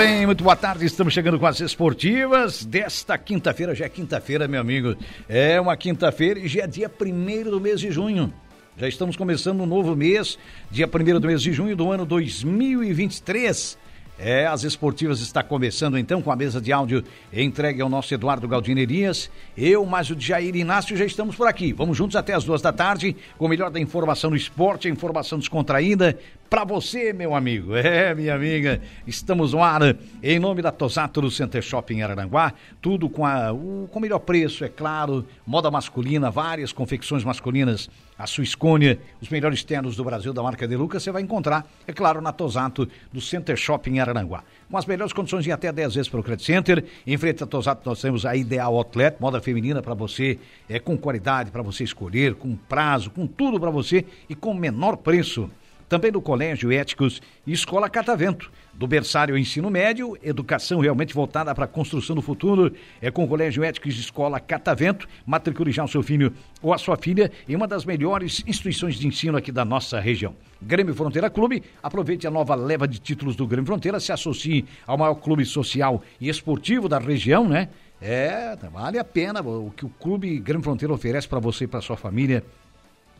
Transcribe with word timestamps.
Bem, 0.00 0.24
muito 0.24 0.42
boa 0.42 0.56
tarde. 0.56 0.86
Estamos 0.86 1.12
chegando 1.12 1.38
com 1.38 1.44
as 1.44 1.60
esportivas 1.60 2.64
desta 2.64 3.18
quinta-feira. 3.18 3.74
Já 3.74 3.84
é 3.84 3.88
quinta-feira, 3.90 4.48
meu 4.48 4.58
amigo. 4.58 4.96
É 5.28 5.60
uma 5.60 5.76
quinta-feira 5.76 6.40
e 6.40 6.48
já 6.48 6.62
é 6.62 6.66
dia 6.66 6.88
primeiro 6.88 7.50
do 7.50 7.60
mês 7.60 7.80
de 7.80 7.90
junho. 7.90 8.32
Já 8.78 8.88
estamos 8.88 9.14
começando 9.14 9.60
um 9.60 9.66
novo 9.66 9.94
mês, 9.94 10.38
dia 10.70 10.88
primeiro 10.88 11.20
do 11.20 11.26
mês 11.26 11.42
de 11.42 11.52
junho 11.52 11.76
do 11.76 11.92
ano 11.92 12.06
2023. 12.06 13.76
É, 14.18 14.46
as 14.46 14.64
esportivas 14.64 15.20
está 15.20 15.42
começando 15.42 15.98
então 15.98 16.20
com 16.22 16.30
a 16.30 16.36
mesa 16.36 16.60
de 16.60 16.72
áudio 16.72 17.04
entregue 17.30 17.82
ao 17.82 17.88
nosso 17.90 18.12
Eduardo 18.14 18.48
Galdinerias. 18.48 19.30
Eu, 19.56 19.84
mais 19.84 20.08
o 20.08 20.18
Jair 20.18 20.56
Inácio, 20.56 20.96
já 20.96 21.04
estamos 21.04 21.36
por 21.36 21.46
aqui. 21.46 21.74
Vamos 21.74 21.98
juntos 21.98 22.16
até 22.16 22.32
as 22.32 22.44
duas 22.44 22.62
da 22.62 22.72
tarde 22.72 23.14
com 23.36 23.44
o 23.44 23.48
melhor 23.48 23.70
da 23.70 23.80
informação 23.80 24.30
no 24.30 24.36
esporte, 24.36 24.88
a 24.88 24.90
informação 24.90 25.38
descontraída 25.38 26.18
para 26.50 26.64
você, 26.64 27.12
meu 27.12 27.32
amigo. 27.32 27.76
É, 27.76 28.12
minha 28.12 28.34
amiga, 28.34 28.82
estamos 29.06 29.52
no 29.52 29.62
ar 29.62 29.96
em 30.20 30.38
nome 30.40 30.60
da 30.60 30.72
Tosato 30.72 31.20
do 31.20 31.30
Center 31.30 31.62
Shopping 31.62 32.02
Araranguá. 32.02 32.52
Tudo 32.82 33.08
com, 33.08 33.24
a, 33.24 33.52
o, 33.52 33.88
com 33.90 34.00
melhor 34.00 34.18
preço, 34.18 34.64
é 34.64 34.68
claro. 34.68 35.24
Moda 35.46 35.70
masculina, 35.70 36.28
várias 36.28 36.72
confecções 36.72 37.22
masculinas 37.22 37.88
a 38.18 38.26
sua 38.26 38.44
escolha, 38.44 38.98
os 39.18 39.30
melhores 39.30 39.64
ternos 39.64 39.96
do 39.96 40.04
Brasil 40.04 40.30
da 40.34 40.42
marca 40.42 40.68
De 40.68 40.76
Lucas, 40.76 41.02
você 41.02 41.10
vai 41.10 41.22
encontrar, 41.22 41.66
é 41.86 41.92
claro, 41.92 42.20
na 42.20 42.32
Tosato 42.32 42.86
do 43.10 43.18
Center 43.18 43.56
Shopping 43.56 43.98
Araranguá. 43.98 44.44
Com 44.70 44.76
as 44.76 44.84
melhores 44.84 45.14
condições 45.14 45.46
em 45.46 45.52
até 45.52 45.72
10 45.72 45.94
vezes 45.94 46.08
para 46.10 46.20
o 46.20 46.22
Credit 46.22 46.44
Center. 46.44 46.84
Em 47.06 47.16
frente 47.16 47.42
à 47.42 47.46
Tosato 47.46 47.88
nós 47.88 47.98
temos 47.98 48.26
a 48.26 48.36
Ideal 48.36 48.76
Outlet, 48.76 49.16
moda 49.18 49.40
feminina 49.40 49.80
para 49.80 49.94
você, 49.94 50.38
é 50.68 50.78
com 50.78 50.98
qualidade 50.98 51.50
para 51.50 51.62
você 51.62 51.82
escolher, 51.82 52.34
com 52.34 52.54
prazo, 52.56 53.10
com 53.10 53.26
tudo 53.26 53.58
para 53.58 53.70
você 53.70 54.04
e 54.28 54.34
com 54.34 54.52
menor 54.52 54.98
preço 54.98 55.50
também 55.90 56.12
do 56.12 56.22
Colégio 56.22 56.70
Éticos 56.70 57.20
e 57.44 57.52
Escola 57.52 57.90
Catavento. 57.90 58.48
Do 58.72 58.86
berçário 58.86 59.34
ao 59.34 59.38
ensino 59.38 59.68
médio, 59.68 60.16
educação 60.22 60.78
realmente 60.78 61.12
voltada 61.12 61.52
para 61.52 61.64
a 61.64 61.68
construção 61.68 62.14
do 62.14 62.22
futuro. 62.22 62.72
É 63.02 63.10
com 63.10 63.24
o 63.24 63.28
Colégio 63.28 63.64
Éticos 63.64 63.96
e 63.96 64.00
Escola 64.00 64.38
Catavento. 64.38 65.08
Matricule 65.26 65.72
já 65.72 65.82
o 65.82 65.88
seu 65.88 66.00
filho 66.00 66.32
ou 66.62 66.72
a 66.72 66.78
sua 66.78 66.96
filha 66.96 67.32
em 67.48 67.56
uma 67.56 67.66
das 67.66 67.84
melhores 67.84 68.40
instituições 68.46 68.94
de 68.94 69.08
ensino 69.08 69.36
aqui 69.36 69.50
da 69.50 69.64
nossa 69.64 69.98
região. 69.98 70.36
Grêmio 70.62 70.94
Fronteira 70.94 71.28
Clube, 71.28 71.64
aproveite 71.82 72.24
a 72.24 72.30
nova 72.30 72.54
leva 72.54 72.86
de 72.86 73.00
títulos 73.00 73.34
do 73.34 73.44
Grêmio 73.44 73.66
Fronteira, 73.66 73.98
se 73.98 74.12
associe 74.12 74.64
ao 74.86 74.96
maior 74.96 75.16
clube 75.16 75.44
social 75.44 76.00
e 76.20 76.28
esportivo 76.28 76.88
da 76.88 77.00
região, 77.00 77.48
né? 77.48 77.68
É, 78.00 78.56
vale 78.72 78.96
a 78.96 79.04
pena 79.04 79.40
o 79.40 79.72
que 79.76 79.84
o 79.84 79.88
Clube 79.88 80.38
Grêmio 80.38 80.62
Fronteira 80.62 80.94
oferece 80.94 81.26
para 81.26 81.40
você 81.40 81.64
e 81.64 81.66
para 81.66 81.80
sua 81.80 81.96
família. 81.96 82.44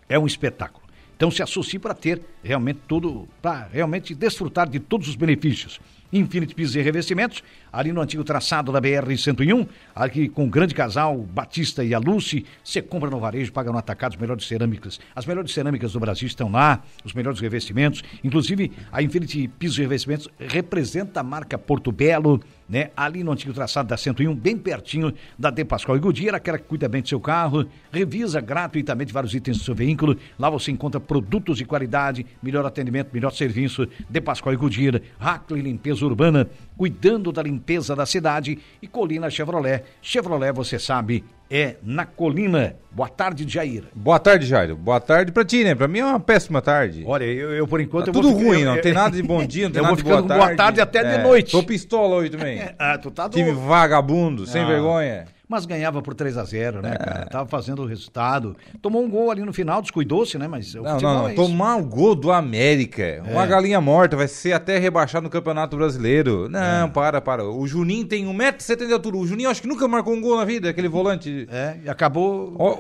É 0.09 0.17
um 0.17 0.27
espetáculo. 0.27 0.90
Então 1.21 1.31
se 1.31 1.43
associe 1.43 1.79
para 1.79 1.93
ter 1.93 2.23
realmente 2.43 2.81
tudo, 2.89 3.29
para 3.43 3.69
realmente 3.71 4.15
desfrutar 4.15 4.67
de 4.67 4.81
todos 4.81 5.07
os 5.07 5.17
benefícios. 5.17 5.79
Infinity 6.11 6.55
Pisos 6.55 6.77
e 6.77 6.81
Revestimentos, 6.81 7.45
ali 7.71 7.93
no 7.93 8.01
antigo 8.01 8.25
traçado 8.25 8.73
da 8.73 8.81
BR-101, 8.81 9.69
aqui 9.95 10.31
com 10.31 10.47
o 10.47 10.49
grande 10.49 10.75
casal 10.75 11.19
Batista 11.19 11.85
e 11.85 11.93
a 11.93 11.99
Lucy, 11.99 12.47
você 12.65 12.81
compra 12.81 13.11
no 13.11 13.21
varejo, 13.21 13.53
paga 13.53 13.71
no 13.71 13.77
atacado 13.77 14.15
as 14.15 14.19
melhores 14.19 14.47
cerâmicas. 14.47 14.99
As 15.15 15.27
melhores 15.27 15.53
cerâmicas 15.53 15.93
do 15.93 16.01
Brasil 16.01 16.27
estão 16.27 16.51
lá, 16.51 16.83
os 17.05 17.13
melhores 17.13 17.39
revestimentos, 17.39 18.03
inclusive 18.25 18.73
a 18.91 19.03
Infinity 19.03 19.47
Pisos 19.47 19.79
e 19.79 19.83
Revestimentos 19.83 20.27
representa 20.39 21.21
a 21.21 21.23
marca 21.23 21.59
Porto 21.59 21.93
Belo, 21.93 22.41
né? 22.71 22.91
Ali 22.97 23.25
no 23.25 23.33
antigo 23.33 23.53
traçado 23.53 23.89
da 23.89 23.97
101, 23.97 24.33
bem 24.35 24.57
pertinho 24.57 25.13
da 25.37 25.51
De 25.51 25.65
Pascoal 25.65 25.99
e 25.99 26.01
Goodyear, 26.01 26.37
aquela 26.37 26.57
que 26.57 26.65
cuida 26.65 26.89
bem 26.89 27.03
do 27.03 27.09
seu 27.09 27.21
carro, 27.21 27.67
revisa 27.91 28.41
gratuitamente 28.41 29.13
vários 29.13 29.35
itens 29.35 29.59
do 29.59 29.65
seu 29.65 29.75
veículo. 29.75 30.17
Lá 30.39 30.49
você 30.49 30.71
encontra 30.71 31.01
produtos 31.01 31.59
de 31.59 31.65
qualidade, 31.65 32.25
melhor 32.41 32.65
atendimento, 32.65 33.11
melhor 33.13 33.33
serviço. 33.33 33.89
De 34.09 34.21
Pascoal 34.21 34.55
e 34.55 34.57
Goodyear, 34.57 35.03
Hackley 35.19 35.63
Limpeza 35.63 36.07
Urbana, 36.07 36.49
cuidando 36.77 37.33
da 37.33 37.43
limpeza 37.43 37.97
da 37.97 38.07
cidade 38.07 38.59
e 38.81 38.87
Colina 38.87 39.29
Chevrolet. 39.29 39.83
Chevrolet, 40.01 40.53
você 40.53 40.79
sabe, 40.79 41.25
é 41.51 41.77
na 41.83 42.07
Colina. 42.07 42.77
Boa 42.93 43.09
tarde, 43.09 43.49
Jair. 43.49 43.85
Boa 43.95 44.19
tarde, 44.19 44.47
Jair. 44.47 44.75
Boa 44.75 45.01
tarde 45.01 45.33
pra 45.33 45.45
ti, 45.45 45.65
né? 45.65 45.75
Pra 45.75 45.87
mim 45.89 45.99
é 46.01 46.05
uma 46.05 46.21
péssima 46.21 46.61
tarde. 46.63 47.05
Olha, 47.07 47.25
eu, 47.25 47.51
eu 47.53 47.67
por 47.67 47.81
enquanto... 47.81 48.07
Tá 48.07 48.11
eu 48.11 48.13
tudo 48.15 48.31
vou, 48.33 48.39
ruim, 48.49 48.61
eu, 48.61 48.75
não 48.75 48.81
tem 48.81 48.93
nada 48.93 49.15
de 49.17 49.23
bom 49.23 49.45
dia, 49.45 49.65
não 49.65 49.71
tem 49.73 49.83
nada 49.83 49.97
de 49.97 50.03
boa 50.03 50.17
ficando 50.17 50.29
tarde. 50.29 50.45
boa 50.47 50.57
tarde 50.57 50.81
até 50.81 50.99
É, 51.01 51.17
de 51.19 51.23
noite. 51.23 51.53
Tô 51.53 51.63
pistola 51.63 52.17
hoje 52.17 52.31
também. 52.31 52.61
Ah, 52.79 52.99
tu 52.99 53.11
tá 53.11 53.29
Time 53.29 53.45
doido. 53.53 53.61
vagabundo, 53.61 54.47
sem 54.47 54.63
Ah. 54.63 54.67
vergonha. 54.67 55.25
Mas 55.51 55.67
ganhava 55.67 56.01
por 56.01 56.15
3 56.15 56.39
a 56.39 56.45
0 56.45 56.79
É. 56.79 56.83
né, 56.83 56.97
cara? 56.97 57.27
Tava 57.27 57.49
fazendo 57.49 57.83
o 57.83 57.87
resultado. 57.87 58.57
Tomou 58.81 59.03
um 59.05 59.11
gol 59.11 59.33
ali 59.33 59.43
no 59.45 59.53
final, 59.53 59.83
descuidou-se, 59.83 60.39
né? 60.39 60.47
Mas 60.47 60.77
o 60.77 60.83
Não, 60.83 61.01
não, 61.01 61.15
não. 61.23 61.29
é. 61.29 61.35
Tomar 61.35 61.75
o 61.77 61.85
gol 61.85 62.15
do 62.15 62.31
América. 62.31 63.21
Uma 63.29 63.45
galinha 63.47 63.81
morta, 63.81 64.17
vai 64.17 64.29
ser 64.29 64.53
até 64.53 64.79
rebaixado 64.79 65.25
no 65.25 65.29
Campeonato 65.31 65.77
Brasileiro. 65.77 66.49
Não, 66.49 66.87
É. 66.87 66.89
para, 66.89 67.21
para. 67.21 67.45
O 67.45 67.67
Juninho 67.67 68.07
tem 68.07 68.25
1,70m 68.27 68.87
de 68.87 68.93
altura. 68.93 69.17
O 69.17 69.27
Juninho 69.27 69.51
acho 69.51 69.61
que 69.61 69.67
nunca 69.67 69.89
marcou 69.89 70.15
um 70.15 70.21
gol 70.21 70.37
na 70.37 70.45
vida, 70.45 70.71
aquele 70.71 70.89
volante. 70.89 71.49
É, 71.51 71.79
e 71.85 71.91
acabou... 71.91 72.55
Ó, 72.57 72.79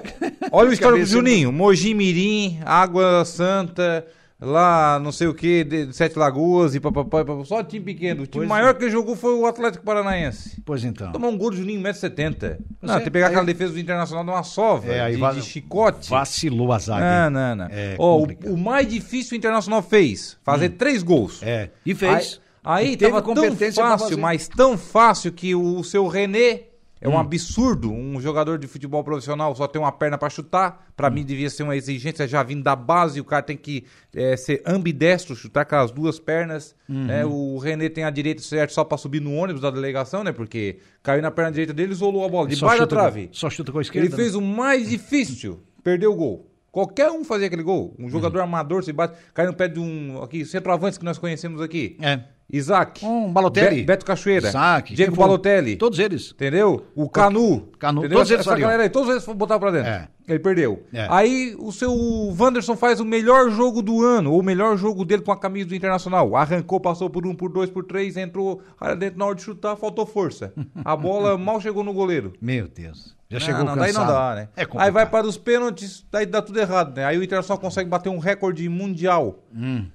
olha 0.52 0.70
o 0.70 0.72
histórico 0.72 1.00
do 1.04 1.10
Juninho. 1.10 1.50
Mogi 1.52 1.92
Mirim, 1.92 2.60
Água 2.64 3.24
Santa, 3.24 4.06
lá 4.40 4.98
não 4.98 5.12
sei 5.12 5.26
o 5.26 5.34
que, 5.34 5.62
de 5.64 5.92
Sete 5.92 6.18
Lagoas 6.18 6.74
e 6.74 6.80
papapá, 6.80 7.24
papapá. 7.24 7.44
Só 7.44 7.62
time 7.62 7.84
pequeno. 7.84 8.22
O 8.22 8.26
time 8.26 8.40
Pois 8.40 8.48
maior 8.48 8.74
que 8.74 8.84
ele 8.84 8.90
jogou 8.90 9.14
foi 9.16 9.34
o 9.34 9.46
Atlético 9.46 9.84
Paranaense. 9.84 10.60
Pois 10.64 10.82
então. 10.84 11.12
Tomar 11.12 11.28
um 11.28 11.36
gol 11.36 11.50
do 11.50 11.56
Juninho, 11.56 11.80
1,70m. 11.82 12.58
Não, 12.80 12.94
é, 12.94 12.96
tem 12.96 13.04
que 13.04 13.10
pegar 13.10 13.26
aí- 13.26 13.32
aquela 13.32 13.44
defesa 13.46 13.72
do 13.72 13.78
Internacional 13.78 14.24
de 14.24 14.30
uma 14.30 14.42
sova, 14.42 14.86
É, 14.92 15.00
aí 15.00 15.14
de, 15.14 15.20
va- 15.20 15.32
de 15.32 15.42
chicote. 15.42 16.08
Vacilou 16.10 16.72
a 16.72 16.78
zaga. 16.78 17.30
Não, 17.30 17.30
não, 17.30 17.56
não. 17.56 17.66
É 17.70 17.96
Ó, 17.98 18.18
o, 18.18 18.52
o 18.54 18.56
mais 18.56 18.88
difícil 18.88 19.34
o 19.34 19.36
Internacional 19.36 19.82
fez, 19.82 20.36
fazer 20.42 20.70
três 20.70 21.02
gols. 21.02 21.42
É, 21.42 21.68
e 21.84 21.94
fez. 21.94 22.40
Aí, 22.62 22.84
E 22.84 22.90
aí 22.90 22.96
teve 22.96 23.10
tava 23.12 23.22
tão 23.34 23.56
fácil, 23.72 24.18
mas 24.18 24.46
tão 24.48 24.76
fácil 24.76 25.32
que 25.32 25.54
o 25.54 25.82
seu 25.82 26.06
René 26.06 26.60
é 27.00 27.08
Hum. 27.08 27.12
um 27.12 27.18
absurdo. 27.18 27.90
Um 27.92 28.20
jogador 28.20 28.58
de 28.58 28.66
futebol 28.66 29.02
profissional 29.02 29.54
só 29.56 29.66
tem 29.66 29.80
uma 29.80 29.90
perna 29.92 30.18
pra 30.18 30.28
chutar. 30.28 30.86
Pra 30.96 31.08
Hum. 31.08 31.12
mim 31.12 31.24
devia 31.24 31.48
ser 31.48 31.62
uma 31.62 31.76
exigência 31.76 32.26
já 32.28 32.42
vindo 32.42 32.62
da 32.62 32.76
base. 32.76 33.20
O 33.20 33.24
cara 33.24 33.42
tem 33.42 33.56
que 33.56 33.84
é, 34.14 34.36
ser 34.36 34.62
ambidestro, 34.66 35.34
chutar 35.36 35.64
com 35.64 35.76
as 35.76 35.90
duas 35.90 36.18
pernas. 36.18 36.74
Uhum. 36.88 37.04
né? 37.06 37.24
O 37.24 37.58
René 37.58 37.88
tem 37.88 38.04
a 38.04 38.10
direita 38.10 38.42
certa 38.42 38.74
só 38.74 38.82
pra 38.84 38.98
subir 38.98 39.20
no 39.20 39.32
ônibus 39.34 39.62
da 39.62 39.70
delegação, 39.70 40.24
né? 40.24 40.32
Porque 40.32 40.78
caiu 41.02 41.22
na 41.22 41.30
perna 41.30 41.52
direita 41.52 41.72
dele, 41.72 41.92
isolou 41.92 42.24
a 42.24 42.28
bola. 42.28 42.48
Debaixo 42.48 42.80
da 42.80 42.86
trave. 42.86 43.28
com- 43.28 43.34
Só 43.34 43.48
chuta 43.48 43.70
com 43.72 43.78
a 43.78 43.82
esquerda. 43.82 44.08
Ele 44.08 44.16
fez 44.16 44.34
o 44.34 44.40
mais 44.40 44.88
difícil, 44.90 45.60
perdeu 45.84 46.12
o 46.12 46.16
gol. 46.16 46.49
Qualquer 46.72 47.10
um 47.10 47.24
fazia 47.24 47.46
aquele 47.48 47.62
gol. 47.62 47.94
Um 47.98 48.08
jogador 48.08 48.40
amador 48.40 48.84
se 48.84 48.92
bate, 48.92 49.16
cai 49.34 49.46
no 49.46 49.54
pé 49.54 49.66
de 49.68 49.80
um 49.80 50.22
aqui, 50.22 50.44
centroavante 50.44 50.98
que 50.98 51.04
nós 51.04 51.18
conhecemos 51.18 51.60
aqui. 51.60 51.96
É. 52.00 52.20
Isaac. 52.52 53.04
Um 53.04 53.32
Balotelli. 53.32 53.76
Be- 53.76 53.84
Beto 53.84 54.04
Cachoeira. 54.04 54.48
Isaac. 54.48 54.92
Diego 54.94 55.14
Balotelli. 55.14 55.76
Todos 55.76 55.98
eles. 56.00 56.32
Entendeu? 56.32 56.84
O 56.96 57.08
Canu. 57.08 57.68
Canu, 57.78 58.00
Entendeu? 58.00 58.18
todos 58.18 58.30
eles 58.30 58.44
Essa 58.46 58.56
galera 58.58 58.82
aí, 58.84 58.90
todos 58.90 59.08
eles 59.08 59.24
botaram 59.36 59.60
pra 59.60 59.70
dentro. 59.70 59.88
É. 59.88 60.08
Ele 60.28 60.38
perdeu. 60.40 60.82
É. 60.92 61.06
Aí 61.10 61.54
o 61.58 61.70
seu 61.72 61.92
Wanderson 62.38 62.76
faz 62.76 62.98
o 63.00 63.04
melhor 63.04 63.50
jogo 63.50 63.82
do 63.82 64.02
ano, 64.04 64.32
ou 64.32 64.40
o 64.40 64.42
melhor 64.42 64.76
jogo 64.76 65.04
dele 65.04 65.22
com 65.22 65.30
a 65.32 65.36
camisa 65.38 65.68
do 65.68 65.74
Internacional. 65.76 66.34
Arrancou, 66.36 66.80
passou 66.80 67.08
por 67.08 67.24
um, 67.26 67.34
por 67.34 67.50
dois, 67.52 67.70
por 67.70 67.84
três, 67.84 68.16
entrou 68.16 68.60
dentro 68.98 69.18
na 69.18 69.26
hora 69.26 69.34
de 69.36 69.42
chutar, 69.42 69.76
faltou 69.76 70.04
força. 70.06 70.52
A 70.84 70.96
bola 70.96 71.38
mal 71.38 71.60
chegou 71.60 71.82
no 71.84 71.92
goleiro. 71.92 72.32
Meu 72.40 72.66
Deus. 72.68 73.16
Já 73.30 73.38
Não, 73.38 73.46
chegou 73.46 73.64
não, 73.64 73.74
cansado. 73.76 73.80
daí 73.80 73.92
não 73.92 74.06
dá, 74.06 74.34
né? 74.34 74.48
É 74.56 74.66
aí 74.76 74.90
vai 74.90 75.08
para 75.08 75.24
os 75.24 75.38
pênaltis, 75.38 76.04
daí 76.10 76.26
dá 76.26 76.42
tudo 76.42 76.58
errado, 76.58 76.96
né? 76.96 77.04
Aí 77.04 77.16
o 77.16 77.22
Internacional 77.22 77.60
consegue 77.60 77.88
bater 77.88 78.08
um 78.08 78.18
recorde 78.18 78.68
mundial. 78.68 79.38
Hum. 79.54 79.86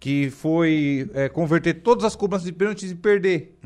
Que 0.00 0.30
foi 0.30 1.10
é, 1.12 1.28
converter 1.28 1.74
todas 1.74 2.04
as 2.04 2.16
cobranças 2.16 2.46
de 2.46 2.52
pênaltis 2.52 2.90
e 2.90 2.94
perder. 2.94 3.58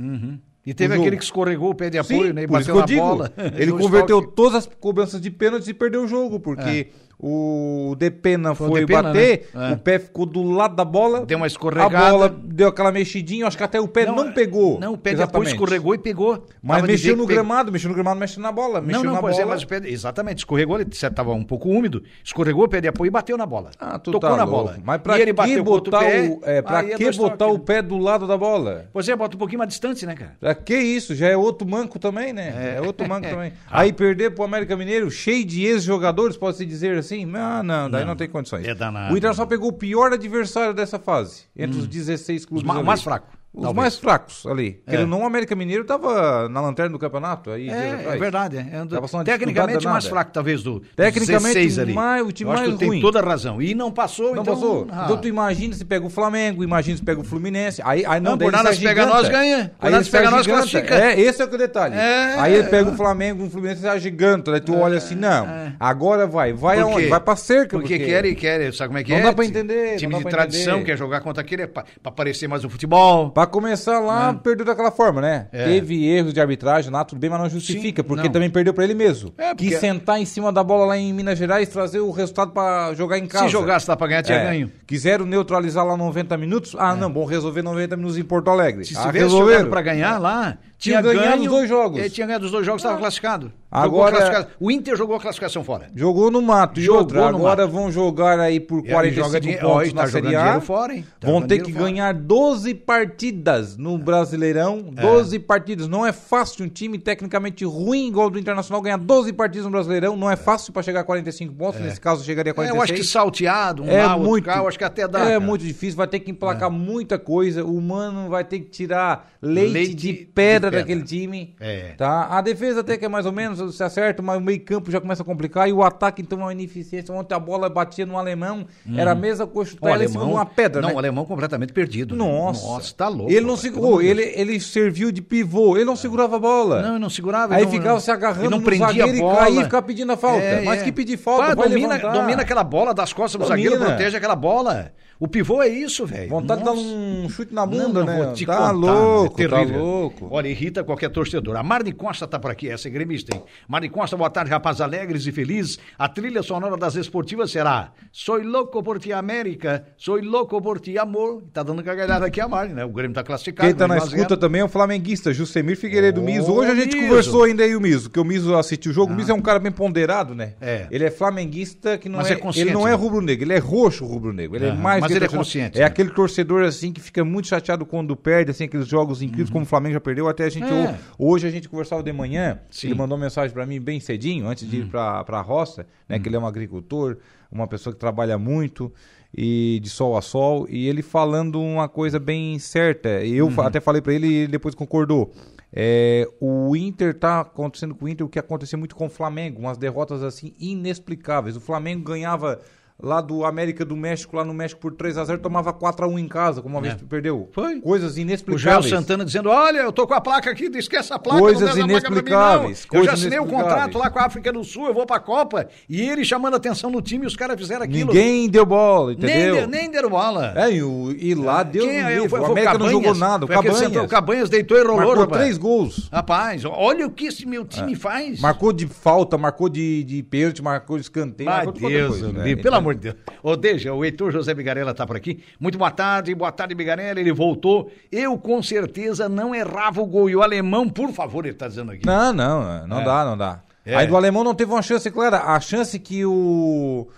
E 0.65 0.73
teve 0.73 0.95
aquele 0.95 1.17
que 1.17 1.25
escorregou 1.25 1.71
o 1.71 1.75
pé 1.75 1.91
de 1.91 1.99
apoio, 1.99 2.29
Sim, 2.29 2.33
né? 2.33 2.43
E 2.43 2.47
bateu 2.47 2.75
na 2.77 2.87
digo. 2.87 3.01
bola. 3.01 3.33
Ele 3.57 3.73
converteu 3.73 4.23
todas 4.23 4.55
as 4.55 4.67
cobranças 4.67 5.21
de 5.21 5.31
pênaltis 5.31 5.69
e 5.69 5.75
perdeu 5.75 6.03
o 6.05 6.09
jogo, 6.09 6.41
porque 6.41 6.89
o 7.19 7.95
Depena 7.99 8.55
Foi 8.55 8.67
o 8.67 8.71
foi, 8.71 8.81
Depena, 8.81 9.03
bater, 9.05 9.49
né? 9.55 9.71
É. 9.71 9.73
o 9.75 9.79
pé 9.79 9.99
ficou 9.99 10.27
do 10.27 10.43
lado 10.43 10.75
da 10.75 10.85
bola. 10.85 11.25
Deu 11.25 11.37
uma 11.39 11.47
escorregada. 11.47 11.99
A 11.99 12.11
bola 12.11 12.29
deu 12.29 12.69
aquela 12.69 12.91
mexidinha, 12.91 13.47
acho 13.47 13.57
que 13.57 13.63
até 13.63 13.81
o 13.81 13.87
pé 13.87 14.07
não, 14.07 14.33
pegou. 14.33 14.81
Não, 14.81 14.95
o 14.95 14.99
pé 14.99 15.15
de 15.15 15.23
apoio 15.23 15.43
Exatamente. 15.45 15.53
escorregou 15.55 15.95
e 15.95 15.99
pegou. 15.99 16.45
Mas 16.63 16.79
Tava 16.79 16.87
mexeu 16.89 17.17
no 17.17 17.27
gramado, 17.27 17.71
mexeu 17.71 17.89
no 17.89 17.95
gramado, 17.95 18.19
mexeu 18.19 18.43
na 18.43 18.51
bola. 18.51 18.81
Não, 18.81 18.87
Mexeu 18.87 19.05
não, 19.05 19.13
na 19.15 19.21
pois 19.21 19.37
bola. 19.37 19.47
é, 19.47 19.51
mas 19.51 19.63
o 19.63 19.67
pé, 19.69 19.81
exatamente, 19.85 20.39
escorregou, 20.39 20.81
ele 20.81 20.91
estava 20.91 21.33
um 21.33 21.45
pouco 21.45 21.69
úmido, 21.69 22.03
escorregou 22.25 22.65
o 22.65 22.69
pé 22.69 22.81
de 22.81 22.89
apoio 22.89 23.09
e 23.09 23.11
bateu 23.11 23.37
na 23.37 23.47
bola. 23.47 23.71
Ah, 23.79 23.99
tu 23.99 24.11
Tocou 24.11 24.31
tá 24.31 24.37
na 24.37 24.45
louco. 24.45 24.65
bola. 24.65 24.79
Mas 24.85 25.01
pra 25.01 25.19
e 25.19 25.23
ele 25.23 25.27
que 25.31 25.37
bateu 25.37 25.65
botar, 25.65 26.01
pé, 26.01 26.21
o, 26.29 26.41
é, 26.43 26.63
pra 26.63 26.81
é 26.81 26.97
que 26.97 27.05
dois 27.05 27.17
botar 27.17 27.37
toques, 27.37 27.57
o 27.57 27.59
pé 27.61 27.83
do 27.83 27.99
lado 27.99 28.27
da 28.27 28.37
bola? 28.37 28.87
Pois 28.93 29.09
é, 29.09 29.15
bota 29.15 29.37
um 29.37 29.39
pouquinho 29.39 29.59
mais 29.59 29.69
distante, 29.69 30.05
né, 30.07 30.15
cara? 30.15 30.37
Pra 30.41 30.55
que 30.55 30.77
isso? 30.77 31.15
Já 31.15 31.29
é 31.29 31.37
outro 31.37 31.69
manco 31.69 31.99
também, 31.99 32.33
né? 32.33 32.77
É, 32.77 32.81
outro 32.81 33.09
manco 33.09 33.29
também. 33.29 33.53
Aí 33.71 33.93
perder 33.93 34.31
pro 34.35 34.43
América 34.45 34.77
Mineiro, 34.77 35.11
cheio 35.11 35.45
de 35.45 35.65
ex-jogadores, 35.67 36.37
pode-se 36.37 36.67
dizer 36.67 36.99
assim? 36.99 37.12
Assim? 37.15 37.31
Ah, 37.37 37.63
não, 37.63 37.91
daí 37.91 38.01
não, 38.03 38.09
Não. 38.11 38.17
tem 38.17 38.29
condições. 38.29 38.67
É 38.67 38.75
danado. 38.75 39.13
O 39.15 39.17
Internacional 39.17 39.49
pegou 39.49 39.69
o 39.69 39.73
pior 39.73 40.13
adversário 40.13 40.75
dessa 40.75 40.99
fase, 40.99 41.45
entre 41.57 41.79
os 41.79 41.87
16 41.87 42.41
Os 42.43 42.47
clubes. 42.47 42.67
ma- 42.67 42.75
ali. 42.77 42.83
mais 42.85 43.03
fraco. 43.03 43.27
Os 43.55 43.63
talvez. 43.65 43.77
mais 43.83 43.99
fracos 43.99 44.47
ali. 44.47 44.81
É. 44.87 44.91
Querendo 44.93 45.13
ou 45.13 45.19
não, 45.19 45.25
o 45.25 45.27
América 45.27 45.55
Mineiro 45.55 45.85
tava 45.85 46.49
na 46.49 46.61
lanterna 46.63 46.91
do 46.91 46.99
campeonato 46.99 47.51
aí. 47.51 47.69
É, 47.69 48.05
é 48.09 48.17
verdade. 48.17 48.57
É, 48.57 48.61
é, 48.79 48.83
uma 48.83 49.25
tecnicamente 49.25 49.85
mais 49.85 50.07
fraco, 50.07 50.31
talvez, 50.33 50.63
do 50.63 50.81
Tecnicamente, 50.97 51.55
16 51.55 51.79
ali. 51.79 51.93
mais- 51.93 52.27
o 52.27 52.33
time 52.33 52.51
Eu 52.51 52.55
mais 52.57 52.71
tu 52.71 52.79
tem 52.79 52.89
ruim. 52.89 53.01
toda 53.03 53.21
a 53.21 53.23
razão. 53.23 53.61
E 53.61 53.75
não 53.75 53.91
passou, 53.93 54.35
Não 54.35 54.41
então... 54.43 54.55
passou? 54.55 54.87
ah. 54.91 55.03
Então 55.05 55.17
tu 55.19 55.29
imagina 55.29 55.75
se 55.75 55.85
pega 55.85 56.07
o 56.07 56.09
Flamengo, 56.09 56.65
imagina 56.65 56.97
se 56.97 57.03
pega 57.03 57.21
o 57.21 57.25
Fluminense. 57.25 57.83
Aí, 57.85 58.05
aí 58.07 58.21
não, 58.21 58.33
Não, 58.33 58.39
por 58.39 58.45
ele 58.45 58.57
nada 58.57 58.71
se 58.73 58.79
se 58.79 58.85
pega 58.85 59.05
nós, 59.05 59.29
ganha. 59.29 59.73
Por 59.79 59.87
Aí 59.87 59.91
nada 59.91 59.97
ele 59.97 60.05
se 60.05 60.11
pega 60.11 60.27
se 60.29 60.33
nós, 60.33 60.47
classifica. 60.47 60.95
É, 60.95 61.21
esse 61.21 61.43
é 61.43 61.45
o 61.45 61.49
detalhe. 61.59 61.95
É. 61.95 62.35
Aí 62.39 62.55
ele 62.55 62.69
pega 62.69 62.89
o 62.91 62.97
Flamengo, 62.97 63.45
o 63.45 63.51
Fluminense 63.51 63.83
se 63.83 63.89
agiganta. 63.89 64.51
Daí 64.51 64.61
tu 64.61 64.75
olha 64.75 64.97
assim, 64.97 65.15
não, 65.15 65.47
agora 65.79 66.27
vai. 66.27 66.55
Vai 66.55 66.81
aonde? 66.81 67.07
Vai 67.09 67.21
pra 67.21 67.37
cerca. 67.37 67.79
Porque, 67.79 67.99
quer 67.99 68.25
e 68.25 68.35
quer, 68.35 68.73
sabe 68.73 68.89
como 68.89 68.99
é 68.99 69.05
que 69.05 69.11
Não 69.13 69.19
é? 69.19 69.23
dá 69.23 69.33
pra 69.35 69.45
entender, 69.45 69.97
Time 69.97 70.11
não 70.13 70.21
de 70.23 70.29
tradição, 70.31 70.83
quer 70.83 70.97
jogar 70.97 71.21
contra 71.21 71.43
aquele, 71.43 71.63
é 71.63 71.67
pra, 71.67 71.85
aparecer 72.03 72.49
mais 72.49 72.63
no 72.63 72.71
futebol. 72.71 73.31
Pra 73.43 73.47
começar 73.49 73.99
lá, 73.99 74.33
perdeu 74.35 74.65
daquela 74.65 74.93
forma, 74.93 75.21
né? 75.21 75.49
É. 75.51 75.65
Teve 75.65 76.07
erros 76.07 76.33
de 76.33 76.41
arbitragem 76.41 76.93
lá, 76.93 77.05
tudo 77.05 77.19
bem, 77.19 77.29
mas 77.29 77.41
não 77.41 77.51
justifica, 77.51 78.01
Sim, 78.01 78.07
porque 78.07 78.27
não. 78.29 78.33
também 78.33 78.49
perdeu 78.49 78.73
pra 78.73 78.85
ele 78.85 78.95
mesmo. 78.95 79.35
É, 79.37 79.49
porque- 79.49 79.69
Quis 79.71 79.81
sentar 79.81 80.21
em 80.21 80.25
cima 80.25 80.53
da 80.53 80.63
bola 80.63 80.87
lá 80.87 80.97
em 80.97 81.13
Minas 81.13 81.37
Gerais, 81.37 81.69
trazer 81.69 81.99
o 81.99 82.13
resultado 82.13 82.53
pra 82.53 82.95
jogar 82.95 83.19
em 83.19 83.27
casa. 83.27 83.47
Se 83.47 83.51
jogasse 83.51 83.91
lá 83.91 83.97
pra 83.97 84.07
ganhar, 84.07 84.23
tinha 84.23 84.39
É. 84.39 84.45
ganho. 84.45 84.71
Quiseram 84.87 85.27
neutralizar 85.27 85.85
lá 85.85 85.97
90 85.97 86.37
minutos. 86.37 86.77
Ah, 86.79 86.95
não, 86.95 87.11
bom, 87.11 87.25
resolver 87.25 87.63
90 87.63 87.97
minutos 87.97 88.17
em 88.17 88.23
Porto 88.23 88.49
Alegre. 88.49 88.85
Se 88.85 88.95
ah, 88.97 89.01
tivesse 89.07 89.19
resolveram. 89.25 89.59
jogado 89.59 89.71
pra 89.71 89.83
ganhar 89.83 90.19
lá, 90.19 90.57
Tinha 90.83 91.01
tinha 91.01 91.15
ganhado 91.15 91.37
ganho, 91.39 91.43
os 91.45 91.49
dois 91.49 91.69
jogos. 91.69 92.01
É, 92.01 92.09
tinha 92.09 92.27
ganhado 92.27 92.45
os 92.45 92.51
dois 92.51 92.67
jogos, 92.67 92.83
estava 92.83 92.99
classificado. 92.99 93.53
Agora- 93.71 93.87
Jogou 93.89 94.05
a 94.05 94.11
classificação. 94.11 94.51
O 94.61 94.71
Inter 94.71 94.97
jogou 94.97 95.17
a 95.17 95.21
classificação 95.21 95.65
fora. 95.65 95.87
Jogou 95.97 96.31
no 96.31 96.43
mato. 96.43 96.79
E 96.79 96.83
Jogou 96.83 97.01
outra, 97.03 97.21
no 97.31 97.39
agora 97.39 97.63
mato. 97.63 97.73
vão 97.73 97.91
jogar 97.91 98.39
aí 98.39 98.61
por 98.61 98.81
E 98.81 98.89
aí 98.89 98.93
45 98.93 99.27
joga 99.27 99.41
dinheiro- 99.41 99.63
pontos 99.63 99.79
Olha, 99.79 99.95
na 99.95 100.03
tá 100.03 100.09
Série 100.09 100.37
A. 100.37 100.61
fora, 100.61 100.95
hein? 100.95 101.07
Tá 101.19 101.29
vão 101.31 101.41
ter 101.41 101.63
que 101.63 101.73
fora. 101.73 101.85
ganhar 101.85 102.13
12 102.13 102.75
partidas 102.75 103.77
no 103.77 103.97
Brasileirão. 103.97 104.83
12 104.83 105.39
partidas. 105.39 105.89
Não 105.89 106.05
é 106.07 106.13
fácil 106.13 106.65
um 106.65 106.69
time 106.69 106.99
tecnicamente 106.99 107.65
ruim 107.65 108.09
igual 108.09 108.27
o 108.27 108.31
do 108.31 108.39
Internacional 108.39 108.83
ganhar 108.83 108.99
12 108.99 109.33
partidas 109.33 109.65
no 109.65 109.71
Brasileirão. 109.71 110.17
Não 110.17 110.31
é 110.31 110.37
fácil 110.37 110.73
para 110.73 110.83
chegar 110.83 111.01
a 111.01 111.05
45 111.05 111.55
pontos. 111.55 111.81
Nesse 111.81 112.01
caso, 112.01 112.23
chegaria 112.25 112.51
a 112.51 112.53
É, 112.53 112.55
46. 112.55 112.77
eu 112.77 112.83
acho 112.83 112.93
que 112.93 113.05
salteado, 113.05 113.83
um 113.85 113.89
É 113.89 114.05
lá, 114.07 114.15
outro 114.17 114.29
muito, 114.31 114.45
cá, 114.45 114.59
eu 114.59 114.69
acho 114.69 114.77
que 114.79 114.85
até 114.85 115.09
dá. 115.09 115.21
é 115.21 115.25
cara. 115.29 115.41
muito 115.41 115.65
difícil, 115.65 115.97
vai 115.97 116.07
ter 116.07 116.21
que 116.21 116.31
emplacar 116.31 116.71
muita 116.71 117.19
coisa. 117.19 117.65
O 117.65 117.81
Mano 117.81 118.29
vai 118.29 118.45
ter 118.45 118.61
que 118.61 118.67
tirar 118.71 119.31
leite, 119.41 119.73
Leite 119.73 119.95
de, 119.95 120.13
de 120.13 120.25
pedra 120.27 120.71
pedra. 120.73 120.81
daquele 120.87 121.03
time. 121.03 121.55
É. 121.61 121.95
Tá? 121.97 122.27
A 122.31 122.41
defesa 122.41 122.81
até 122.81 122.97
que 122.97 123.05
é 123.05 123.09
mais 123.09 123.27
ou 123.27 123.33
menos, 123.33 123.77
se 123.77 123.83
acerta, 123.83 124.23
mas 124.23 124.39
o 124.39 124.41
meio-campo 124.41 124.91
já 124.91 125.01
começa 125.01 125.23
a 125.23 125.25
complicar. 125.27 125.69
E 125.69 125.73
o 125.73 125.83
ataque, 125.83 126.21
então, 126.23 126.41
é 126.41 126.43
uma 126.45 126.53
ineficiência. 126.53 127.15
Ontem 127.15 127.35
a 127.35 127.39
bola 127.39 127.69
batia 127.69 128.05
no 128.07 128.19
alemão, 128.19 128.67
era 128.97 129.13
a 129.13 129.15
mesma 129.15 129.47
coisa, 129.47 129.71
chutar 129.71 129.91
ela 129.91 130.07
de 130.07 130.17
uma 130.19 130.45
pedra, 130.47 130.81
não, 130.83 130.89
né? 130.89 130.95
o 130.95 130.99
alemão 130.99 131.25
completamente 131.25 131.73
perdido. 131.73 132.15
né? 132.17 132.25
Nossa. 132.25 132.67
Nossa, 132.67 132.95
tá 132.95 133.09
louco. 133.09 133.31
Ele 133.33 133.47
não 133.47 133.57
segurou, 133.57 134.01
ele, 134.03 134.23
ele 134.35 134.59
serviu 134.61 135.13
de 135.13 135.23
pivô, 135.23 135.77
ele 135.77 135.85
não 135.85 135.97
segurava 135.97 136.37
a 136.37 136.39
bola. 136.39 136.83
Não, 136.83 136.91
ele 136.91 136.99
não 136.99 137.11
segurava. 137.11 137.55
Aí 137.55 137.65
não- 137.65 137.71
ficava 137.71 138.01
se 138.01 138.11
agarrando 138.11 138.51
não 138.51 138.59
no 138.59 138.65
prendia 138.65 138.87
zagueiro 138.89 139.11
a 139.13 139.17
e 139.17 139.21
bola. 139.21 139.37
caía 139.39 139.61
e 139.61 139.65
ficava 139.65 139.87
pedindo 139.87 140.13
a 140.13 140.17
falta. 140.17 140.43
É, 140.43 140.63
Mas 140.65 140.81
é. 140.81 140.85
que 140.85 140.93
pedir 140.93 141.17
falta, 141.17 141.49
Pá, 141.49 141.55
vai 141.55 141.69
domina, 141.69 141.95
levantar. 141.95 142.13
domina 142.13 142.43
aquela 142.43 142.65
bola 142.65 142.93
das 142.95 143.13
costas 143.13 143.41
do 143.41 143.47
zagueiro, 143.47 143.79
protege 143.79 144.17
aquela 144.17 144.37
bola. 144.37 144.93
O 145.21 145.29
pivô 145.29 145.63
é 145.63 145.69
isso, 145.69 146.05
velho. 146.05 146.29
Vontade 146.29 146.61
de 146.61 146.65
dar 146.67 146.75
Nossa. 146.75 146.85
um 146.85 147.29
chute 147.29 147.55
na 147.55 147.65
Não, 147.65 147.71
bunda, 147.73 148.01
não 148.01 148.07
né? 148.07 148.25
vou 148.25 148.33
te 148.33 148.45
tá 148.45 148.57
contar, 148.57 148.71
louco, 148.73 149.41
é 149.43 149.49
tá 149.49 149.61
louco. 149.63 150.29
Olha, 150.31 150.49
irrita 150.63 150.85
qualquer 150.85 151.11
torcedor. 151.11 151.57
A 151.57 151.63
Marne 151.63 151.93
Costa 151.93 152.27
tá 152.27 152.39
por 152.39 152.51
aqui, 152.51 152.69
essa 152.69 152.89
é 152.89 152.91
gremista, 152.91 153.35
hein? 153.37 153.43
Marne 153.67 153.89
Costa, 153.89 154.17
boa 154.17 154.31
tarde, 154.31 154.51
rapaz 154.51 154.81
alegres 154.81 155.27
e 155.27 155.33
felizes. 155.33 155.79
A 155.99 156.09
trilha 156.09 156.43
sonora 156.43 156.77
das 156.77 156.95
esportivas 156.95 157.51
será 157.51 157.93
Soy 158.13 158.43
louco 158.43 158.83
por 158.83 158.99
ti, 158.99 159.13
América. 159.13 159.85
Soy 159.97 160.23
louco 160.23 160.61
por 160.63 160.81
ti, 160.81 160.97
amor. 160.99 161.43
Tá 161.53 161.63
dando 161.63 161.83
gargalhada 161.83 162.27
aqui 162.27 162.41
a 162.41 162.47
Marne, 162.47 162.75
né? 162.75 162.85
O 162.85 162.91
Grêmio 162.91 163.15
tá 163.15 163.25
classificado. 163.25 163.69
Quem 163.69 163.77
tá 163.77 163.89
na 163.89 163.95
né? 163.95 164.01
1 164.01 164.03
a 164.03 164.07
0. 164.07 164.17
escuta 164.17 164.37
também 164.37 164.61
é 164.61 164.65
o 164.65 164.69
flamenguista, 164.69 165.33
Jusemir 165.33 165.77
Figueiredo 165.77 166.21
Ô, 166.21 166.25
Miso. 166.25 166.53
Hoje 166.53 166.71
a 166.71 166.75
gente 166.75 166.95
Miso. 166.95 167.09
conversou 167.09 167.45
ainda 167.45 167.65
aí 167.65 167.75
o 167.75 167.81
Miso, 167.81 168.11
que 168.11 168.21
o 168.21 168.25
Miso 168.25 168.55
assistiu 168.55 168.93
o 168.93 168.95
jogo. 168.95 169.13
O 169.13 169.17
Miso 169.17 169.33
é 169.33 169.35
um 169.35 169.41
cara 169.41 169.59
bem 169.59 169.73
ponderado, 169.73 170.35
né? 170.35 170.55
É. 170.61 170.87
Ele 170.91 171.05
é 171.05 171.11
flamenguista 171.11 171.99
que 171.99 172.09
não 172.09 172.19
Mas 172.19 172.31
é, 172.31 172.35
é 172.35 172.37
consciente, 172.37 172.69
ele 172.69 172.75
não 172.75 172.87
é 172.87 172.91
né? 172.91 172.97
rubro-negro, 172.97 173.45
ele 173.45 173.55
é 173.55 173.59
roxo 173.59 174.05
rubro-negro. 174.05 174.57
Ele 174.57 174.67
é 174.67 174.73
mais 174.73 175.01
mas 175.01 175.11
ele 175.11 175.25
é 175.25 175.29
consciente, 175.29 175.79
É 175.79 175.81
né? 175.81 175.87
aquele 175.87 176.11
torcedor 176.11 176.63
assim 176.63 176.93
que 176.93 177.01
fica 177.01 177.25
muito 177.25 177.49
chateado 177.49 177.85
quando 177.85 178.15
perde, 178.15 178.51
assim, 178.51 178.65
aqueles 178.65 178.87
jogos 178.87 179.23
incríveis 179.23 179.51
como 179.51 179.65
o 179.65 179.69
Flamengo 179.69 179.95
já 179.95 180.01
perdeu. 180.01 180.29
Até 180.29 180.42
a 180.45 180.49
gente 180.49 180.71
Uhum. 180.73 180.85
É. 180.85 180.99
hoje 181.19 181.47
a 181.47 181.51
gente 181.51 181.69
conversava 181.69 182.03
de 182.03 182.13
manhã, 182.13 182.61
Sim. 182.71 182.89
ele 182.89 182.95
mandou 182.97 183.17
mensagem 183.19 183.53
pra 183.53 183.65
mim 183.67 183.81
bem 183.81 184.01
cedinho, 184.01 184.47
antes 184.47 184.69
de 184.69 184.79
ir 184.79 184.87
pra, 184.87 185.23
pra 185.25 185.41
roça, 185.41 185.87
né? 186.09 186.19
Que 186.19 186.29
ele 186.29 186.37
é 186.37 186.39
um 186.39 186.47
agricultor, 186.47 187.17
uma 187.51 187.67
pessoa 187.67 187.93
que 187.93 187.99
trabalha 188.01 188.37
muito 188.39 188.93
e 189.37 189.81
de 189.83 189.89
sol 189.89 190.17
a 190.17 190.21
sol, 190.23 190.67
e 190.69 190.87
ele 190.89 191.01
falando 191.03 191.61
uma 191.61 191.89
coisa 191.89 192.19
bem 192.19 192.59
certa. 192.59 193.23
E 193.25 193.35
eu 193.35 193.51
fa- 193.51 193.67
até 193.67 193.81
falei 193.81 194.03
pra 194.03 194.13
ele 194.13 194.27
e 194.27 194.35
ele 194.35 194.53
depois 194.53 194.75
concordou. 194.75 195.33
É, 195.75 196.29
o 196.39 196.77
Inter 196.77 197.15
tá 197.19 197.41
acontecendo 197.41 197.95
com 197.95 198.05
o 198.05 198.09
Inter 198.09 198.27
o 198.27 198.29
que 198.29 198.39
acontecia 198.39 198.77
muito 198.79 198.95
com 198.95 199.07
o 199.07 199.09
Flamengo, 199.11 199.59
umas 199.59 199.79
derrotas 199.79 200.23
assim 200.23 200.53
inexplicáveis. 200.61 201.57
O 201.57 201.61
Flamengo 201.61 202.05
ganhava 202.05 202.61
lá 203.03 203.21
do 203.21 203.45
América 203.45 203.85
do 203.85 203.97
México, 203.97 204.37
lá 204.37 204.45
no 204.45 204.55
México 204.55 204.81
por 204.81 204.93
3 204.95 205.19
a 205.19 205.25
0 205.25 205.39
tomava 205.41 205.73
4 205.73 206.05
a 206.05 206.09
1 206.09 206.19
em 206.19 206.29
casa, 206.29 206.63
como 206.63 206.77
uma 206.77 206.81
vez 206.83 206.95
perdeu. 207.09 207.49
É. 207.51 207.55
Foi. 207.55 207.81
Coisas 207.81 208.13
O 208.13 208.15
Joel 208.15 208.23
inexplicáveis. 208.23 208.89
Santana 208.91 209.25
dizendo: 209.25 209.49
Olha, 209.51 209.81
eu 209.81 209.93
tô 209.93 210.07
com 210.07 210.15
a 210.15 210.21
placa 210.21 210.51
aqui, 210.51 210.71
esquece 210.77 211.13
a 211.13 211.19
placa. 211.19 211.41
Coisas 211.41 211.61
não 211.63 211.69
pra 211.69 211.75
mim, 211.75 211.81
não. 211.81 211.89
inexplicáveis, 211.99 212.87
Eu 212.93 213.05
já 213.05 213.13
assinei 213.13 213.39
o 213.39 213.43
inexplicáveis. 213.43 213.73
contrato 213.75 213.99
lá 213.99 214.11
com 214.11 214.19
a 214.19 214.23
África 214.25 214.53
do 214.53 214.63
Sul, 214.65 214.87
eu 214.87 214.95
vou 214.95 215.05
pra 215.07 215.19
Copa. 215.21 215.67
E 215.89 216.01
ele 216.01 216.25
chamando 216.25 216.55
atenção 216.55 216.91
no 216.91 217.03
time 217.03 217.27
os 217.27 217.35
caras 217.37 217.59
fizeram 217.59 217.83
aquilo. 217.83 218.13
Ninguém 218.13 218.49
deu 218.49 218.65
bola, 218.65 219.09
nem, 219.09 219.17
entendeu? 219.17 219.61
de- 219.63 219.67
nem 219.67 219.91
deram 219.91 220.11
bola. 220.11 220.53
É, 220.57 220.71
e, 220.73 220.83
o, 220.83 221.11
e 221.19 221.35
lá 221.35 221.63
Deus 221.63 221.85
Quem 221.87 221.95
me 222.05 222.11
é? 222.11 222.15
livre, 222.15 222.29
Foi- 222.29 222.41
o 222.41 222.45
América 222.47 222.73
não 222.75 222.79
Cabanhas. 222.87 222.93
jogou 223.03 223.15
nada. 223.15 223.45
O 223.45 223.49
Cabanhas, 223.49 223.79
sentou- 223.79 224.05
o 224.05 224.09
Cabanhas 224.09 224.49
deitou 224.49 224.77
e 224.79 224.83
rolou, 224.83 224.97
marcou 224.97 225.17
rapaz. 225.17 225.41
três 225.43 225.59
gols. 225.59 226.09
Rapaz, 226.13 226.65
olha 226.65 227.07
o 227.07 227.11
que 227.11 227.27
esse 227.27 227.47
meu 227.47 227.65
time 227.65 227.95
faz. 227.95 228.41
Marcou 228.41 228.73
de 228.73 228.87
falta, 228.87 229.37
marcou 229.37 229.69
de, 229.69 230.05
de 230.05 230.23
pênalti, 230.23 230.63
marcou 230.63 230.97
de 230.97 231.03
escanteio. 231.03 231.49
Marcou 231.51 231.73
de 231.73 231.81
Deus, 231.81 232.19
coisa, 232.21 232.33
né? 232.33 232.57
pelo 232.57 232.77
amor 232.77 232.92
de 232.95 233.01
Deus. 233.13 233.17
Ô, 233.43 233.97
o 233.97 234.05
Heitor 234.05 234.31
José 234.31 234.55
Bigarella 234.55 234.93
tá 234.95 235.07
por 235.07 235.17
aqui. 235.17 235.43
Muito 235.59 235.79
boa 235.79 235.91
tarde, 235.91 236.35
boa 236.35 236.53
tarde, 236.53 236.75
Bigarella. 236.75 237.21
Ele 237.21 237.33
voltou. 237.33 237.91
Eu, 238.11 238.37
com 238.39 238.63
certeza, 238.63 239.29
não 239.29 239.55
errava 239.55 240.01
o 240.01 240.07
gol. 240.07 240.29
E 240.31 240.37
o 240.37 240.43
alemão, 240.43 240.89
por 240.89 241.11
favor, 241.13 241.45
ele 241.47 241.55
tá 241.55 241.69
dizendo 241.69 241.93
aqui. 241.93 242.07
Não, 242.07 242.33
não, 242.33 242.87
não 242.87 243.01
É. 243.01 243.05
dá, 243.05 243.25
não 243.25 243.37
dá. 243.37 243.63
É. 243.85 243.97
Aí 243.97 244.07
do 244.07 244.17
alemão 244.17 244.45
não 244.45 244.55
teve 244.55 244.71
uma 244.71 244.83
chance 244.83 245.11
clara. 245.11 245.39
A 245.39 245.59
chance 245.61 245.99
que 245.99 246.25
o. 246.25 247.09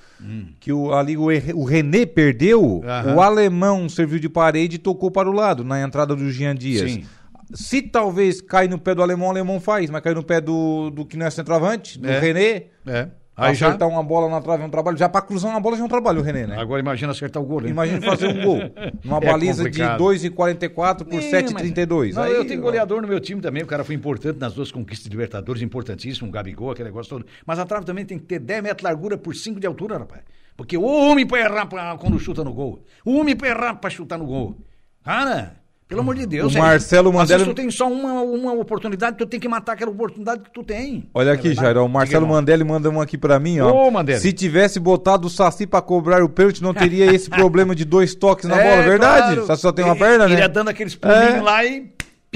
Que 0.59 0.73
o, 0.73 0.95
ali 0.95 1.19
o, 1.19 1.25
o 1.55 1.65
René 1.65 2.07
perdeu, 2.07 2.81
o 3.15 3.21
alemão 3.21 3.89
serviu 3.91 4.19
de 4.19 4.29
parede 4.29 4.77
e 4.77 4.79
tocou 4.79 5.11
para 5.11 5.29
o 5.29 5.33
lado, 5.33 5.63
na 5.63 5.83
entrada 5.83 6.17
do 6.17 6.31
Jean 6.31 6.55
Dias. 6.55 6.91
Sim. 6.91 7.05
Se 7.53 7.83
talvez 7.83 8.41
cair 8.41 8.71
no 8.71 8.79
pé 8.79 8.95
do 8.95 9.03
alemão, 9.03 9.27
o 9.27 9.31
alemão 9.31 9.61
faz, 9.61 9.91
mas 9.91 10.01
cair 10.01 10.15
no 10.15 10.23
pé 10.23 10.41
do, 10.41 10.89
do 10.91 11.05
que 11.05 11.15
não 11.19 11.27
é 11.27 11.31
centroavante, 11.31 11.99
do 11.99 12.09
É. 12.09 12.19
René. 12.19 12.63
É. 12.87 13.09
Aí 13.37 13.55
já. 13.55 13.67
acertar 13.69 13.89
uma 13.89 14.03
bola 14.03 14.29
na 14.29 14.41
trave 14.41 14.63
é 14.63 14.67
um 14.67 14.71
trabalho. 14.71 14.97
Já 14.97 15.09
para 15.09 15.21
cruzar 15.23 15.51
uma 15.51 15.59
bola 15.61 15.77
já 15.77 15.83
é 15.83 15.85
um 15.87 15.89
trabalho, 15.89 16.21
o 16.21 16.23
René, 16.23 16.47
né? 16.47 16.57
Agora 16.59 16.81
imagina 16.81 17.11
acertar 17.13 17.43
o 17.43 17.47
gol. 17.47 17.61
né? 17.63 17.69
Imagina 17.71 18.01
fazer 18.01 18.29
um 18.29 18.43
gol. 18.45 18.59
Uma 19.05 19.17
É 19.19 19.21
baliza 19.27 19.65
de 19.65 19.71
complicado. 19.71 20.01
2,44 20.05 21.05
por 21.05 21.21
Sim, 21.23 21.31
7,32. 21.31 22.15
mas- 22.15 22.19
Aí, 22.19 22.33
eu 22.33 22.47
tenho 22.47 22.61
goleador 22.61 23.03
no 23.03 23.09
meu 23.09 23.19
time 23.21 23.41
também. 23.41 23.63
O 23.63 23.67
cara 23.67 23.83
foi 23.85 23.95
importante 23.95 24.39
nas 24.39 24.55
duas 24.55 24.71
conquistas 24.71 25.05
de 25.05 25.11
Libertadores, 25.11 25.63
importantíssimo. 25.63 26.29
O 26.29 26.31
Gabigol, 26.31 26.71
aquele 26.71 26.89
negócio 26.89 27.11
todo. 27.11 27.27
Mas 27.45 27.59
a 27.59 27.65
trave 27.65 27.85
também 27.85 28.05
tem 28.05 28.19
que 28.19 28.25
ter 28.25 28.39
10 28.39 28.63
metros 28.63 28.79
de 28.79 28.85
largura 28.85 29.19
por 29.19 29.35
5 29.35 29.59
de 29.59 29.67
altura, 29.67 29.99
rapaz. 29.99 30.23
Porque 30.57 30.77
o 30.79 30.85
homem 30.85 31.27
pra 31.27 31.41
errar 31.41 31.67
pra- 31.67 31.97
quando 31.99 32.19
chuta 32.21 32.45
no 32.45 32.53
gol. 32.55 32.85
O 33.05 33.19
homem 33.19 33.35
pra 33.35 33.49
errar 33.49 33.75
pra 33.75 33.91
chutar 33.91 34.17
no 34.17 34.27
gol. 34.27 34.57
Cara, 35.05 35.57
pelo 35.95 36.03
amor 36.03 36.15
de 36.17 36.27
Deus. 36.27 36.53
O 36.55 36.59
é- 36.59 36.61
Marcelo 36.61 37.09
Às 37.11 37.15
vezes 37.15 37.31
Mandela- 37.33 37.45
tu 37.45 37.55
tem 37.55 37.71
só 37.71 37.89
uma, 37.91 38.21
uma 38.23 38.53
oportunidade, 38.53 39.17
tu 39.17 39.27
tem 39.27 39.39
que 39.39 39.49
matar 39.49 39.73
aquela 39.75 39.91
oportunidade 39.93 40.43
que 40.43 40.51
tu 40.53 40.63
tem. 40.65 41.09
Olha 41.15 41.33
aqui, 41.33 41.51
É? 41.51 41.55
Jairo, 41.55 41.85
o 41.85 41.89
Marcelo. 41.89 42.27
Mandelli 42.27 42.65
manda 42.65 42.91
um 42.91 43.01
aqui 43.01 43.17
pra 43.17 43.39
mim, 43.39 43.61
ó. 43.61 43.71
Ô, 43.73 43.91
Mandelli. 43.91 44.21
Se 44.21 44.33
tivesse 44.33 44.81
botado 44.81 45.27
o 45.29 45.31
Saci 45.31 45.67
pra 45.67 45.81
cobrar 45.81 46.23
o 46.23 46.29
pênalti, 46.29 46.63
não 46.63 46.75
teria 46.75 47.07
esse 47.15 47.31
problema 47.31 47.75
de 47.75 47.85
dois 47.85 48.15
toques 48.15 48.49
na 48.49 48.57
É, 48.61 48.71
bola, 48.71 48.83
verdade? 48.83 49.27
claro. 49.37 49.47
Só 49.47 49.57
só 49.57 49.73
tem 49.73 49.85
uma 49.85 49.93
Ele- 49.95 50.01
perna, 50.01 50.25
Ele 50.25 50.35
né? 50.35 50.41
ia 50.41 50.49
dando 50.49 50.69
aqueles 50.69 50.95
pulinhos 50.97 51.35
É. 51.37 51.41
lá 51.41 51.65
e 51.65 51.87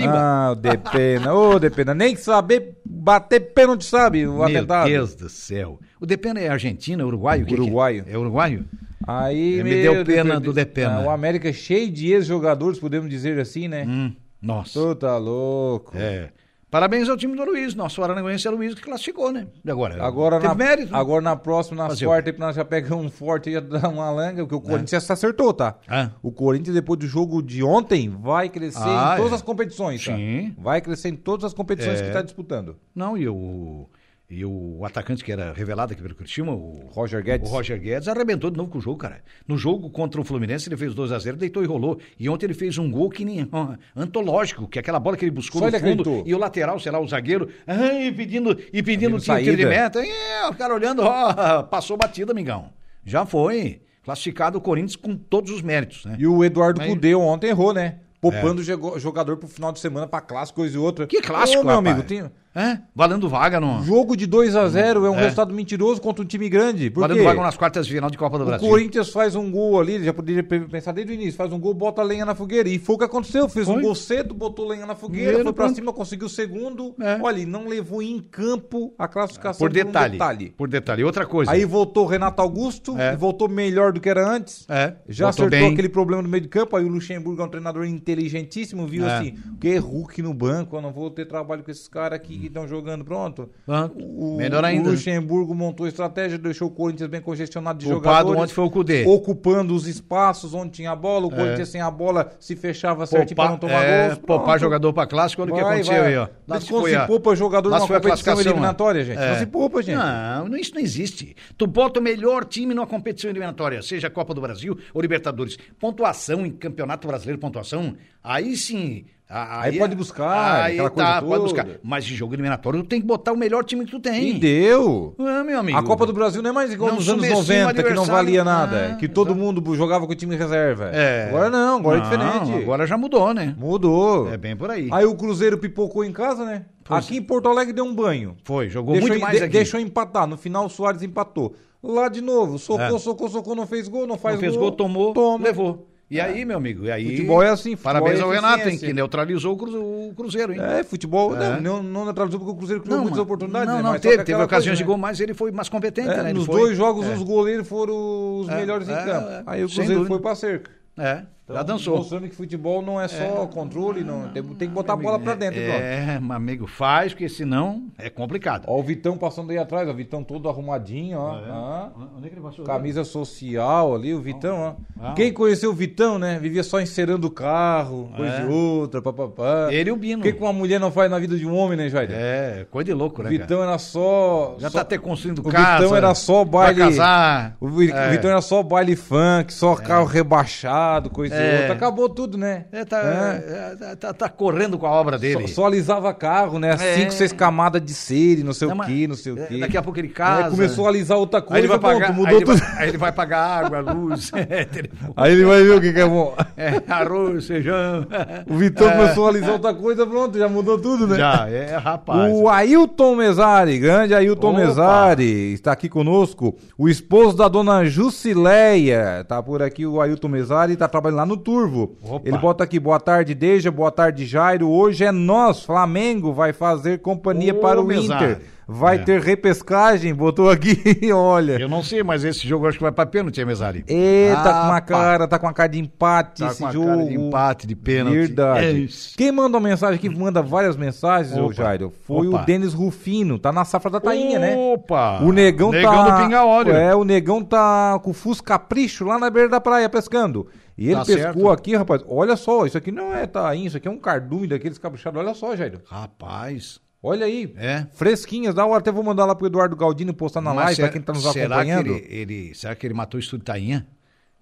pimba. 0.02 0.14
Ah, 0.14 0.50
o 0.52 0.54
Depena, 0.54 1.34
ô 1.34 1.58
Depena, 1.58 1.94
nem 1.94 2.14
saber 2.16 2.76
bater 2.84 3.40
pênalti 3.52 3.84
sabe, 3.84 4.26
o 4.26 4.34
Meu 4.34 4.42
atentado. 4.44 4.88
Deus 4.88 5.14
do 5.14 5.28
céu. 5.28 5.78
O 6.00 6.06
Depena 6.06 6.40
é 6.40 6.48
Argentina, 6.48 7.04
Uruguaio? 7.04 7.42
O 7.42 7.46
que 7.46 7.54
que 7.54 7.60
é? 7.60 7.62
Uruguaio. 7.62 8.04
É 8.06 8.18
uruguaio? 8.18 8.64
Aí, 9.06 9.62
Me 9.62 9.70
meu 9.70 9.94
deu 9.94 10.04
pena 10.04 10.32
Deus, 10.32 10.42
do 10.42 10.52
Depena. 10.52 10.98
Ah, 10.98 11.06
o 11.06 11.10
América 11.10 11.48
é 11.48 11.52
cheio 11.52 11.90
de 11.90 12.12
ex-jogadores, 12.12 12.78
podemos 12.78 13.08
dizer 13.08 13.38
assim, 13.40 13.66
né? 13.66 13.84
Hum, 13.86 14.12
nossa. 14.40 14.72
Tu 14.78 14.94
tá 14.96 15.16
louco. 15.16 15.92
É. 15.96 16.30
Parabéns 16.70 17.08
ao 17.08 17.16
time 17.16 17.34
do 17.34 17.44
Luiz, 17.46 17.74
nosso 17.74 18.02
Aranguense 18.02 18.46
é 18.46 18.50
Luiz 18.50 18.74
que 18.74 18.82
classificou, 18.82 19.32
né? 19.32 19.46
Agora, 19.66 20.04
Agora 20.04 20.36
teve 20.36 20.48
na, 20.48 20.54
mérito. 20.54 20.92
né? 20.92 20.98
agora 20.98 21.22
na 21.22 21.34
próxima, 21.34 21.82
o 21.86 21.98
quartas, 21.98 22.38
nós 22.38 22.56
já 22.56 22.64
pegamos 22.64 23.06
um 23.06 23.10
forte 23.10 23.48
e 23.48 23.54
já 23.54 23.60
dá 23.60 23.88
uma 23.88 24.10
langa, 24.10 24.42
porque 24.42 24.54
o 24.54 24.60
Corinthians 24.60 24.90
já 24.90 25.00
se 25.00 25.10
acertou, 25.12 25.54
tá? 25.54 25.76
Ah. 25.88 26.10
O 26.22 26.30
Corinthians, 26.30 26.74
depois 26.74 26.98
do 27.00 27.06
jogo 27.06 27.42
de 27.42 27.64
ontem, 27.64 28.10
vai 28.10 28.50
crescer 28.50 28.80
Ah, 28.82 29.12
em 29.14 29.16
todas 29.16 29.32
é. 29.32 29.34
as 29.36 29.42
competições, 29.42 30.04
tá? 30.04 30.14
Sim. 30.14 30.54
Vai 30.58 30.82
crescer 30.82 31.08
em 31.08 31.16
todas 31.16 31.46
as 31.46 31.54
competições 31.54 32.00
É. 32.00 32.02
que 32.02 32.08
está 32.08 32.20
disputando. 32.20 32.76
Não, 32.94 33.16
e 33.16 33.26
o, 33.26 33.88
E 34.30 34.44
o 34.44 34.84
atacante 34.84 35.24
que 35.24 35.32
era 35.32 35.54
revelado 35.54 35.94
aqui 35.94 36.02
pelo 36.02 36.14
Cristiano, 36.14 36.52
o 36.52 36.86
Roger 36.90 37.22
Guedes. 37.24 37.48
O 37.48 37.52
Roger 37.52 37.80
Guedes 37.80 38.08
arrebentou 38.08 38.50
de 38.50 38.58
novo 38.58 38.68
com 38.70 38.76
o 38.76 38.80
jogo, 38.80 38.98
cara. 38.98 39.22
No 39.46 39.56
jogo 39.56 39.88
contra 39.88 40.20
o 40.20 40.24
Fluminense, 40.24 40.68
ele 40.68 40.76
fez 40.76 40.94
2 40.94 41.12
a 41.12 41.18
0 41.18 41.38
deitou 41.38 41.62
e 41.62 41.66
rolou. 41.66 41.98
E 42.18 42.28
ontem 42.28 42.44
ele 42.44 42.52
fez 42.52 42.76
um 42.76 42.90
gol 42.90 43.08
que 43.08 43.24
nem 43.24 43.48
antológico, 43.96 44.68
que 44.68 44.78
é 44.78 44.80
aquela 44.80 45.00
bola 45.00 45.16
que 45.16 45.24
ele 45.24 45.30
buscou 45.30 45.60
Só 45.60 45.64
no 45.70 45.74
ele 45.74 45.78
fundo. 45.78 46.02
acreditou. 46.02 46.22
E 46.26 46.34
o 46.34 46.38
lateral, 46.38 46.78
sei 46.78 46.92
lá, 46.92 47.00
o 47.00 47.08
zagueiro, 47.08 47.48
ai, 47.66 48.08
e 48.08 48.12
pedindo, 48.12 48.50
e 48.50 48.82
pedindo 48.82 48.82
Pedindo 48.82 49.18
tiro, 49.18 49.18
de 49.18 49.62
saída. 49.62 49.68
meta. 49.68 50.00
E 50.04 50.10
o 50.50 50.54
cara 50.54 50.74
olhando, 50.74 51.02
ó, 51.02 51.62
passou 51.62 51.96
batida, 51.96 52.32
amigão. 52.32 52.70
Já 53.06 53.24
foi. 53.24 53.80
Classificado 54.04 54.58
o 54.58 54.60
Corinthians 54.60 54.96
com 54.96 55.16
todos 55.16 55.50
os 55.50 55.62
méritos, 55.62 56.04
né? 56.04 56.16
E 56.18 56.26
o 56.26 56.44
Eduardo 56.44 56.80
Mas- 56.80 56.90
Cudê 56.90 57.14
ontem 57.14 57.48
errou, 57.48 57.72
né? 57.72 58.00
Poupando 58.20 58.60
o 58.60 58.64
jogo- 58.64 58.98
jogador 58.98 59.36
pro 59.36 59.46
final 59.48 59.70
de 59.70 59.78
semana 59.78 60.06
pra 60.06 60.20
clássico, 60.20 60.56
coisa 60.60 60.74
e 60.76 60.78
outra. 60.78 61.06
Que 61.06 61.20
clássico, 61.22 61.60
Ô, 61.60 61.64
meu 61.64 61.76
rapaz. 61.76 61.94
amigo, 61.94 62.08
tem... 62.08 62.30
É? 62.58 62.80
Valendo 62.94 63.28
vaga 63.28 63.60
no. 63.60 63.82
Jogo 63.84 64.16
de 64.16 64.26
2 64.26 64.56
a 64.56 64.68
0 64.68 65.06
é 65.06 65.10
um 65.10 65.14
É. 65.14 65.20
resultado 65.22 65.54
mentiroso 65.54 66.00
contra 66.00 66.22
um 66.24 66.26
time 66.26 66.48
grande. 66.48 66.90
Por 66.90 67.00
Valendo 67.02 67.18
quê? 67.18 67.24
vaga 67.24 67.40
nas 67.42 67.56
quartas 67.56 67.86
de 67.86 67.92
final 67.92 68.10
de 68.10 68.18
Copa 68.18 68.36
do 68.36 68.42
O 68.44 68.46
Brasil. 68.46 68.68
Corinthians 68.68 69.10
faz 69.10 69.36
um 69.36 69.50
gol 69.50 69.80
ali, 69.80 70.02
já 70.02 70.12
poderia 70.12 70.42
pe- 70.42 70.60
pensar 70.60 70.92
desde 70.92 71.12
o 71.12 71.14
início, 71.14 71.34
faz 71.34 71.52
um 71.52 71.58
gol, 71.60 71.72
bota 71.74 72.02
lenha 72.02 72.24
na 72.24 72.34
fogueira. 72.34 72.68
E 72.68 72.78
foi 72.78 72.96
o 72.96 72.98
que 72.98 73.04
aconteceu, 73.04 73.48
fez 73.48 73.68
um 73.68 73.74
Foi. 73.74 73.82
gol 73.82 73.94
cedo, 73.94 74.34
botou 74.34 74.66
lenha 74.66 74.84
na 74.86 74.94
fogueira, 74.96 75.34
foi 75.34 75.44
pra 75.44 75.52
pronto. 75.52 75.74
cima, 75.76 75.92
conseguiu 75.92 76.26
o 76.26 76.30
segundo. 76.30 76.94
É. 77.00 77.18
Olha, 77.22 77.46
não 77.46 77.68
levou 77.68 78.02
em 78.02 78.18
campo 78.20 78.92
a 78.98 79.06
classificação 79.06 79.58
Por 79.58 79.70
um 79.70 79.74
detalhe, 79.74 80.12
detalhe. 80.12 80.50
Por 80.56 80.68
detalhe. 80.68 81.04
Outra 81.04 81.24
coisa. 81.26 81.52
Aí 81.52 81.64
voltou 81.64 82.04
o 82.04 82.08
Renato 82.08 82.42
Augusto, 82.42 82.98
É. 82.98 83.14
voltou 83.16 83.48
melhor 83.48 83.92
do 83.92 84.00
que 84.00 84.08
era 84.08 84.28
antes. 84.28 84.66
É, 84.68 84.94
Já 85.08 85.26
voltou 85.26 85.46
acertou 85.46 85.50
bem. 85.66 85.72
aquele 85.72 85.88
problema 85.88 86.22
no 86.22 86.28
meio 86.28 86.42
de 86.42 86.48
campo, 86.48 86.76
aí 86.76 86.84
o 86.84 86.88
Luxemburgo 86.88 87.40
é 87.40 87.44
um 87.44 87.48
treinador 87.48 87.84
inteligentíssimo, 87.86 88.86
viu 88.86 89.06
É. 89.06 89.18
assim, 89.18 89.34
que 89.60 89.76
Hulk 89.76 90.20
no 90.22 90.34
banco, 90.34 90.76
eu 90.76 90.82
não 90.82 90.92
vou 90.92 91.10
ter 91.10 91.26
trabalho 91.26 91.62
com 91.62 91.70
esses 91.70 91.86
caras 91.86 92.16
aqui 92.16 92.47
estão 92.48 92.66
jogando, 92.66 93.04
pronto. 93.04 93.48
Pronto. 93.64 93.98
O, 93.98 94.36
Melhor 94.36 94.64
ainda. 94.64 94.88
O 94.88 94.92
Luxemburgo 94.92 95.54
montou 95.54 95.86
estratégia, 95.86 96.36
deixou 96.38 96.68
o 96.68 96.70
Corinthians 96.70 97.08
bem 97.08 97.20
congestionado 97.20 97.78
de 97.78 97.86
Culpado 97.86 98.06
jogadores. 98.06 98.42
ontem 98.42 98.54
foi 98.54 98.64
o 98.64 98.70
Cudê. 98.70 99.04
Ocupando 99.06 99.74
os 99.74 99.86
espaços 99.86 100.54
onde 100.54 100.72
tinha 100.72 100.90
a 100.90 100.96
bola, 100.96 101.26
o 101.26 101.30
Corinthians 101.30 101.68
sem 101.68 101.80
a 101.80 101.90
bola 101.90 102.32
se 102.40 102.56
fechava 102.56 103.06
certinho 103.06 103.36
para 103.36 103.50
não 103.50 103.58
tomar 103.58 103.84
é, 103.84 104.08
gols. 104.08 104.18
poupar 104.18 104.58
jogador 104.58 104.92
pra 104.92 105.06
clássico, 105.06 105.42
olha 105.42 105.52
o 105.52 105.54
que 105.54 105.60
aconteceu 105.60 105.94
vai. 105.94 106.06
aí, 106.06 106.16
ó. 106.16 106.28
Mas 106.46 106.64
se 106.64 106.70
foi 106.70 106.90
se 106.90 107.06
poupa 107.06 107.36
jogador 107.36 107.68
lá 107.68 107.78
numa 107.78 107.86
competição 107.86 108.08
classificação, 108.08 108.52
eliminatória, 108.52 109.04
gente? 109.04 109.18
É. 109.18 109.30
Não 109.30 109.38
se 109.38 109.46
poupa, 109.46 109.82
gente. 109.82 109.96
Não, 109.96 110.56
isso 110.56 110.74
não 110.74 110.80
existe. 110.80 111.36
Tu 111.56 111.66
bota 111.66 112.00
o 112.00 112.02
melhor 112.02 112.44
time 112.44 112.74
numa 112.74 112.86
competição 112.86 113.30
eliminatória, 113.30 113.82
seja 113.82 114.10
Copa 114.10 114.34
do 114.34 114.40
Brasil 114.40 114.78
ou 114.92 115.00
Libertadores. 115.00 115.58
Pontuação 115.78 116.44
em 116.44 116.50
Campeonato 116.50 117.06
Brasileiro, 117.06 117.40
pontuação, 117.40 117.94
aí 118.22 118.56
sim. 118.56 119.04
A- 119.28 119.62
Aí 119.62 119.78
pode 119.78 119.94
buscar, 119.94 120.62
Aí 120.64 120.72
aquela 120.74 120.90
coisa 120.90 121.10
tá, 121.12 121.22
pode 121.22 121.42
buscar. 121.42 121.66
Mas 121.82 122.04
de 122.04 122.14
jogo 122.14 122.34
eliminatório, 122.34 122.82
tu 122.82 122.88
tem 122.88 123.00
que 123.00 123.06
botar 123.06 123.32
o 123.32 123.36
melhor 123.36 123.62
time 123.64 123.84
que 123.84 123.90
tu 123.90 124.00
tem. 124.00 124.30
E 124.30 124.32
deu. 124.34 125.14
Ah, 125.18 125.44
meu 125.44 125.58
amigo. 125.60 125.76
A 125.78 125.82
Copa 125.82 126.06
do 126.06 126.12
Brasil 126.12 126.40
não 126.42 126.50
é 126.50 126.52
mais 126.52 126.72
igual 126.72 126.90
Não 126.90 126.96
nos 126.96 127.08
anos 127.08 127.26
subestima 127.26 127.60
o 127.60 127.66
90, 127.68 127.82
que 127.82 127.94
não 127.94 128.04
valia 128.06 128.42
nada. 128.42 128.90
Ah, 128.92 128.96
que 128.96 129.06
todo 129.08 129.28
exato. 129.32 129.40
mundo 129.44 129.74
jogava 129.74 130.06
com 130.06 130.12
o 130.12 130.16
time 130.16 130.34
reserva. 130.36 130.90
É. 130.92 131.26
Agora 131.28 131.50
não, 131.50 131.76
agora 131.78 131.98
é 131.98 132.00
Não, 132.00 132.10
diferente. 132.10 132.62
Agora 132.62 132.86
já 132.86 132.96
mudou, 132.96 133.34
né? 133.34 133.54
Mudou. 133.58 134.32
É 134.32 134.36
bem 134.36 134.56
por 134.56 134.70
aí. 134.70 134.88
Aí 134.90 135.04
o 135.04 135.14
Cruzeiro 135.14 135.58
pipocou 135.58 136.04
em 136.04 136.12
casa, 136.12 136.44
né? 136.44 136.64
Pois 136.84 137.04
Aqui 137.04 137.18
em 137.18 137.22
Porto 137.22 137.48
Alegre 137.50 137.74
deu 137.74 137.84
um 137.84 137.94
banho. 137.94 138.34
Foi, 138.44 138.68
jogou 138.70 138.94
Deixou, 138.94 139.08
muito 139.10 139.20
em- 139.20 139.22
mais 139.24 139.36
de- 139.38 139.44
aqui. 139.44 139.52
deixou 139.52 139.78
empatar. 139.78 140.26
No 140.26 140.38
final 140.38 140.64
o 140.64 140.70
Soares 140.70 141.02
empatou. 141.02 141.54
Lá 141.82 142.08
de 142.08 142.20
novo, 142.22 142.58
socou, 142.58 142.96
É. 142.96 142.98
socou, 142.98 143.28
socou, 143.28 143.54
não 143.54 143.66
fez 143.66 143.86
gol, 143.88 144.06
não 144.06 144.16
faz 144.16 144.34
Não 144.36 144.40
fez 144.40 144.52
gol. 144.54 144.62
gol, 144.62 144.72
tomou, 144.72 145.12
toma. 145.12 145.44
levou. 145.44 145.86
E 146.10 146.18
aí, 146.18 146.42
meu 146.44 146.56
amigo, 146.56 146.86
e 146.86 146.90
aí... 146.90 147.10
Futebol 147.10 147.42
é 147.42 147.50
assim, 147.50 147.76
futebol 147.76 147.82
Parabéns 147.92 148.18
é 148.18 148.22
ao 148.22 148.30
Renato, 148.30 148.66
hein, 148.66 148.78
que 148.78 148.92
neutralizou 148.94 149.54
o 149.54 150.08
o 150.08 150.14
Cruzeiro, 150.14 150.54
hein? 150.54 150.58
É, 150.60 150.82
futebol. 150.82 151.36
É. 151.36 151.60
Não, 151.60 151.60
não, 151.60 151.82
não 151.82 152.04
neutralizou 152.06 152.40
porque 152.40 152.52
o 152.52 152.56
Cruzeiro 152.56 152.82
criou 152.82 152.98
muitas 153.00 153.18
mas- 153.18 153.24
oportunidades. 153.24 153.68
Não, 153.68 153.76
né? 153.76 153.82
não, 153.82 153.92
só 153.92 153.98
teve, 153.98 154.24
teve 154.24 154.42
ocasiões 154.42 154.78
de 154.78 154.84
né? 154.84 154.86
gol, 154.86 154.96
mas 154.96 155.20
ele 155.20 155.34
foi 155.34 155.50
mais 155.50 155.68
competente, 155.68 156.08
É, 156.08 156.22
né? 156.22 156.32
Nos 156.32 156.46
foi- 156.46 156.60
dois 156.60 156.76
jogos, 156.78 157.06
é. 157.06 157.12
os 157.12 157.22
goleiros 157.22 157.68
foram 157.68 158.40
os 158.40 158.48
É, 158.48 158.56
melhores 158.56 158.88
é, 158.88 158.92
em 158.92 159.04
campo. 159.04 159.28
é. 159.28 159.42
Aí 159.46 159.64
o 159.64 159.68
Cruzeiro 159.68 160.06
foi 160.06 160.18
pra 160.18 160.34
cerca. 160.34 160.70
É, 160.96 161.22
já 161.48 161.62
Então, 161.62 161.76
dançou. 161.76 161.96
Mostrando 161.96 162.28
que 162.28 162.34
futebol 162.34 162.82
não 162.82 163.00
é 163.00 163.08
só 163.08 163.46
controle, 163.46 164.04
não. 164.04 164.28
Tem, 164.28 164.42
tem 164.42 164.68
que 164.68 164.74
botar 164.74 164.92
a 164.92 164.96
bola 164.96 165.18
pra 165.18 165.34
dentro. 165.34 165.58
É, 165.60 166.18
meu 166.20 166.36
amigo, 166.36 166.66
faz, 166.66 167.12
porque 167.12 167.28
senão 167.28 167.84
é 167.98 168.10
complicado. 168.10 168.64
Ó, 168.66 168.78
o 168.78 168.82
Vitão 168.82 169.16
passando 169.16 169.50
aí 169.50 169.58
atrás, 169.58 169.88
ó, 169.88 169.92
o 169.92 169.94
Vitão 169.94 170.22
todo 170.22 170.48
arrumadinho, 170.48 171.18
ó. 171.18 171.32
Ah, 171.32 171.90
ó. 171.96 172.16
Onde 172.16 172.26
é 172.26 172.28
que 172.28 172.34
ele 172.34 172.42
passou? 172.42 172.64
Camisa 172.64 173.04
social 173.04 173.94
ali, 173.94 174.14
o 174.14 174.20
Vitão, 174.20 174.58
ó. 174.60 174.74
Ah. 175.02 175.12
Quem 175.14 175.32
conheceu 175.32 175.70
o 175.70 175.74
Vitão, 175.74 176.18
né? 176.18 176.38
Vivia 176.38 176.62
só 176.62 176.80
encerando 176.80 177.26
o 177.26 177.30
carro, 177.30 178.10
coisa 178.16 178.34
É. 178.36 178.42
e 178.42 178.46
outra, 178.46 179.00
papapá. 179.00 179.68
Ele 179.70 179.90
e 179.90 179.92
o 179.92 179.96
Bino. 179.96 180.20
O 180.20 180.22
que, 180.22 180.32
que 180.32 180.42
uma 180.42 180.52
mulher 180.52 180.78
não 180.80 180.90
faz 180.90 181.10
na 181.10 181.18
vida 181.18 181.36
de 181.36 181.46
um 181.46 181.54
homem, 181.56 181.76
né, 181.78 181.88
Jair? 181.88 182.10
É, 182.12 182.66
coisa 182.70 182.86
de 182.86 182.94
louco, 182.94 183.20
O 183.20 183.24
né, 183.24 183.30
Vitão 183.30 183.58
cara? 183.58 183.70
era 183.70 183.78
só. 183.78 184.56
Já 184.58 184.68
só- 184.70 184.78
tá 184.78 184.82
até 184.82 184.98
construindo 184.98 185.38
o 185.40 185.42
casa. 185.44 185.82
Vitão 185.82 185.96
era 185.96 186.14
só 186.14 186.44
baile. 186.44 186.80
casar. 186.80 187.56
O 187.60 187.66
É. 187.66 187.68
o 187.70 188.10
Vitão 188.10 188.30
era 188.30 188.40
só 188.40 188.62
baile 188.62 188.94
funk, 188.96 189.52
só 189.52 189.74
carro 189.76 190.04
rebaixado, 190.06 191.10
coisa 191.10 191.37
É. 191.40 191.58
outra. 191.60 191.72
Acabou 191.74 192.08
tudo, 192.08 192.36
né? 192.38 192.64
É, 192.72 192.84
tá, 192.84 192.98
É. 193.00 193.76
é, 193.92 193.96
tá, 193.96 194.12
tá 194.12 194.28
correndo 194.28 194.78
com 194.78 194.86
a 194.86 194.90
obra 194.90 195.18
dele. 195.18 195.46
Só, 195.48 195.54
só 195.62 195.66
alisava 195.66 196.12
carro, 196.14 196.58
né? 196.58 196.70
É. 196.72 196.94
Cinco, 196.96 197.12
seis 197.12 197.32
camadas 197.32 197.82
de 197.82 197.94
cera, 197.94 198.42
não 198.44 198.52
sei 198.52 198.68
Não, 198.68 198.76
o 198.76 198.84
que, 198.84 199.06
não 199.06 199.14
sei 199.14 199.32
o 199.32 199.38
é, 199.38 199.46
que. 199.46 199.60
Daqui 199.60 199.76
a 199.76 199.82
pouco 199.82 199.98
ele 199.98 200.08
casa. 200.08 200.50
começou 200.50 200.86
a 200.86 200.88
alisar 200.90 201.18
outra 201.18 201.40
Aí 201.40 201.44
coisa, 201.46 201.58
ele 201.60 201.68
vai 201.68 201.78
pronto, 201.78 201.94
pagar, 201.94 202.12
mudou 202.12 202.38
aí 202.38 202.44
tudo. 202.44 202.58
vai, 202.58 202.82
aí 202.82 202.88
ele 202.88 202.98
vai 202.98 203.12
pagar 203.12 203.64
água, 203.64 203.80
luz, 203.80 204.30
Aí 205.16 205.32
ele 205.32 205.44
vai 205.44 205.62
ver 205.62 205.76
o 205.76 205.80
que, 205.80 205.92
que 205.92 206.00
é 206.00 206.06
bom. 206.06 206.34
é, 206.56 206.82
arroz, 206.88 207.46
feijão. 207.46 208.06
O 208.48 208.54
Vitão 208.56 208.90
começou 208.90 209.26
a 209.26 209.28
alisar 209.30 209.50
outra 209.52 209.74
coisa, 209.74 210.06
pronto, 210.06 210.38
já 210.38 210.48
mudou 210.48 210.78
tudo, 210.78 211.06
né? 211.06 211.16
Já, 211.16 211.48
é 211.48 211.76
rapaz. 211.76 212.32
O 212.32 212.48
Ailton 212.48 213.16
Mesari, 213.16 213.78
grande 213.78 214.14
Ailton 214.14 214.50
Opa. 214.50 214.58
Mesari, 214.60 215.52
está 215.52 215.72
aqui 215.72 215.88
conosco. 215.88 216.56
O 216.76 216.88
esposo 216.88 217.36
da 217.36 217.48
dona 217.48 217.84
Jusileia, 217.84 219.24
tá 219.26 219.42
por 219.42 219.62
aqui 219.62 219.86
o 219.86 220.00
Ailton 220.00 220.28
Mesari, 220.28 220.76
tá 220.76 220.88
trabalhando 220.88 221.18
lá 221.18 221.26
no 221.26 221.27
Turvo. 221.36 221.96
Opa. 222.02 222.28
Ele 222.28 222.38
bota 222.38 222.64
aqui, 222.64 222.78
boa 222.80 222.98
tarde 223.00 223.34
Deja, 223.34 223.70
boa 223.70 223.90
tarde 223.90 224.24
Jairo, 224.26 224.68
hoje 224.68 225.04
é 225.04 225.12
nós, 225.12 225.62
Flamengo, 225.64 226.32
vai 226.32 226.52
fazer 226.52 226.98
companhia 227.00 227.54
Ô, 227.54 227.58
para 227.58 227.80
o 227.80 227.84
Mesari. 227.84 228.24
Inter. 228.32 228.40
Vai 228.70 228.96
É. 228.96 228.98
ter 228.98 229.18
repescagem, 229.22 230.12
botou 230.14 230.50
aqui, 230.50 230.76
olha. 231.10 231.58
Eu 231.58 231.70
não 231.70 231.82
sei, 231.82 232.02
mas 232.02 232.22
esse 232.22 232.46
jogo 232.46 232.66
acho 232.68 232.76
que 232.76 232.82
vai 232.82 232.92
pra 232.92 233.06
pênalti, 233.06 233.38
hein, 233.38 233.46
Mesari? 233.46 233.82
Eita, 233.88 234.42
com 234.42 234.48
uma 234.50 234.74
Rapaz. 234.74 234.84
cara, 234.84 235.26
tá 235.26 235.38
com 235.38 235.46
uma 235.46 235.54
cara 235.54 235.70
de 235.70 235.78
empate 235.78 236.40
Tá 236.42 236.48
esse 236.48 236.58
com 236.58 236.64
uma 236.66 236.72
jogo. 236.72 236.86
cara 236.86 237.04
de 237.06 237.14
empate, 237.14 237.66
de 237.66 237.74
pênalti. 237.74 238.14
Verdade. 238.18 238.84
É. 238.84 239.16
Quem 239.16 239.32
manda 239.32 239.56
uma 239.56 239.66
mensagem 239.66 239.94
aqui, 239.96 240.10
manda 240.10 240.42
várias 240.42 240.76
mensagens, 240.76 241.34
ô 241.34 241.46
Opa. 241.46 241.54
Jairo, 241.54 241.94
foi 242.06 242.28
Opa. 242.28 242.42
o 242.42 242.44
Denis 242.44 242.74
Rufino, 242.74 243.38
tá 243.38 243.50
na 243.50 243.64
safra 243.64 243.90
da 243.90 244.00
tainha, 244.00 244.38
né? 244.38 244.54
Opa! 244.54 245.20
O 245.22 245.32
negão, 245.32 245.70
negão 245.70 246.04
tá. 246.04 246.10
do 246.18 246.22
pinga 246.24 246.44
óleo. 246.44 246.72
É, 246.74 246.94
o 246.94 247.04
negão 247.04 247.42
tá 247.42 247.98
com 248.04 248.10
o 248.10 248.14
Fus 248.14 248.38
Capricho 248.42 249.06
lá 249.06 249.18
na 249.18 249.30
beira 249.30 249.48
da 249.48 249.62
praia 249.62 249.88
pescando. 249.88 250.46
E 250.78 250.86
ele 250.86 250.94
Tá 250.94 251.04
pescou 251.04 251.24
certo. 251.32 251.50
aqui, 251.50 251.74
rapaz. 251.76 252.02
Olha 252.06 252.36
só, 252.36 252.64
isso 252.64 252.78
aqui 252.78 252.92
não 252.92 253.12
é 253.12 253.26
tainha, 253.26 253.66
isso 253.66 253.76
aqui 253.76 253.88
é 253.88 253.90
um 253.90 253.98
cardume 253.98 254.46
daqueles 254.46 254.78
caprichados. 254.78 255.20
Olha 255.20 255.34
só, 255.34 255.56
Jairo. 255.56 255.80
Rapaz. 255.86 256.80
Olha 257.02 257.26
aí. 257.26 257.52
É. 257.56 257.86
Fresquinhas, 257.92 258.54
dá, 258.54 258.62
eu 258.62 258.74
até 258.74 258.90
vou 258.92 259.02
mandar 259.02 259.24
lá 259.24 259.34
pro 259.34 259.46
Eduardo 259.46 259.74
Galdino 259.76 260.14
postar 260.14 260.40
na 260.40 260.54
Mas 260.54 260.64
live 260.64 260.76
pra 260.76 260.84
será- 260.86 260.92
quem 260.92 261.02
tá 261.02 261.12
nos 261.12 261.22
será 261.32 261.56
acompanhando. 261.56 261.84
Que 261.84 261.90
ele, 261.90 262.06
ele- 262.14 262.54
será 262.54 262.74
que 262.74 262.86
ele 262.86 262.94
matou 262.94 263.18
o 263.18 263.20
estúdio 263.20 263.44
Tainha? 263.44 263.86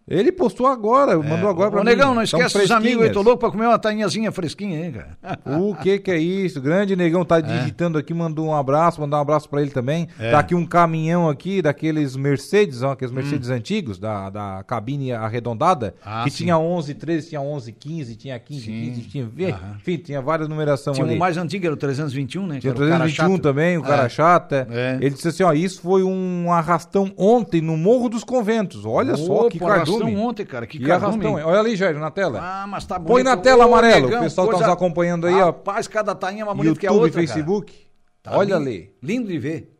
Ele 0.08 0.30
postou 0.30 0.68
agora, 0.68 1.18
mandou 1.18 1.48
agora 1.50 1.68
pra 1.70 1.80
Ô, 1.80 1.84
mim. 1.84 1.90
negão, 1.90 2.14
não 2.14 2.24
São 2.24 2.38
esquece 2.40 2.58
dos 2.62 2.70
amigos, 2.70 3.06
eu 3.06 3.12
tô 3.12 3.22
louco 3.22 3.38
pra 3.40 3.50
comer 3.50 3.66
uma 3.66 3.78
tainhazinha 3.78 4.30
fresquinha, 4.30 4.84
hein, 4.86 4.92
cara? 4.92 5.38
O 5.58 5.74
que 5.74 5.98
que 5.98 6.10
é 6.12 6.16
isso? 6.18 6.60
Grande 6.60 6.94
negão 6.94 7.24
tá 7.24 7.40
digitando 7.40 7.98
aqui, 7.98 8.14
mandou 8.14 8.46
um 8.46 8.54
abraço, 8.54 9.00
mandar 9.00 9.18
um 9.18 9.20
abraço 9.22 9.48
pra 9.48 9.60
ele 9.60 9.70
também. 9.72 10.06
É. 10.18 10.30
Tá 10.30 10.38
aqui 10.38 10.54
um 10.54 10.64
caminhão 10.64 11.28
aqui 11.28 11.60
daqueles 11.60 12.14
Mercedes, 12.14 12.82
ó, 12.82 12.92
aqueles 12.92 13.12
Mercedes 13.12 13.50
antigos, 13.50 13.98
da, 13.98 14.30
da 14.30 14.64
cabine 14.66 15.10
arredondada, 15.12 15.94
Hum. 15.96 16.00
Ah, 16.04 16.22
que 16.24 16.30
sim. 16.30 16.44
tinha 16.44 16.56
11, 16.58 16.94
13, 16.94 17.28
tinha 17.30 17.40
11, 17.40 17.72
15, 17.72 18.16
tinha 18.16 18.38
15, 18.38 18.60
Sim. 18.60 18.70
15, 18.94 19.00
tinha, 19.08 19.30
enfim, 19.76 19.96
tinha 19.96 20.22
várias 20.22 20.48
numerações 20.48 20.96
Tinha 20.96 21.04
ali. 21.06 21.16
um 21.16 21.18
mais 21.18 21.36
antigo, 21.36 21.64
era 21.66 21.74
o 21.74 21.76
321, 21.76 22.46
né? 22.46 22.58
Tinha 22.60 22.72
o 22.72 22.76
cara 22.76 22.88
321 22.90 23.32
chato. 23.34 23.42
também, 23.42 23.76
o 23.78 23.82
cara 23.82 24.04
É. 24.04 24.08
chato. 24.08 24.52
é. 24.52 24.66
É. 24.70 24.98
Ele 25.00 25.10
disse 25.10 25.26
assim, 25.28 25.42
ó, 25.42 25.52
isso 25.52 25.80
foi 25.82 26.02
um 26.04 26.52
arrastão 26.52 27.12
ontem 27.16 27.60
no 27.60 27.76
Morro 27.76 28.08
dos 28.08 28.22
Conventos. 28.22 28.84
Olha 28.84 29.16
só 29.16 29.48
que 29.48 29.56
Opa, 29.56 29.66
arrastão 30.02 30.24
ontem, 30.26 30.46
cara, 30.46 30.66
que 30.66 30.78
cardume. 30.78 31.06
arrastão, 31.24 31.38
hein? 31.38 31.44
Olha 31.44 31.60
ali, 31.60 31.76
Jair, 31.76 31.98
na 31.98 32.10
tela. 32.10 32.40
Ah, 32.42 32.66
mas 32.66 32.84
tá 32.84 32.98
bonito. 32.98 33.12
Põe 33.12 33.22
na 33.22 33.36
tela, 33.36 33.64
Ô, 33.64 33.68
amarelo, 33.68 34.06
negão, 34.06 34.20
o 34.20 34.24
pessoal 34.24 34.46
tá 34.46 34.52
coisa- 34.52 34.66
nos 34.68 34.74
acompanhando 34.76 35.26
aí, 35.26 35.34
ó. 35.34 35.46
Rapaz, 35.46 35.86
cada 35.88 36.14
tainha 36.14 36.42
é 36.42 36.44
mais 36.44 36.56
bonita 36.56 36.78
que 36.80 36.86
a 36.86 36.90
YouTube, 36.90 37.04
outra. 37.04 37.20
Facebook. 37.20 37.74
Tá 38.22 38.36
Olha 38.36 38.56
lindo- 38.56 38.68
ali. 38.68 38.90
Lindo 39.02 39.28
de 39.28 39.38
ver. 39.38 39.72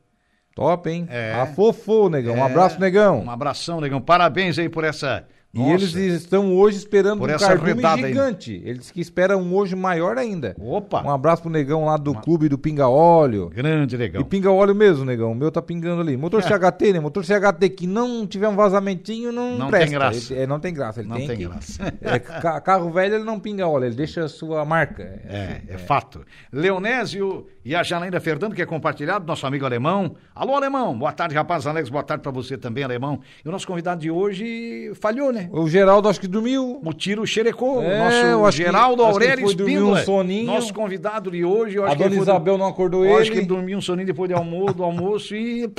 Top, 0.55 0.89
hein? 0.89 1.07
É. 1.11 1.35
Afofou, 1.35 2.09
negão. 2.09 2.35
Um 2.35 2.39
É, 2.39 2.43
abraço, 2.43 2.81
negão. 2.81 3.21
Um 3.21 3.31
abração, 3.31 3.81
negão. 3.81 4.01
Parabéns 4.01 4.59
aí 4.59 4.69
por 4.71 4.85
essa 4.85 5.27
E 5.57 5.71
eles 5.73 5.95
estão 5.95 6.55
hoje 6.55 6.77
esperando 6.77 7.19
Por 7.21 7.31
um 7.31 7.37
cardume 7.39 7.83
gigante. 7.97 8.61
Eles 8.65 8.91
que 8.91 9.01
esperam 9.01 9.41
um 9.41 9.55
hoje 9.55 9.75
maior 9.75 10.19
ainda. 10.19 10.55
Opa! 10.59 11.03
Um 11.03 11.11
abraço 11.11 11.43
pro 11.43 11.51
negão 11.51 11.85
lá 11.85 11.97
do 11.97 12.15
clube 12.15 12.49
do 12.49 12.59
Pinga 12.59 12.89
Óleo. 12.89 13.49
Grande 13.49 13.97
legal. 13.97 14.21
E 14.23 14.25
pinga 14.25 14.51
óleo 14.51 14.75
mesmo, 14.75 15.05
negão. 15.05 15.33
O 15.33 15.35
meu 15.35 15.51
tá 15.51 15.63
pingando 15.63 16.01
ali. 16.03 16.17
Motor 16.17 16.43
CHT, 16.43 16.93
né? 16.93 17.01
Motor 17.01 17.25
CHT 17.25 17.69
que 17.71 17.87
não 17.87 18.27
tiver 18.27 18.49
um 18.49 18.57
vazamentinho, 18.57 19.33
não, 19.33 19.57
Não 19.59 19.69
presta. 19.69 19.87
tem 19.87 19.99
graça. 19.99 20.33
Ele- 20.35 20.43
é, 20.43 20.47
não 20.47 20.61
tem 20.61 20.75
graça. 20.75 21.01
Ele 21.01 21.09
Não 21.09 21.17
tem, 21.17 21.27
tem 21.29 21.37
que- 21.39 21.45
graça. 21.47 21.95
É, 22.03 22.19
ca- 22.19 22.61
carro 22.61 22.91
velho 22.91 23.15
ele 23.17 23.25
não 23.25 23.39
pinga 23.41 23.67
óleo, 23.67 23.87
ele 23.87 23.95
deixa 23.97 24.25
a 24.25 24.29
sua 24.29 24.65
marca. 24.65 25.03
É, 25.25 25.61
é 25.69 25.79
fato. 25.79 26.25
Leonésio 26.53 27.47
e 27.65 27.75
a 27.75 27.83
Janaína 27.83 28.19
Fernando, 28.21 28.55
que 28.55 28.63
é 28.63 28.67
compartilhado, 28.67 29.27
nosso 29.27 29.47
amigo 29.47 29.65
alemão. 29.65 30.15
Alô, 30.35 30.55
alemão. 30.57 30.97
Boa 30.99 31.13
tarde, 31.13 31.35
rapaz. 31.35 31.67
Alex, 31.67 31.89
boa 31.89 32.03
tarde 32.03 32.23
pra 32.23 32.33
você 32.33 32.57
também, 32.59 32.83
alemão. 32.85 33.21
E 33.45 33.49
o 33.49 33.53
nosso 33.53 33.67
convidado 33.67 34.01
de 34.01 34.11
hoje 34.11 34.93
falhou, 35.01 35.33
né? 35.33 35.46
O 35.51 35.69
Geraldo 35.69 36.09
acho 36.09 36.21
que 36.21 36.27
dormiu. 36.29 36.81
O 36.85 36.93
tiro 36.93 37.27
xerecou. 37.27 37.83
É, 37.83 38.35
o 38.35 38.41
nosso 38.41 38.57
Geraldo 38.57 39.03
que 39.03 39.09
Aurélio 39.11 39.47
Espíndola. 39.47 40.01
um 40.01 40.05
soninho. 40.05 40.47
Nosso 40.47 40.73
convidado 40.75 41.31
de 41.31 41.45
hoje. 41.45 41.79
A 41.83 41.95
dona 41.95 42.17
Isabel 42.17 42.57
não 42.59 42.67
acordou 42.67 43.05
Eu 43.05 43.13
ele. 43.13 43.23
acho 43.23 43.33
que 43.33 43.39
ele 43.39 43.47
dormiu 43.47 43.79
um 43.79 43.81
soninho 43.83 44.07
depois 44.07 44.31
do 44.31 44.37
almoço, 44.37 44.75
do 44.75 44.85
almoço 44.85 45.35
e. 45.35 45.71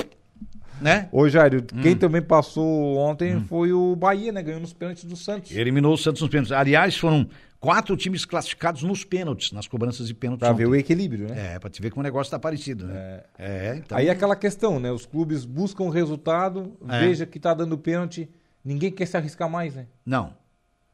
Né? 0.80 1.08
Ô, 1.10 1.28
Jairo, 1.28 1.62
quem 1.82 1.92
Hum. 1.94 1.96
também 1.98 2.22
passou 2.22 2.96
ontem 2.98 3.40
foi 3.40 3.72
o 3.72 3.96
Bahia, 3.96 4.30
né? 4.30 4.40
Ganhou 4.42 4.60
nos 4.60 4.72
pênaltis 4.72 5.02
do 5.04 5.16
Santos. 5.16 5.50
Eliminou 5.50 5.92
o 5.92 5.98
Santos 5.98 6.22
nos 6.22 6.30
pênaltis. 6.30 6.52
Aliás, 6.52 6.96
foram 6.96 7.26
quatro 7.58 7.96
times 7.96 8.24
classificados 8.24 8.84
nos 8.84 9.02
pênaltis, 9.02 9.50
nas 9.50 9.66
cobranças 9.66 10.06
de 10.06 10.14
pênaltis. 10.14 10.46
Pra 10.46 10.52
ver 10.56 10.66
ontem. 10.66 10.76
o 10.76 10.80
equilíbrio, 10.80 11.26
né? 11.28 11.54
É, 11.54 11.58
pra 11.58 11.68
te 11.68 11.82
ver 11.82 11.90
como 11.90 12.00
o 12.00 12.04
negócio 12.04 12.30
tá 12.30 12.38
parecido, 12.38 12.86
né? 12.86 13.22
É, 13.36 13.74
então. 13.76 13.98
Aí 13.98 14.06
é 14.06 14.10
aquela 14.12 14.36
questão, 14.36 14.78
né? 14.78 14.92
Os 14.92 15.04
clubes 15.04 15.44
buscam 15.44 15.82
o 15.82 15.88
resultado, 15.90 16.72
É. 16.88 17.00
veja 17.00 17.26
que 17.26 17.40
tá 17.40 17.52
dando 17.52 17.76
pênalti, 17.76 18.28
ninguém 18.64 18.90
quer 18.90 19.06
se 19.06 19.16
arriscar 19.16 19.48
mais, 19.48 19.74
né? 19.74 19.86
Não. 20.04 20.34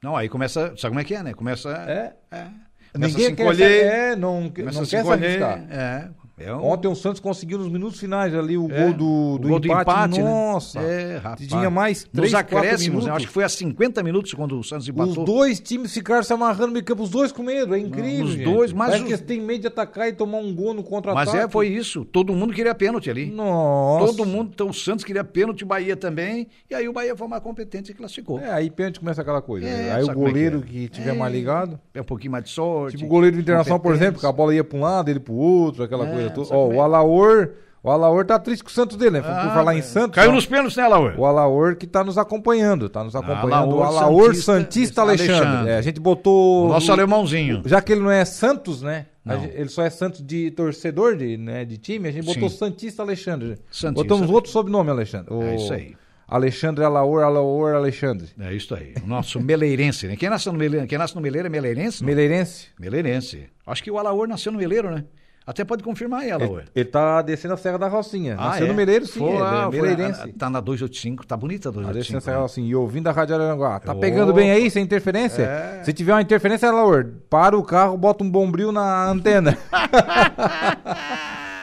Não, 0.03 0.17
aí 0.17 0.29
começa. 0.29 0.69
Sabe 0.77 0.91
como 0.91 1.01
é 1.01 1.05
que 1.05 1.15
é, 1.15 1.23
né? 1.23 1.35
Começa. 1.35 1.71
É. 1.71 2.15
é. 2.37 2.47
Começa 2.93 3.13
Ninguém 3.13 3.27
a 3.27 3.31
se 3.31 3.35
quer 3.37 3.43
encolher. 3.43 3.81
se, 3.81 3.87
é, 3.89 4.17
não, 4.17 4.51
começa 4.51 4.77
não 4.77 4.83
a 4.83 4.85
se 4.85 4.91
quer 4.91 4.97
se 4.99 5.03
encolher. 5.03 5.43
arriscar. 5.43 5.67
É. 5.71 6.11
é 6.39 6.53
um- 6.55 6.65
Ontem 6.67 6.89
o 6.89 6.95
Santos 6.95 7.21
conseguiu 7.21 7.59
nos 7.59 7.69
minutos 7.69 7.99
finais 8.01 8.35
ali 8.35 8.57
o 8.59 8.71
é, 8.71 8.85
gol 8.85 8.93
do, 8.95 9.07
o 9.35 9.39
do 9.39 9.49
gol 9.49 9.59
empate. 9.59 10.19
né? 10.21 10.25
Nossa, 10.25 10.81
É, 10.81 11.17
rapaz. 11.19 11.47
tinha 11.47 11.71
mais 11.71 12.05
Nos 12.05 12.11
três, 12.13 12.33
quatro 12.33 12.59
acréscimos, 12.59 13.07
né? 13.07 13.13
acho 13.13 13.27
que 13.27 13.33
foi 13.33 13.45
a 13.45 13.49
50 13.49 14.03
minutos 14.03 14.35
quando 14.35 14.59
o 14.59 14.65
Santos 14.65 14.89
empatou. 14.89 15.19
Os 15.21 15.25
dois 15.25 15.61
times 15.61 15.93
ficaram 15.95 16.23
se 16.23 16.33
amarrando 16.33 16.69
no 16.69 16.73
meio 16.73 16.85
campo, 16.85 17.03
os 17.03 17.11
dois 17.11 17.31
com 17.33 17.43
medo, 17.43 17.75
é 17.75 17.79
incrível. 17.79 18.25
os 18.25 18.33
gente. 18.33 18.45
dois, 18.45 18.73
mas 18.73 18.89
Parece 18.91 19.13
os- 19.15 19.21
que 19.21 19.27
têm 19.27 19.41
medo 19.41 19.61
de 19.63 19.67
atacar 19.69 20.09
e 20.09 20.13
tomar 20.13 20.39
um 20.39 20.55
gol 20.55 20.75
no 20.75 20.83
contra-ataque. 20.83 21.27
Mas 21.33 21.35
é, 21.45 21.49
foi 21.49 21.69
isso. 21.69 22.05
Todo 22.05 22.33
mundo 22.35 22.53
queria 22.53 22.75
pênalti 22.75 23.09
ali. 23.11 23.31
Nossa. 23.31 24.07
Todo 24.07 24.27
mundo. 24.27 24.51
Então 24.55 24.69
o 24.71 24.75
Santos 24.75 25.05
queria 25.05 25.23
pênalti, 25.25 25.63
o 25.63 25.67
Bahia 25.67 25.97
também. 25.97 26.49
E 26.71 26.75
aí 26.75 26.89
o 26.89 26.93
Bahia 26.93 27.17
foi 27.17 27.29
mais 27.29 27.43
competente 27.43 27.93
e 27.93 27.95
classificou. 27.95 28.41
É, 28.41 28.51
aí 28.51 28.71
pênalti 28.71 28.99
começa 28.99 29.21
aquela 29.23 29.41
coisa. 29.41 29.67
É, 29.67 29.71
né? 29.71 29.93
aí 29.95 30.05
o 30.05 30.11
é 30.11 30.15
goleiro 30.15 30.65
é? 30.67 30.71
que, 30.71 30.89
tiver 30.89 31.11
É. 31.15 31.19
mais 31.19 31.33
ligado. 31.33 31.79
É 31.95 32.01
um 32.01 32.05
pouquinho 32.05 32.33
mais 32.33 32.45
de 32.45 32.51
sorte. 32.51 32.97
Tipo 32.97 33.07
o 33.07 33.09
goleiro 33.09 33.37
do 33.37 33.43
Internacional, 33.43 33.79
por 33.81 33.95
exemplo, 33.95 34.21
que 34.21 34.27
a 34.27 34.33
bola 34.33 34.55
ia 34.55 34.65
pra 34.65 34.79
um 34.79 34.81
lado, 34.83 35.09
ele 35.11 35.21
pro 35.21 35.35
outro, 35.35 35.83
aquela 35.85 36.07
É, 36.09 36.13
coisa 36.13 36.24
Ó, 36.29 36.45
como 36.45 36.73
é? 36.73 36.77
o 36.77 36.83
Alaor, 36.83 37.51
o 37.83 37.91
Alaor 37.91 38.25
tá 38.25 38.39
triste 38.39 38.63
com 38.65 38.71
o 38.71 38.73
Santos 38.73 38.97
dele, 38.97 39.13
né? 39.13 39.21
Por 39.21 39.31
Ah, 39.31 39.51
falar 39.55 39.77
em 39.77 39.83
Santos. 39.83 40.15
Caiu 40.15 40.31
ó, 40.31 40.35
nos 40.35 40.47
pênaltis, 40.47 40.77
né, 40.77 40.87
Laura? 40.89 41.15
O 41.19 41.25
Alaor 41.27 41.77
que 41.77 41.87
tá 41.87 42.03
nos 42.05 42.17
acompanhando, 42.19 42.89
tá 42.89 43.03
nos 43.05 43.15
acompanhando. 43.15 43.53
Alaor 43.55 43.79
o 43.79 43.83
Alaor 43.83 44.25
Santista- 44.35 44.53
Santista, 44.53 45.01
Alexandre. 45.03 45.35
Alexandre. 45.47 45.71
É, 45.73 45.77
a 45.79 45.83
gente 45.83 46.01
botou. 46.01 46.69
Nosso 46.69 46.91
alemãozinho. 46.93 47.63
Já 47.67 47.81
que 47.83 47.93
ele 47.93 48.01
não 48.03 48.11
é 48.11 48.25
Santos, 48.25 48.83
né? 48.83 49.07
Gente- 49.27 49.55
ele 49.57 49.69
só 49.71 49.83
é 49.83 49.89
Santos 49.89 50.23
de 50.23 50.51
torcedor 50.51 51.17
de, 51.17 51.39
né, 51.39 51.65
de 51.65 51.79
time, 51.79 52.09
a 52.09 52.13
gente 52.13 52.27
botou 52.27 52.49
Sim. 52.51 52.57
Santista 52.59 53.03
Alexandre. 53.03 53.57
Santista. 53.71 53.93
Botamos 53.93 54.29
outro 54.31 54.51
sobrenome, 54.51 54.91
Alexandre. 54.91 55.33
O 55.33 55.43
É 55.43 55.57
isso 55.57 55.73
aí. 55.73 55.95
Alexandre 56.29 56.85
Alaor, 56.85 57.23
Alaor 57.23 57.75
Alexandre. 57.75 58.29
É 58.41 58.53
isso 58.53 58.75
aí. 58.75 58.95
O 59.03 59.07
nosso 59.07 59.39
meleirense, 59.41 60.07
né? 60.07 60.17
Quem 60.17 60.29
nasce 60.31 60.47
no 60.47 60.55
Meleiro, 60.55 60.87
quem 60.87 60.97
nasce 60.99 61.15
no 61.15 61.21
Meleiro 61.21 61.47
é 61.47 61.51
meleirense? 61.51 62.03
não? 62.03 62.07
Meleirense. 62.09 62.69
Meleirense. 62.81 63.45
Acho 63.67 63.83
que 63.83 63.91
o 63.91 63.99
Alaor 63.99 64.27
nasceu 64.27 64.51
no 64.53 64.59
Meleiro, 64.59 64.91
né? 64.91 65.05
Até 65.47 65.63
pode 65.63 65.83
confirmar 65.83 66.23
aí, 66.23 66.31
Alaor. 66.31 66.61
Ele, 66.61 66.69
ele 66.75 66.85
tá 66.87 67.21
descendo 67.21 67.53
a 67.53 67.57
Serra 67.59 67.77
da 67.79 67.87
Rocinha. 67.87 68.35
Ah, 68.39 68.49
Nasceu 68.49 68.65
é? 68.65 68.69
no 68.69 68.75
Meleiros, 68.75 69.11
sim. 69.11 69.19
Foi, 69.19 69.29
ele 69.29 69.43
ah, 69.43 69.65
é 69.69 69.71
foi, 69.71 69.81
meleirense. 69.83 70.21
ah, 70.23 70.29
Tá 70.39 70.49
na 70.49 70.59
285, 70.61 71.27
tá 71.27 71.37
bonita 71.37 71.69
a 71.69 71.73
Tá 71.73 71.79
descendo 71.79 71.91
a 71.91 71.93
285. 71.93 72.21
Serra 72.23 72.35
da 72.37 72.39
né? 72.39 72.43
Rocinha. 72.43 72.67
E 72.71 72.75
ouvindo 72.75 73.09
a 73.09 73.13
Rádio 73.13 73.35
Araranguá. 73.35 73.79
Tá 73.79 73.93
Opa. 73.93 74.01
pegando 74.01 74.33
bem 74.33 74.51
aí, 74.51 74.71
sem 74.71 74.83
interferência? 74.83 75.43
É. 75.43 75.85
Se 75.85 75.93
tiver 75.93 76.15
uma 76.15 76.23
interferência, 76.23 76.67
Alaor, 76.69 77.07
para 77.29 77.59
o 77.59 77.63
carro, 77.63 77.95
bota 77.99 78.25
um 78.25 78.31
bombril 78.31 78.73
na 78.73 79.07
antena. 79.11 79.59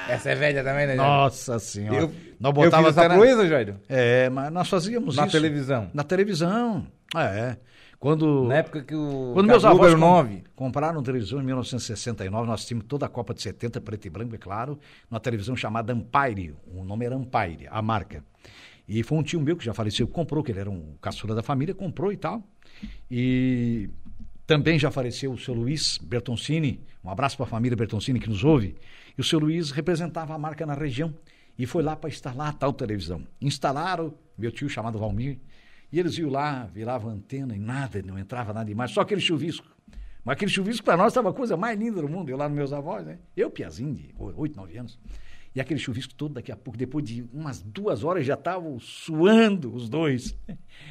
Essa 0.08 0.32
é 0.32 0.36
velha 0.36 0.64
também, 0.64 0.88
né, 0.88 0.96
Jair? 0.96 1.08
Nossa 1.10 1.60
senhora. 1.60 2.02
Eu, 2.02 2.08
nós 2.40 2.50
eu 2.50 2.54
botava 2.54 2.88
fiz 2.88 2.98
essa 2.98 3.08
na- 3.10 3.16
coisa, 3.16 3.48
Jair? 3.48 3.76
É, 3.88 4.30
mas 4.30 4.52
nós 4.52 4.68
fazíamos 4.70 5.16
Na 5.16 5.24
isso. 5.24 5.32
televisão. 5.32 5.90
Na 5.94 6.04
televisão. 6.04 6.86
É. 7.16 7.56
Quando. 8.02 8.46
Na 8.48 8.56
época 8.56 8.82
que 8.82 8.96
o 8.96 9.30
Quando 9.36 9.46
meus 9.46 9.64
avós 9.64 9.92
era 9.92 9.94
com- 9.94 10.00
9. 10.08 10.44
compraram 10.56 11.04
televisão 11.04 11.40
em 11.40 11.44
1969, 11.46 12.48
nós 12.48 12.66
tínhamos 12.66 12.88
toda 12.88 13.06
a 13.06 13.10
Copa 13.10 13.32
de 13.32 13.44
70, 13.44 13.80
preto 13.80 14.08
e 14.08 14.10
branco, 14.10 14.34
é 14.34 14.40
claro, 14.40 14.80
numa 15.08 15.20
televisão 15.20 15.56
chamada 15.56 15.94
Ampire. 15.94 16.56
O 16.66 16.84
nome 16.84 17.06
era 17.06 17.16
Ampire, 17.16 17.68
a 17.70 17.80
marca. 17.80 18.26
E 18.88 19.04
foi 19.04 19.20
um 19.20 19.22
tio 19.22 19.40
meu 19.40 19.56
que 19.56 19.64
já 19.64 19.72
faleceu, 19.72 20.08
que 20.08 20.14
comprou, 20.14 20.44
que 20.44 20.52
ele 20.52 20.60
era 20.60 20.70
um 20.72 20.96
caçula 21.00 21.36
da 21.36 21.44
família, 21.44 21.76
comprou 21.76 22.12
e 22.12 22.18
tal. 22.18 22.44
E 23.10 23.88
também 24.48 24.80
já 24.80 24.90
faleceu 24.90 25.32
o 25.32 25.38
seu 25.38 25.54
Luiz 25.54 26.00
Bertoncini. 26.00 26.82
Um 27.04 27.10
abraço 27.12 27.38
para 27.38 27.46
a 27.46 27.50
família 27.50 27.78
Bertoncini 27.78 28.20
que 28.20 28.28
nos 28.28 28.44
ouve. 28.44 28.76
E 29.16 29.22
o 29.22 29.24
seu 29.24 29.38
Luiz 29.38 29.70
representava 29.70 30.34
a 30.34 30.40
marca 30.40 30.66
na 30.66 30.74
região 30.74 31.14
e 31.56 31.68
foi 31.68 31.84
lá 31.84 31.96
para 31.96 32.10
instalar 32.10 32.50
a 32.50 32.54
tal 32.54 32.74
televisão. 32.74 33.22
Instalaram, 33.40 34.12
meu 34.36 34.52
tio 34.52 34.68
chamado 34.68 34.98
Valmir, 34.98 35.38
e 35.92 36.00
eles 36.00 36.18
iam 36.18 36.30
lá, 36.30 36.66
viravam 36.74 37.12
antena 37.12 37.56
e 37.56 37.60
nada, 37.60 38.02
não 38.02 38.18
entrava 38.18 38.54
nada 38.54 38.66
demais, 38.66 38.92
só 38.92 39.02
aquele 39.02 39.22
chuvisco. 39.22 39.68
Mas 40.24 40.34
aquele 40.34 40.52
chuvisco 40.52 40.86
para 40.86 40.96
nós 40.96 41.08
estava 41.08 41.30
a 41.32 41.34
coisa 41.34 41.58
mais 41.58 41.78
linda 41.80 42.00
do 42.02 42.08
mundo. 42.08 42.30
Eu 42.30 42.38
lá 42.38 42.48
nos 42.48 42.56
meus 42.56 42.72
avós, 42.72 43.04
né? 43.06 43.18
Eu, 43.36 43.50
piazinho 43.50 43.94
de 43.96 44.14
8, 44.18 44.56
9 44.56 44.78
anos. 44.78 45.00
E 45.56 45.60
aquele 45.60 45.80
chuvisco 45.80 46.14
todo 46.14 46.36
daqui 46.36 46.52
a 46.52 46.56
pouco, 46.56 46.78
depois 46.78 47.04
de 47.04 47.26
umas 47.34 47.62
duas 47.62 48.04
horas, 48.04 48.26
já 48.26 48.36
estavam 48.36 48.80
suando 48.80 49.74
os 49.74 49.90
dois. 49.90 50.38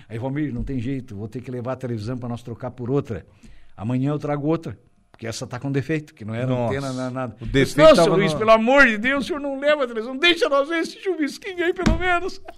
Aí, 0.09 0.19
Valmir, 0.19 0.53
não 0.53 0.63
tem 0.65 0.81
jeito, 0.81 1.15
vou 1.17 1.29
ter 1.29 1.41
que 1.41 1.51
levar 1.51 1.73
a 1.73 1.77
televisão 1.77 2.19
para 2.19 2.29
nós 2.29 2.43
trocar 2.43 2.73
por 2.73 2.91
outra. 2.91 3.25
Amanhã 3.77 4.11
eu 4.11 4.19
trago 4.19 4.47
outra. 4.47 4.77
Porque 5.13 5.27
essa 5.27 5.47
tá 5.47 5.59
com 5.61 5.71
defeito, 5.71 6.15
que 6.15 6.25
não 6.25 6.35
era 6.35 6.47
Nossa. 6.47 6.73
antena, 6.75 6.93
não, 6.93 7.11
nada. 7.11 7.37
O 7.41 7.47
defeito 7.47 7.89
Nossa, 7.89 8.05
Luiz, 8.11 8.33
no- 8.33 8.39
pelo 8.39 8.51
amor 8.51 8.87
de 8.87 8.99
Deus, 8.99 9.25
o 9.25 9.27
senhor 9.29 9.39
não 9.41 9.59
leva 9.61 9.85
a 9.85 9.87
televisão. 9.87 10.17
Deixa 10.17 10.49
nós 10.49 10.69
ver 10.69 10.79
esse 10.81 10.99
chuvisquinho 11.01 11.65
aí, 11.65 11.73
pelo 11.73 11.99
menos. 11.99 12.41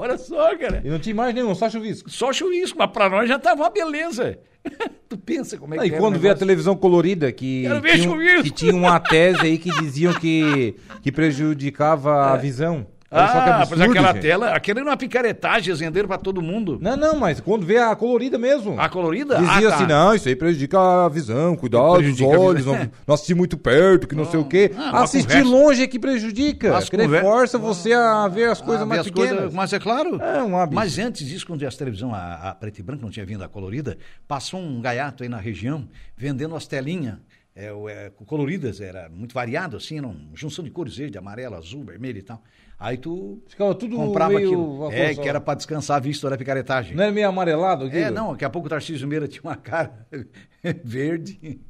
Olha 0.00 0.16
só, 0.16 0.56
cara. 0.56 0.80
E 0.82 0.88
não 0.88 0.98
tinha 0.98 1.14
mais 1.14 1.34
nenhum, 1.34 1.54
só 1.54 1.68
chuvisco. 1.68 2.08
Só 2.08 2.32
chuvisco, 2.32 2.78
mas 2.78 2.90
pra 2.90 3.10
nós 3.10 3.28
já 3.28 3.38
tava 3.38 3.64
uma 3.64 3.70
beleza. 3.70 4.38
tu 5.10 5.18
pensa 5.18 5.58
como 5.58 5.74
é 5.74 5.78
que 5.78 5.84
e 5.88 5.94
é 5.94 5.96
o 5.96 5.98
quando 5.98 6.18
vê 6.18 6.30
a 6.30 6.34
televisão 6.34 6.74
colorida, 6.74 7.30
que 7.30 7.66
tinha, 7.92 8.42
que 8.42 8.50
tinha 8.50 8.74
uma 8.74 8.98
tese 8.98 9.42
aí 9.42 9.58
que 9.58 9.70
diziam 9.78 10.14
que, 10.14 10.74
que 11.02 11.12
prejudicava 11.12 12.32
a 12.32 12.36
visão. 12.40 12.86
Olha 13.12 13.24
Ah, 13.24 13.56
absurdo, 13.62 13.68
pois 13.78 13.90
aquela 13.90 14.12
gente. 14.12 14.22
tela, 14.22 14.50
aquela 14.50 14.80
era 14.80 14.88
uma 14.88 14.96
picaretagem, 14.96 15.74
venderam 15.74 16.06
pra 16.06 16.16
todo 16.16 16.40
mundo. 16.40 16.78
Não, 16.80 16.96
não, 16.96 17.16
mas 17.16 17.40
quando 17.40 17.66
vê 17.66 17.76
a 17.78 17.96
colorida 17.96 18.38
mesmo. 18.38 18.80
A 18.80 18.88
colorida? 18.88 19.36
Dizia 19.36 19.66
ah, 19.66 19.70
tá. 19.70 19.74
assim, 19.74 19.86
não, 19.86 20.14
isso 20.14 20.28
aí 20.28 20.36
prejudica 20.36 20.78
a 20.78 21.08
visão, 21.08 21.56
cuidado 21.56 22.00
dos 22.02 22.20
a 22.20 22.24
olhos, 22.24 22.64
não, 22.66 22.74
não 23.04 23.14
assistir 23.14 23.34
muito 23.34 23.58
perto, 23.58 24.06
que 24.06 24.14
não, 24.14 24.24
sei 24.30 24.38
o 24.38 24.44
quê. 24.44 24.70
Ah, 24.76 25.02
Assistir 25.02 25.42
longe 25.42 25.82
é 25.82 25.88
que 25.88 25.98
prejudica, 25.98 26.76
As 26.76 26.88
que 26.88 26.96
conver- 26.96 27.20
força 27.20 27.58
você 27.58 27.92
a 27.92 28.28
ver 28.28 28.48
as 28.48 28.60
coisas 28.60 28.82
Ah, 28.82 28.86
mais 28.86 29.00
as 29.00 29.06
pequenas. 29.08 29.30
coisas- 29.32 29.54
mas 29.54 29.72
é 29.72 29.80
claro. 29.80 30.22
É 30.22 30.42
um 30.44 30.56
hábito. 30.56 30.76
Mas 30.76 30.96
antes 30.96 31.26
disso, 31.26 31.44
quando 31.44 31.64
as 31.66 31.76
televisão, 31.76 32.14
a, 32.14 32.50
a 32.50 32.54
preto 32.54 32.78
e 32.78 32.82
branco 32.82 33.02
não 33.02 33.10
tinha 33.10 33.26
vindo 33.26 33.42
a 33.42 33.48
colorida, 33.48 33.98
passou 34.28 34.60
um 34.60 34.80
gaiato 34.80 35.24
aí 35.24 35.28
na 35.28 35.38
região 35.38 35.88
vendendo 36.16 36.54
as 36.54 36.64
telinhas 36.68 37.16
é, 37.56 37.66
é, 37.88 38.12
coloridas, 38.24 38.80
era 38.80 39.08
muito 39.08 39.34
variado, 39.34 39.76
assim, 39.76 39.98
era 39.98 40.06
uma 40.06 40.16
junção 40.34 40.64
de 40.64 40.70
cores 40.70 40.96
verde, 40.96 41.18
amarelo, 41.18 41.56
azul, 41.56 41.82
vermelho 41.84 42.18
e 42.18 42.22
tal. 42.22 42.40
Aí 42.80 42.96
tu 42.96 43.42
Ficava 43.46 43.74
tudo 43.74 43.94
comprava 43.94 44.32
meio 44.32 44.48
aquilo. 44.48 44.90
É, 44.90 45.14
que 45.14 45.28
era 45.28 45.38
pra 45.38 45.52
descansar 45.54 45.98
a 45.98 46.00
vista 46.00 46.30
da 46.30 46.38
picaretagem. 46.38 46.96
Não 46.96 47.02
era 47.04 47.12
meio 47.12 47.28
amarelado 47.28 47.84
aquilo? 47.84 48.02
É, 48.02 48.10
não, 48.10 48.32
daqui 48.32 48.44
a 48.46 48.48
pouco 48.48 48.66
o 48.66 48.70
Tarcísio 48.70 49.06
Meira 49.06 49.28
tinha 49.28 49.42
uma 49.42 49.54
cara 49.54 50.06
verde, 50.82 51.60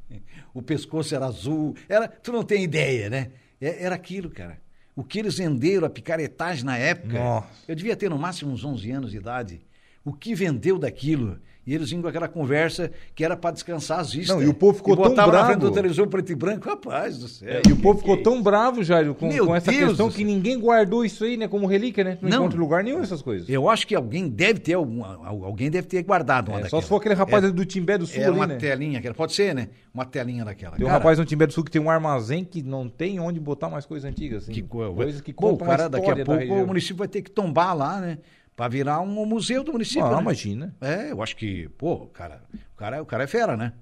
o 0.53 0.61
pescoço 0.61 1.13
era 1.13 1.25
azul, 1.25 1.75
era, 1.89 2.07
tu 2.07 2.31
não 2.31 2.43
tem 2.43 2.63
ideia, 2.63 3.09
né? 3.09 3.31
É- 3.59 3.83
Era 3.83 3.93
aquilo, 3.95 4.29
cara. 4.29 4.57
O 4.95 5.03
que 5.03 5.19
eles 5.19 5.37
venderam, 5.37 5.85
a 5.85 5.89
picaretagem 5.89 6.63
na 6.65 6.77
época, 6.77 7.19
Nossa. 7.19 7.47
eu 7.67 7.75
devia 7.75 7.95
ter 7.95 8.09
no 8.09 8.17
máximo 8.17 8.51
uns 8.51 8.63
11 8.63 8.91
anos 8.91 9.11
de 9.11 9.17
idade. 9.17 9.61
O 10.03 10.13
que 10.13 10.33
vendeu 10.35 10.77
daquilo? 10.79 11.37
E 11.63 11.75
eles 11.75 11.91
vinham 11.91 12.01
com 12.01 12.07
aquela 12.07 12.27
conversa 12.27 12.89
que 13.13 13.23
era 13.23 13.37
para 13.37 13.51
descansar 13.51 13.99
as 13.99 14.11
vistas. 14.11 14.35
Não, 14.35 14.41
e 14.41 14.47
o 14.47 14.53
povo 14.53 14.77
ficou 14.79 14.95
tão 14.97 15.09
botava 15.09 15.31
na 15.31 15.45
frente 15.45 15.59
bravo. 15.59 15.69
do 15.69 15.75
televisor 15.75 16.07
preto 16.07 16.31
e 16.31 16.35
branco, 16.35 16.67
rapaz 16.67 17.19
do 17.19 17.27
céu. 17.27 17.47
É, 17.47 17.61
e 17.69 17.71
o 17.71 17.75
povo 17.77 17.99
ficou 17.99 18.15
é 18.15 18.23
tão 18.23 18.41
bravo, 18.41 18.83
Jairo, 18.83 19.13
com, 19.13 19.29
com 19.29 19.55
essa 19.55 19.69
Deus 19.71 19.89
questão 19.89 20.09
que 20.09 20.23
ninguém 20.23 20.59
guardou 20.59 21.05
isso 21.05 21.23
aí, 21.23 21.37
né, 21.37 21.47
como 21.47 21.67
relíquia, 21.67 22.03
né? 22.03 22.17
Não, 22.19 22.29
Não. 22.29 22.37
encontra 22.39 22.59
lugar 22.59 22.83
nenhum 22.83 22.99
essas 23.03 23.21
coisas. 23.21 23.47
Eu 23.47 23.69
acho 23.69 23.85
que 23.85 23.93
alguém 23.93 24.27
deve 24.27 24.59
ter 24.59 24.73
algum, 24.73 25.03
alguém 25.05 25.69
deve 25.69 25.85
ter 25.87 26.01
guardado 26.01 26.49
uma 26.49 26.55
É, 26.57 26.61
só 26.61 26.63
daquela. 26.63 26.81
se 26.81 26.87
for 26.89 26.95
aquele 26.95 27.13
rapaz 27.13 27.43
ali 27.43 27.53
do 27.53 27.63
Timbé 27.63 27.95
do 27.95 28.07
Sul 28.07 28.17
Era 28.21 28.29
ali, 28.31 28.37
uma 28.39 28.47
né? 28.47 28.55
telinha, 28.55 28.97
aquela, 28.97 29.13
pode 29.13 29.33
ser, 29.33 29.53
né? 29.53 29.69
Uma 29.93 30.03
telinha 30.03 30.43
daquela. 30.43 30.75
Tem 30.77 30.83
um 30.83 30.87
Cara, 30.89 30.97
rapaz 30.97 31.19
no 31.19 31.25
Timbé 31.25 31.45
do 31.45 31.53
Sul 31.53 31.63
que 31.63 31.69
tem 31.69 31.79
um 31.81 31.91
armazém 31.91 32.43
que 32.43 32.63
não 32.63 32.89
tem 32.89 33.19
onde 33.19 33.39
botar 33.39 33.69
mais 33.69 33.85
coisas 33.85 34.09
antigas, 34.09 34.43
assim. 34.43 34.51
Que 34.51 34.63
co- 34.63 34.91
coisas 34.95 35.21
que 35.21 35.31
Pô, 35.31 35.55
cara, 35.57 35.87
daqui 35.87 36.09
a 36.09 36.25
pouco 36.25 36.53
o 36.55 36.65
município 36.65 36.95
vai 36.97 37.07
ter 37.07 37.21
que 37.21 37.29
tombar 37.29 37.77
lá, 37.77 38.01
né? 38.01 38.17
Pra 38.55 38.67
virar 38.67 39.01
um 39.01 39.25
museu 39.25 39.63
do 39.63 39.71
município. 39.73 40.05
Ah, 40.05 40.15
né? 40.15 40.21
imagina. 40.21 40.75
É, 40.81 41.11
eu 41.11 41.21
acho 41.21 41.35
que, 41.35 41.69
pô, 41.77 41.93
o 41.93 42.07
cara, 42.07 42.41
o 42.73 42.77
cara, 42.77 43.01
o 43.01 43.05
cara 43.05 43.23
é 43.23 43.27
fera, 43.27 43.57
né? 43.57 43.73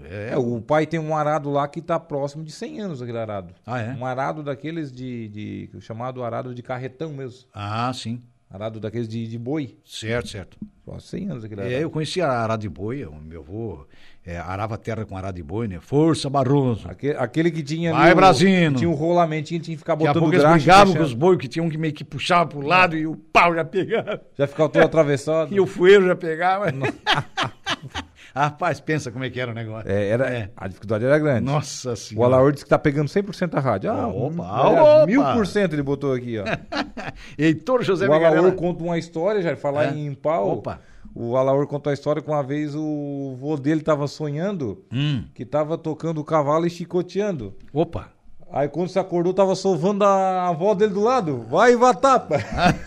É, 0.00 0.36
o 0.38 0.60
pai 0.60 0.86
tem 0.86 0.98
um 0.98 1.14
arado 1.14 1.50
lá 1.50 1.68
que 1.68 1.82
tá 1.82 2.00
próximo 2.00 2.42
de 2.42 2.50
100 2.50 2.80
anos, 2.80 3.02
aquele 3.02 3.18
arado. 3.18 3.54
Ah, 3.66 3.80
é? 3.80 3.92
Um 3.92 4.06
arado 4.06 4.42
daqueles 4.42 4.90
de, 4.90 5.28
de 5.28 5.80
chamado 5.80 6.24
arado 6.24 6.54
de 6.54 6.62
carretão 6.62 7.12
mesmo. 7.12 7.46
Ah, 7.52 7.92
sim. 7.92 8.22
Arado 8.52 8.78
daqueles 8.78 9.08
de, 9.08 9.26
de 9.26 9.38
boi. 9.38 9.78
Certo, 9.82 10.28
certo. 10.28 10.58
Só 10.84 10.98
100 10.98 11.30
anos 11.30 11.44
aquele 11.44 11.60
arado. 11.62 11.74
É, 11.74 11.82
eu 11.82 11.90
conhecia 11.90 12.26
arado 12.26 12.60
de 12.60 12.68
boi, 12.68 13.04
o 13.04 13.14
meu 13.14 13.40
avô 13.40 13.86
é, 14.24 14.36
arava 14.36 14.76
terra 14.76 15.04
com 15.04 15.16
arado 15.16 15.36
de 15.36 15.42
boi, 15.42 15.66
né? 15.66 15.80
Força, 15.80 16.28
Barroso. 16.28 16.86
Aquele, 16.88 17.16
aquele 17.16 17.50
que 17.50 17.62
tinha. 17.62 17.92
Vai, 17.92 18.14
Brasino. 18.14 18.76
Tinha 18.76 18.90
um 18.90 18.94
rolamentinho, 18.94 19.60
tinha 19.60 19.74
que 19.74 19.78
ficar 19.78 19.94
Daqui 19.94 20.06
a 20.06 20.08
botando 20.08 20.22
pouco 20.22 20.34
eles 20.34 20.42
graxa. 20.42 20.58
brigavam 20.58 20.94
com 20.94 21.02
os 21.02 21.14
boi 21.14 21.36
que 21.38 21.48
tinham 21.48 21.68
que 21.68 21.78
meio 21.78 21.92
que 21.94 22.04
puxar 22.04 22.46
pro 22.46 22.60
lado 22.60 22.96
e 22.96 23.06
o 23.06 23.16
pau 23.16 23.54
já 23.54 23.64
pegava. 23.64 24.20
Já 24.36 24.46
ficava 24.46 24.68
todo 24.68 24.82
atravessado. 24.84 25.52
E 25.54 25.58
o 25.60 25.66
fueiro 25.66 26.06
já 26.06 26.14
pegava. 26.14 26.66
Rapaz, 28.34 28.80
pensa 28.80 29.10
como 29.10 29.24
é 29.24 29.30
que 29.30 29.38
era 29.40 29.50
o 29.50 29.54
negócio. 29.54 29.90
É, 29.90 30.08
era, 30.08 30.28
É. 30.30 30.50
A 30.56 30.66
dificuldade 30.68 31.04
era 31.04 31.18
grande. 31.18 31.44
Nossa 31.44 31.92
O 31.92 31.96
senhora. 31.96 32.34
Alaor 32.36 32.52
disse 32.52 32.64
que 32.64 32.70
tá 32.70 32.78
pegando 32.78 33.08
100% 33.08 33.54
a 33.56 33.60
rádio. 33.60 33.90
Ah, 33.90 34.08
Opa, 34.08 34.16
hum, 34.26 34.40
opa. 34.40 35.06
Mil 35.06 35.22
por 35.34 35.46
cento 35.46 35.74
ele 35.74 35.82
botou 35.82 36.12
aqui, 36.14 36.38
ó. 36.38 36.44
Heitor 37.38 37.82
José 37.82 38.08
o 38.08 38.12
Alaor 38.12 38.52
conta 38.52 38.82
uma 38.82 38.98
história, 38.98 39.42
já 39.42 39.54
falar 39.56 39.86
É. 39.94 39.96
em 39.98 40.14
pau. 40.14 40.52
Opa. 40.54 40.80
O 41.14 41.36
Alaor 41.36 41.66
contou 41.66 41.90
a 41.90 41.94
história 41.94 42.22
que 42.22 42.28
uma 42.30 42.42
vez 42.42 42.74
o 42.74 43.36
vô 43.38 43.56
dele 43.58 43.82
tava 43.82 44.06
sonhando 44.08 44.82
Hum, 44.90 45.24
que 45.34 45.44
tava 45.44 45.76
tocando 45.76 46.20
o 46.20 46.24
cavalo 46.24 46.66
e 46.66 46.70
chicoteando. 46.70 47.54
opa. 47.72 48.08
Aí 48.54 48.68
quando 48.68 48.88
se 48.90 48.98
acordou, 48.98 49.32
tava 49.32 49.54
sovando 49.54 50.04
a 50.04 50.48
avó 50.48 50.74
dele 50.74 50.92
do 50.92 51.00
lado. 51.00 51.46
Vai, 51.48 51.74
Vatapa! 51.74 52.36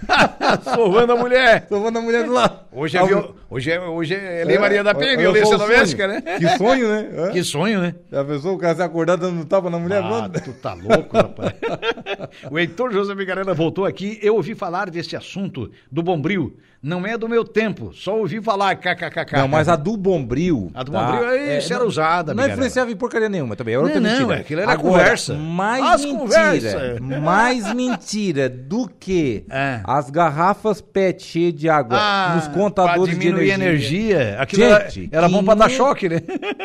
Sovando 0.75 1.13
a 1.13 1.15
mulher. 1.15 1.65
sovando 1.69 1.97
a 1.97 2.01
mulher 2.03 2.23
do 2.25 2.31
lado. 2.33 2.59
Hoje 2.75 2.97
é, 2.97 3.05
viol... 3.05 3.35
Hoje 3.49 3.71
é, 3.71 3.79
hoje 3.79 4.13
é 4.15 4.43
Lei 4.43 4.59
Maria 4.59 4.83
da 4.83 4.93
Penha, 4.93 5.11
olha 5.11 5.17
violência 5.21 5.57
doméstica, 5.57 6.07
né? 6.07 6.21
Que 6.21 6.57
sonho, 6.57 6.87
né? 6.89 7.09
Hã? 7.17 7.31
Que 7.31 7.43
sonho, 7.43 7.79
né? 7.81 7.95
Já 8.11 8.23
pensou 8.25 8.55
o 8.55 8.57
cara 8.57 8.75
se 8.75 8.81
acordar 8.81 9.15
dando 9.15 9.45
tapa 9.45 9.69
na 9.69 9.79
mulher? 9.79 10.03
Ah, 10.03 10.29
tu 10.43 10.51
tá 10.53 10.73
louco, 10.73 11.15
rapaz. 11.15 11.53
o 12.51 12.59
Heitor 12.59 12.91
José 12.91 13.15
Migarela 13.15 13.53
voltou 13.53 13.85
aqui. 13.85 14.19
Eu 14.21 14.35
ouvi 14.35 14.53
falar 14.55 14.89
desse 14.89 15.15
assunto 15.15 15.71
do 15.91 16.03
Bombril. 16.03 16.57
Não 16.83 17.03
é 17.03 17.17
do 17.17 17.27
meu 17.27 17.43
tempo, 17.43 17.91
só 17.95 18.15
ouvi 18.19 18.39
falar 18.39 18.75
kkkk. 18.75 19.33
Não, 19.37 19.47
mas 19.47 19.67
a 19.67 19.75
do 19.75 19.97
Bombril. 19.97 20.69
A 20.75 20.83
do 20.83 20.91
tá? 20.91 21.03
Bombril, 21.03 21.29
é, 21.31 21.57
isso 21.57 21.73
era 21.73 21.79
não- 21.81 21.87
usada, 21.87 22.31
Não 22.31 22.35
Migarela. 22.43 22.53
influenciava 22.59 22.91
em 22.91 22.95
porcaria 22.95 23.27
nenhuma 23.27 23.55
também. 23.55 23.73
Era 23.73 23.83
Não, 23.83 23.89
não, 23.95 24.01
mentira. 24.01 24.35
aquilo 24.35 24.61
era 24.61 24.71
Agora, 24.71 24.99
conversa. 24.99 25.33
Mais 25.33 25.83
As 25.83 26.01
mentira. 26.05 26.19
conversas. 26.19 26.99
Mais 26.99 27.73
mentira 27.73 28.47
do 28.47 28.87
que 28.87 29.45
É. 29.49 29.79
as 29.83 30.11
garrafas 30.11 30.79
PET 30.79 31.23
cheias 31.23 31.55
de 31.55 31.67
água 31.67 31.97
Ah, 31.99 32.33
nos 32.35 32.47
contadores 32.69 33.17
de 33.19 33.27
energia. 33.27 33.53
energia. 33.53 34.37
Aquilo 34.39 34.63
Gente, 34.63 35.09
era, 35.11 35.17
era 35.25 35.29
bom 35.29 35.43
pra 35.43 35.55
dar 35.55 35.69
choque, 35.69 36.09
né? 36.09 36.21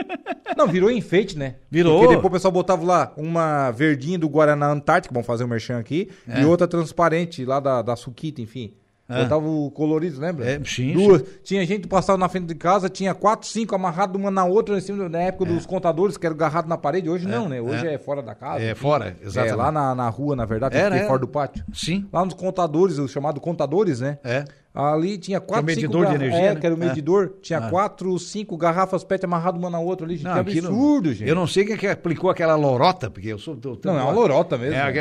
Não, 0.56 0.66
virou 0.66 0.90
enfeite, 0.90 1.38
né? 1.38 1.54
Virou. 1.70 2.00
Porque 2.00 2.14
depois 2.14 2.30
o 2.30 2.34
pessoal 2.34 2.52
botava 2.52 2.84
lá 2.84 3.12
uma 3.16 3.70
verdinha 3.70 4.18
do 4.18 4.28
Guaraná 4.28 4.70
Antártica, 4.70 5.12
vamos 5.12 5.26
fazer 5.26 5.44
o 5.44 5.48
merchan 5.48 5.78
aqui, 5.78 6.08
É. 6.28 6.42
e 6.42 6.44
outra 6.44 6.66
transparente 6.66 7.44
lá 7.44 7.60
da, 7.60 7.82
da 7.82 7.96
Suquita, 7.96 8.40
enfim. 8.42 8.74
É. 9.10 9.22
Botava 9.24 9.46
o 9.48 9.70
colorido, 9.72 10.20
lembra? 10.20 10.48
É, 10.48 10.60
sim, 10.64 10.92
Duas. 10.92 11.22
Tinha 11.42 11.66
gente 11.66 11.82
que 11.82 11.88
passava 11.88 12.16
na 12.16 12.28
frente 12.28 12.46
de 12.46 12.54
casa, 12.54 12.88
tinha 12.88 13.12
quatro, 13.12 13.48
cinco 13.48 13.74
amarrados 13.74 14.18
uma 14.20 14.30
na 14.30 14.44
outra, 14.44 14.78
em 14.78 14.80
cima, 14.80 15.08
na 15.08 15.18
época 15.18 15.46
dos 15.46 15.66
contadores, 15.66 16.16
que 16.16 16.24
era 16.24 16.34
agarrado 16.34 16.68
na 16.68 16.78
parede. 16.78 17.10
Hoje 17.10 17.26
não, 17.26 17.48
né? 17.48 17.60
Hoje 17.60 17.86
é, 17.86 17.98
fora 17.98 18.22
da 18.22 18.34
casa. 18.34 18.62
É, 18.62 18.74
fora, 18.74 19.16
exatamente. 19.20 19.52
É, 19.52 19.56
lá 19.56 19.72
na, 19.72 19.94
na 19.94 20.08
rua, 20.08 20.36
na 20.36 20.44
verdade, 20.44 20.76
fiquei 20.76 20.98
era. 20.98 21.06
fora 21.06 21.18
do 21.18 21.28
pátio. 21.28 21.64
Sim. 21.72 22.06
Lá 22.12 22.24
nos 22.24 22.34
contadores, 22.34 22.98
o 22.98 23.08
chamado 23.08 23.40
contadores, 23.40 24.00
né? 24.00 24.18
É. 24.22 24.44
Ali 24.72 25.18
tinha 25.18 25.40
quatro, 25.40 25.66
Que 25.66 25.72
é 25.72 25.74
o 25.74 25.80
cinco 25.80 25.92
medidor 25.98 26.06
de 26.06 26.14
energia, 26.24 26.46
É, 26.50 26.54
né? 26.54 26.60
que 26.60 26.64
era 26.66 26.74
o 26.76 26.80
É. 26.80 26.86
medidor. 26.86 27.32
Tinha 27.42 27.58
Ah. 27.58 27.68
quatro, 27.70 28.16
cinco 28.20 28.56
garrafas 28.56 29.02
PET 29.02 29.24
amarradas 29.24 29.60
uma 29.60 29.68
na 29.68 29.80
outra 29.80 30.06
ali. 30.06 30.14
gente. 30.16 30.26
Não, 30.26 30.44
que 30.44 30.58
absurdo, 30.60 31.12
gente. 31.12 31.28
Eu 31.28 31.34
não 31.34 31.46
sei 31.48 31.64
quem 31.64 31.74
é 31.74 31.76
que 31.76 31.86
aplicou 31.88 32.30
aquela 32.30 32.54
lorota, 32.54 33.10
porque 33.10 33.26
eu 33.26 33.38
sou 33.38 33.56
do 33.56 33.74
tempo- 33.76 33.88
Não, 33.92 33.98
é 33.98 34.02
uma 34.04 34.12
lorota 34.12 34.56
mesmo. 34.56 34.76
É, 34.76 34.92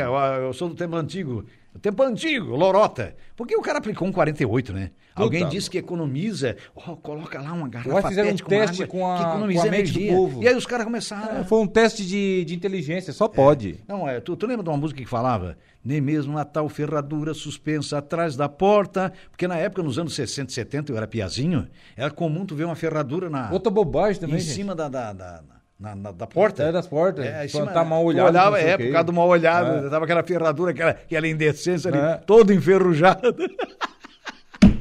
eu 0.44 0.52
sou 0.52 0.68
do 0.68 0.74
tempo 0.74 0.96
antigo. 0.96 1.44
O 1.74 1.78
tempo 1.78 2.02
antigo, 2.02 2.56
lorota. 2.56 3.14
Porque 3.36 3.54
o 3.56 3.62
cara 3.62 3.78
aplicou 3.78 4.06
um 4.06 4.12
48, 4.12 4.72
né? 4.72 4.90
Alguém 5.14 5.48
disse 5.48 5.68
que 5.70 5.78
economiza. 5.78 6.56
Ó, 6.74 6.96
coloca 6.96 7.40
lá 7.40 7.52
uma 7.52 7.68
garrafa 7.68 8.08
fizeram 8.08 8.30
um 8.30 8.36
teste 8.36 8.82
água, 8.82 8.86
com 8.86 9.06
a- 9.10 9.16
que 9.18 9.22
economiza 9.24 9.62
com 9.62 9.68
a 9.68 9.70
mente 9.70 9.92
do 9.92 9.98
energia. 9.98 10.16
povo. 10.16 10.42
E 10.42 10.48
aí 10.48 10.54
os 10.56 10.66
caras 10.66 10.84
começaram. 10.84 11.38
É, 11.38 11.44
foi 11.44 11.60
um 11.60 11.66
teste 11.66 12.04
de, 12.06 12.44
de 12.44 12.54
inteligência, 12.54 13.12
só 13.12 13.28
pode. 13.28 13.78
Não, 13.86 14.08
é, 14.08 14.18
tu, 14.20 14.34
tu 14.36 14.46
lembra 14.46 14.64
de 14.64 14.68
uma 14.70 14.76
música 14.78 15.00
que 15.00 15.06
falava? 15.08 15.56
Nem 15.84 16.00
mesmo 16.00 16.36
a 16.38 16.44
tal 16.44 16.68
ferradura 16.68 17.34
suspensa 17.34 17.98
atrás 17.98 18.34
da 18.36 18.48
porta. 18.48 19.12
Porque 19.30 19.46
na 19.46 19.56
época, 19.56 19.82
nos 19.82 19.98
anos 19.98 20.14
60 20.14 20.50
e 20.50 20.54
70, 20.54 20.92
eu 20.92 20.96
era 20.96 21.06
piazinho, 21.06 21.68
era 21.96 22.10
comum 22.10 22.44
tu 22.44 22.54
ver 22.56 22.64
uma 22.64 22.74
ferradura 22.76 23.30
na, 23.30 23.50
Outra 23.52 23.70
bobagem 23.70 24.20
também, 24.20 24.36
em 24.36 24.40
gente. 24.40 24.52
cima 24.54 24.74
da, 24.74 24.88
da, 24.88 25.12
da, 25.12 25.42
na- 25.80 25.96
na- 25.96 26.12
da 26.12 26.26
porta. 26.26 26.62
É, 26.62 26.70
das 26.70 26.86
portas. 26.86 27.24
É, 27.24 27.48
cima, 27.48 27.66
tá 27.68 27.82
mal 27.84 28.02
tu 28.02 28.08
olhado, 28.08 28.28
Olhava, 28.28 28.60
é, 28.60 28.76
por 28.76 28.92
causa 28.92 29.04
do 29.04 29.12
mal 29.12 29.28
olhado. 29.28 29.86
É. 29.86 29.90
Tava 29.90 30.04
aquela 30.04 30.22
ferradura, 30.22 30.70
aquela, 30.72 30.90
aquela 30.90 31.26
indecência 31.26 31.90
ali, 31.90 31.98
É. 31.98 32.16
toda 32.26 32.52
enferrujada. 32.54 33.34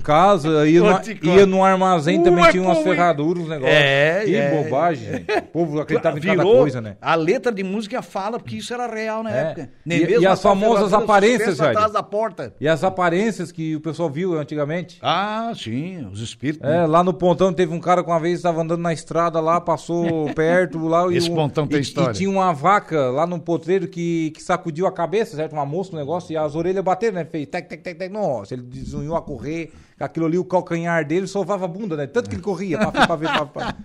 Casa, 0.10 0.65
ia, 0.67 0.82
no, 0.82 1.00
ia 1.36 1.45
no 1.45 1.63
armazém 1.63 2.24
também 2.24 2.50
tinha 2.50 2.63
umas 2.63 2.80
ferraduras, 2.80 3.43
uns 3.43 3.50
negócios. 3.50 3.78
É, 3.78 4.24
que 4.26 4.36
é. 4.36 4.63
bobagem, 4.63 5.06
gente. 5.12 5.32
O 5.38 5.41
povo 5.43 5.80
acreditava 5.80 6.17
em 6.17 6.22
cada 6.22 6.41
coisa, 6.43 6.82
né? 6.82 6.98
A 7.00 7.13
letra 7.13 7.52
de 7.52 7.63
música 7.63 8.02
fala, 8.02 8.39
porque 8.39 8.56
isso 8.58 8.74
era 8.74 8.88
real 8.91 9.22
na 9.22 9.32
É. 9.36 9.41
época. 9.41 9.69
E- 9.86 10.19
e 10.19 10.26
a 10.26 10.32
as 10.34 10.41
tal 10.41 10.56
famosas 10.56 10.93
aparências, 10.93 11.60
velho? 11.60 11.69
atrás 11.72 11.91
da 11.93 12.02
porta. 12.02 12.54
E 12.60 12.67
as 12.67 12.84
aparências 12.84 13.52
que 13.52 13.76
o 13.76 13.82
pessoal 13.82 14.10
viu 14.10 14.34
antigamente. 14.39 14.98
Ah, 15.02 15.52
sim, 15.56 16.08
os 16.12 16.22
espíritos. 16.22 16.67
É, 16.67 16.74
né? 16.82 16.86
lá 16.88 17.04
no 17.04 17.13
pontão 17.13 17.54
teve 17.54 17.72
um 17.72 17.80
cara 17.80 18.04
que 18.04 18.10
uma 18.10 18.19
vez 18.19 18.38
estava 18.39 18.62
andando 18.62 18.82
na 18.82 18.91
estrada 18.91 19.39
lá, 19.39 19.62
passou 19.62 20.04
perto 20.34 20.88
lá 20.88 21.08
e 21.12 21.17
Esse 21.17 21.30
um- 21.30 21.36
pontão 21.36 21.67
tem 21.67 21.78
e, 21.78 21.82
história. 21.82 22.12
E 22.12 22.15
tinha 22.15 22.30
uma 22.32 22.52
vaca 22.52 23.12
lá 23.12 23.28
no 23.28 23.39
potreiro 23.39 23.88
que, 23.88 24.32
que 24.32 24.41
sacudiu 24.41 24.88
a 24.88 24.91
cabeça, 24.91 25.36
certo? 25.36 25.54
Uma 25.54 25.65
mosca 25.67 25.93
no 25.95 26.00
negócio 26.00 26.34
e 26.34 26.38
as 26.38 26.56
orelhas 26.56 26.84
bateram, 26.84 27.13
né? 27.15 27.26
Fez 27.26 27.48
tec, 27.48 27.67
tec, 27.69 27.84
tec, 27.84 27.98
tec. 27.98 28.12
Nossa, 28.12 28.56
ele 28.56 28.63
desunhou 28.63 29.15
a 29.15 29.22
correr, 29.22 29.72
aquilo 30.00 30.26
ali, 30.26 30.38
o 30.38 30.46
calcanhar 30.46 31.06
dele 31.06 31.28
sovava 31.28 31.66
a 31.66 31.68
bunda, 31.68 31.96
né? 31.98 32.08
Tanto 32.08 32.30
que 32.30 32.36
ele 32.36 32.42
corria, 32.42 32.78
pra, 32.78 32.92
pra 33.08 33.16
ver, 33.16 33.30
pra, 33.32 33.46
pra. 33.46 33.76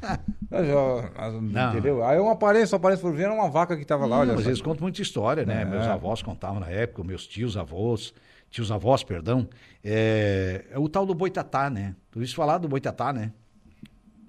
Já- 0.64 1.70
Entendeu? 1.70 2.04
Aí 2.04 2.18
uma 2.18 2.32
aparência, 2.32 2.74
uma 2.74 2.78
aparência 2.78 3.02
por 3.02 3.14
ver, 3.14 3.24
era 3.24 3.32
uma 3.32 3.48
vaca 3.50 3.76
que 3.76 3.84
tava 3.84 4.06
lá, 4.06 4.18
olha 4.18 4.28
Não, 4.28 4.34
mas 4.34 4.44
só. 4.44 4.50
eles 4.50 4.60
contam 4.62 4.82
muita 4.82 5.00
história, 5.02 5.44
né? 5.44 5.62
É. 5.62 5.64
Meus 5.64 5.86
avós 5.86 6.22
contavam 6.22 6.60
na 6.60 6.68
época, 6.68 7.02
meus 7.04 7.26
tios 7.26 7.56
avós, 7.56 8.14
tios 8.50 8.70
avós, 8.70 9.02
perdão. 9.02 9.48
É, 9.82 10.64
é 10.70 10.78
o 10.78 10.88
tal 10.88 11.04
do 11.04 11.14
boitatá, 11.14 11.68
né? 11.68 11.94
Tu 12.10 12.18
ouviu 12.20 12.34
falar 12.34 12.58
do 12.58 12.68
boitatá, 12.68 13.12
né? 13.12 13.32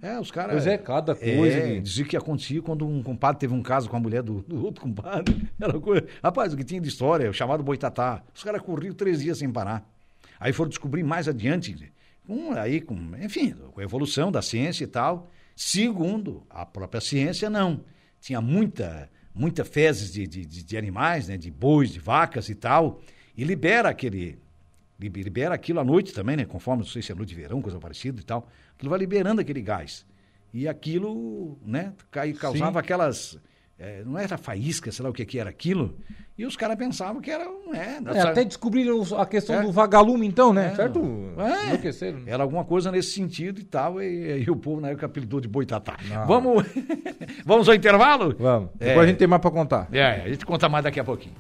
É, 0.02 0.20
os 0.20 0.30
caras. 0.30 0.52
Pois 0.52 0.68
é, 0.68 0.78
cada 0.78 1.16
coisa 1.16 1.58
É, 1.58 1.62
que- 1.76 1.80
dizia 1.82 2.06
que 2.06 2.16
acontecia 2.18 2.62
quando 2.62 2.86
um 2.88 3.02
compadre 3.02 3.40
teve 3.40 3.54
um 3.54 3.62
caso 3.64 3.90
com 3.90 3.96
a 3.96 4.00
mulher 4.00 4.22
do, 4.22 4.42
do 4.44 4.64
outro 4.64 4.82
compadre. 4.82 5.48
Era 5.60 5.80
coisa... 5.80 6.06
Rapaz, 6.24 6.54
o 6.54 6.58
que 6.58 6.64
tinha 6.64 6.80
de 6.82 6.88
história, 6.90 7.30
o 7.30 7.34
chamado 7.34 7.64
boitatá. 7.64 8.22
Os 8.34 8.44
caras 8.44 8.62
corriam 8.62 8.94
três 8.94 9.20
dias 9.22 9.38
sem 9.40 9.50
parar. 9.52 9.84
Aí 10.46 10.54
foram 10.54 10.70
descobrir 10.70 11.02
mais 11.02 11.28
adiante, 11.28 11.92
aí, 12.58 12.80
com, 12.80 12.96
enfim, 13.20 13.52
com 13.72 13.82
a 13.82 13.84
evolução 13.84 14.32
da 14.32 14.44
ciência 14.44 14.84
e 14.84 14.88
tal. 14.88 15.28
Segundo 15.56 16.44
a 16.52 16.64
própria 16.64 17.02
ciência, 17.02 17.50
não. 17.50 17.84
Tinha 18.22 18.40
muita, 18.40 19.10
muita 19.34 19.66
fezes 19.66 20.14
de, 20.14 20.28
de, 20.28 20.46
de- 20.46 20.64
de 20.64 20.78
animais, 20.78 21.28
né? 21.28 21.36
De 21.36 21.50
bois, 21.50 21.90
de 21.90 22.00
vacas 22.00 22.48
e 22.48 22.54
tal. 22.54 23.02
E 23.36 23.44
libera 23.44 23.90
aquele. 23.90 24.38
libe- 25.00 25.24
Libera 25.24 25.56
aquilo 25.56 25.80
à 25.80 25.84
noite 25.84 26.14
também, 26.14 26.38
né? 26.38 26.46
Conforme, 26.46 26.84
não 26.84 26.90
sei 26.90 27.02
se 27.02 27.12
é 27.12 27.16
noite 27.16 27.30
de 27.30 27.36
verão, 27.36 27.60
coisa 27.60 27.80
parecida 27.80 28.22
e 28.22 28.24
tal. 28.24 28.48
Aquilo 28.76 28.92
vai 28.92 29.00
liberando 29.00 29.42
aquele 29.42 29.62
gás. 29.64 30.06
E 30.54 30.68
aquilo, 30.68 31.58
né? 31.66 31.92
Causava 32.40 32.74
Sim. 32.74 32.78
aquelas. 32.80 33.40
Eh, 33.80 34.04
não 34.06 34.18
era 34.18 34.38
faísca, 34.38 34.92
sei 34.92 35.04
lá 35.04 35.10
o 35.10 35.14
que, 35.14 35.26
que 35.26 35.38
era 35.40 35.50
aquilo. 35.50 35.98
E 36.38 36.46
os 36.46 36.58
caras 36.58 36.78
pensavam 36.78 37.22
que 37.22 37.32
era. 37.32 37.46
É, 37.74 38.18
É, 38.18 38.22
até 38.22 38.44
descobriram 38.44 39.02
a 39.18 39.26
questão 39.26 39.56
É. 39.56 39.62
do 39.62 39.72
vagalume, 39.72 40.28
então, 40.28 40.54
né? 40.54 40.72
É. 40.74 40.76
Certo? 40.76 41.00
É. 41.38 41.66
Enlouqueceram. 41.68 42.22
Era 42.26 42.44
alguma 42.44 42.66
coisa 42.66 42.92
nesse 42.92 43.12
sentido 43.12 43.60
e 43.60 43.64
tal, 43.64 44.02
e, 44.02 44.44
e 44.44 44.50
o 44.52 44.56
povo 44.56 44.82
na 44.82 44.90
época 44.90 45.06
apelidou 45.06 45.40
de 45.40 45.48
boitatá. 45.48 45.98
Não. 46.10 46.28
Vamos, 46.28 46.64
vamos 47.46 47.70
ao 47.70 47.76
intervalo? 47.76 48.36
Vamos. 48.38 48.70
É. 48.80 48.88
Depois 48.88 49.06
a 49.06 49.08
gente 49.08 49.18
tem 49.18 49.28
mais 49.28 49.42
pra 49.42 49.52
contar. 49.52 49.88
É, 49.92 50.04
a 50.24 50.30
gente 50.30 50.46
conta 50.46 50.68
mais 50.68 50.84
daqui 50.84 51.00
a 51.00 51.04
pouquinho. 51.04 51.36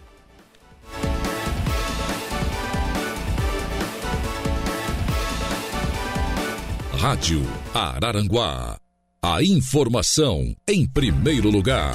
Rádio 6.94 7.42
Araranguá. 7.74 8.78
A 9.22 9.44
informação 9.44 10.56
em 10.68 10.88
primeiro 10.88 11.50
lugar. 11.50 11.94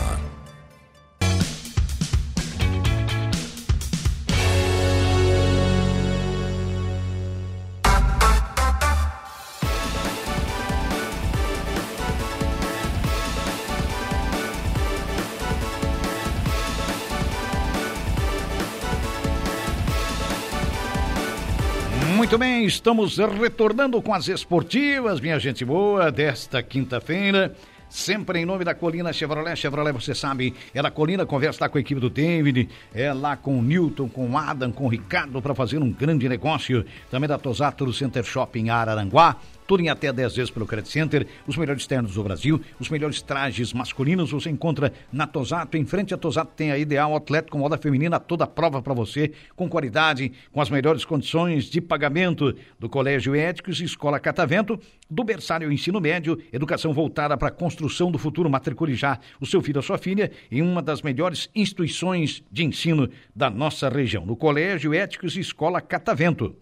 Muito 22.31 22.38
bem, 22.38 22.64
estamos 22.64 23.19
retornando 23.19 24.01
com 24.01 24.14
as 24.14 24.29
esportivas, 24.29 25.19
minha 25.19 25.37
gente 25.40 25.64
boa, 25.64 26.12
desta 26.12 26.62
quinta-feira. 26.62 27.57
Sempre 27.88 28.38
em 28.38 28.45
nome 28.45 28.64
da 28.64 28.73
Colina 28.73 29.12
Chevrolet. 29.12 29.57
Chevrolet, 29.57 29.93
você 29.93 30.14
sabe, 30.14 30.55
é 30.73 30.81
da 30.81 30.93
Colina. 30.93 31.27
Conversa 31.27 31.64
lá 31.64 31.69
com 31.69 31.77
a 31.77 31.81
equipe 31.81 32.01
do 32.01 32.09
David, 32.09 32.69
é 32.95 33.12
lá 33.12 33.37
com 33.37 33.59
o 33.59 33.62
Newton, 33.62 34.09
com 34.09 34.31
o 34.31 34.38
Adam, 34.38 34.71
com 34.71 34.85
o 34.85 34.88
Ricardo 34.88 35.43
para 35.43 35.57
fazer 35.57 35.83
um 35.83 35.90
grande 35.90 36.29
negócio. 36.29 36.87
Também 37.11 37.29
da 37.29 37.37
Tosato 37.37 37.85
do 37.85 37.93
Center 37.93 38.23
Shopping 38.23 38.69
Araranguá. 38.69 39.35
Tudo 39.71 39.85
em 39.85 39.89
até 39.89 40.13
10 40.13 40.35
vezes 40.35 40.51
pelo 40.51 40.67
Credit 40.67 40.91
Center. 40.91 41.27
Os 41.47 41.57
melhores 41.57 41.87
ternos 41.87 42.15
do 42.15 42.25
Brasil, 42.25 42.61
os 42.81 42.91
melhores 42.91 43.23
trajes 43.23 43.73
masculinos 43.73 44.33
você 44.33 44.51
encontra 44.51 44.93
na 45.13 45.29
Tosato. 45.29 45.77
Em 45.77 45.87
frente 45.87 46.13
à 46.13 46.17
Tosato 46.17 46.51
tem 46.57 46.73
a 46.73 46.77
Ideal 46.77 47.13
Outlet 47.13 47.49
com 47.49 47.59
moda 47.59 47.79
feminina, 47.79 48.19
toda 48.19 48.49
prova 48.49 48.83
para 48.83 48.93
você, 48.93 49.31
com 49.55 49.69
qualidade, 49.69 50.33
com 50.51 50.61
as 50.61 50.69
melhores 50.69 51.05
condições 51.05 51.67
de 51.67 51.81
pagamento 51.81 52.53
do 52.81 52.89
Colégio 52.89 53.33
Éticos 53.33 53.81
e 53.81 53.85
Escola 53.85 54.19
Catavento, 54.19 54.77
do 55.09 55.23
berçário 55.23 55.69
ao 55.69 55.73
ensino 55.73 56.01
médio, 56.01 56.37
educação 56.53 56.93
voltada 56.93 57.37
para 57.37 57.47
a 57.47 57.53
construção 57.53 58.11
do 58.11 58.19
futuro. 58.19 58.51
Matricule 58.51 58.97
já 58.97 59.21
o 59.41 59.47
seu 59.47 59.63
filho 59.63 59.79
ou 59.79 59.85
sua 59.85 59.99
filha 59.99 60.33
em 60.51 60.63
uma 60.63 60.83
das 60.83 61.01
melhores 61.01 61.49
instituições 61.55 62.43
de 62.51 62.65
ensino 62.65 63.09
da 63.37 63.49
nossa 63.49 63.89
região, 63.89 64.27
no 64.27 64.35
Colégio 64.35 64.93
Éticos 64.93 65.37
e 65.37 65.41
Escola 65.41 65.81
Catavento 65.81 66.57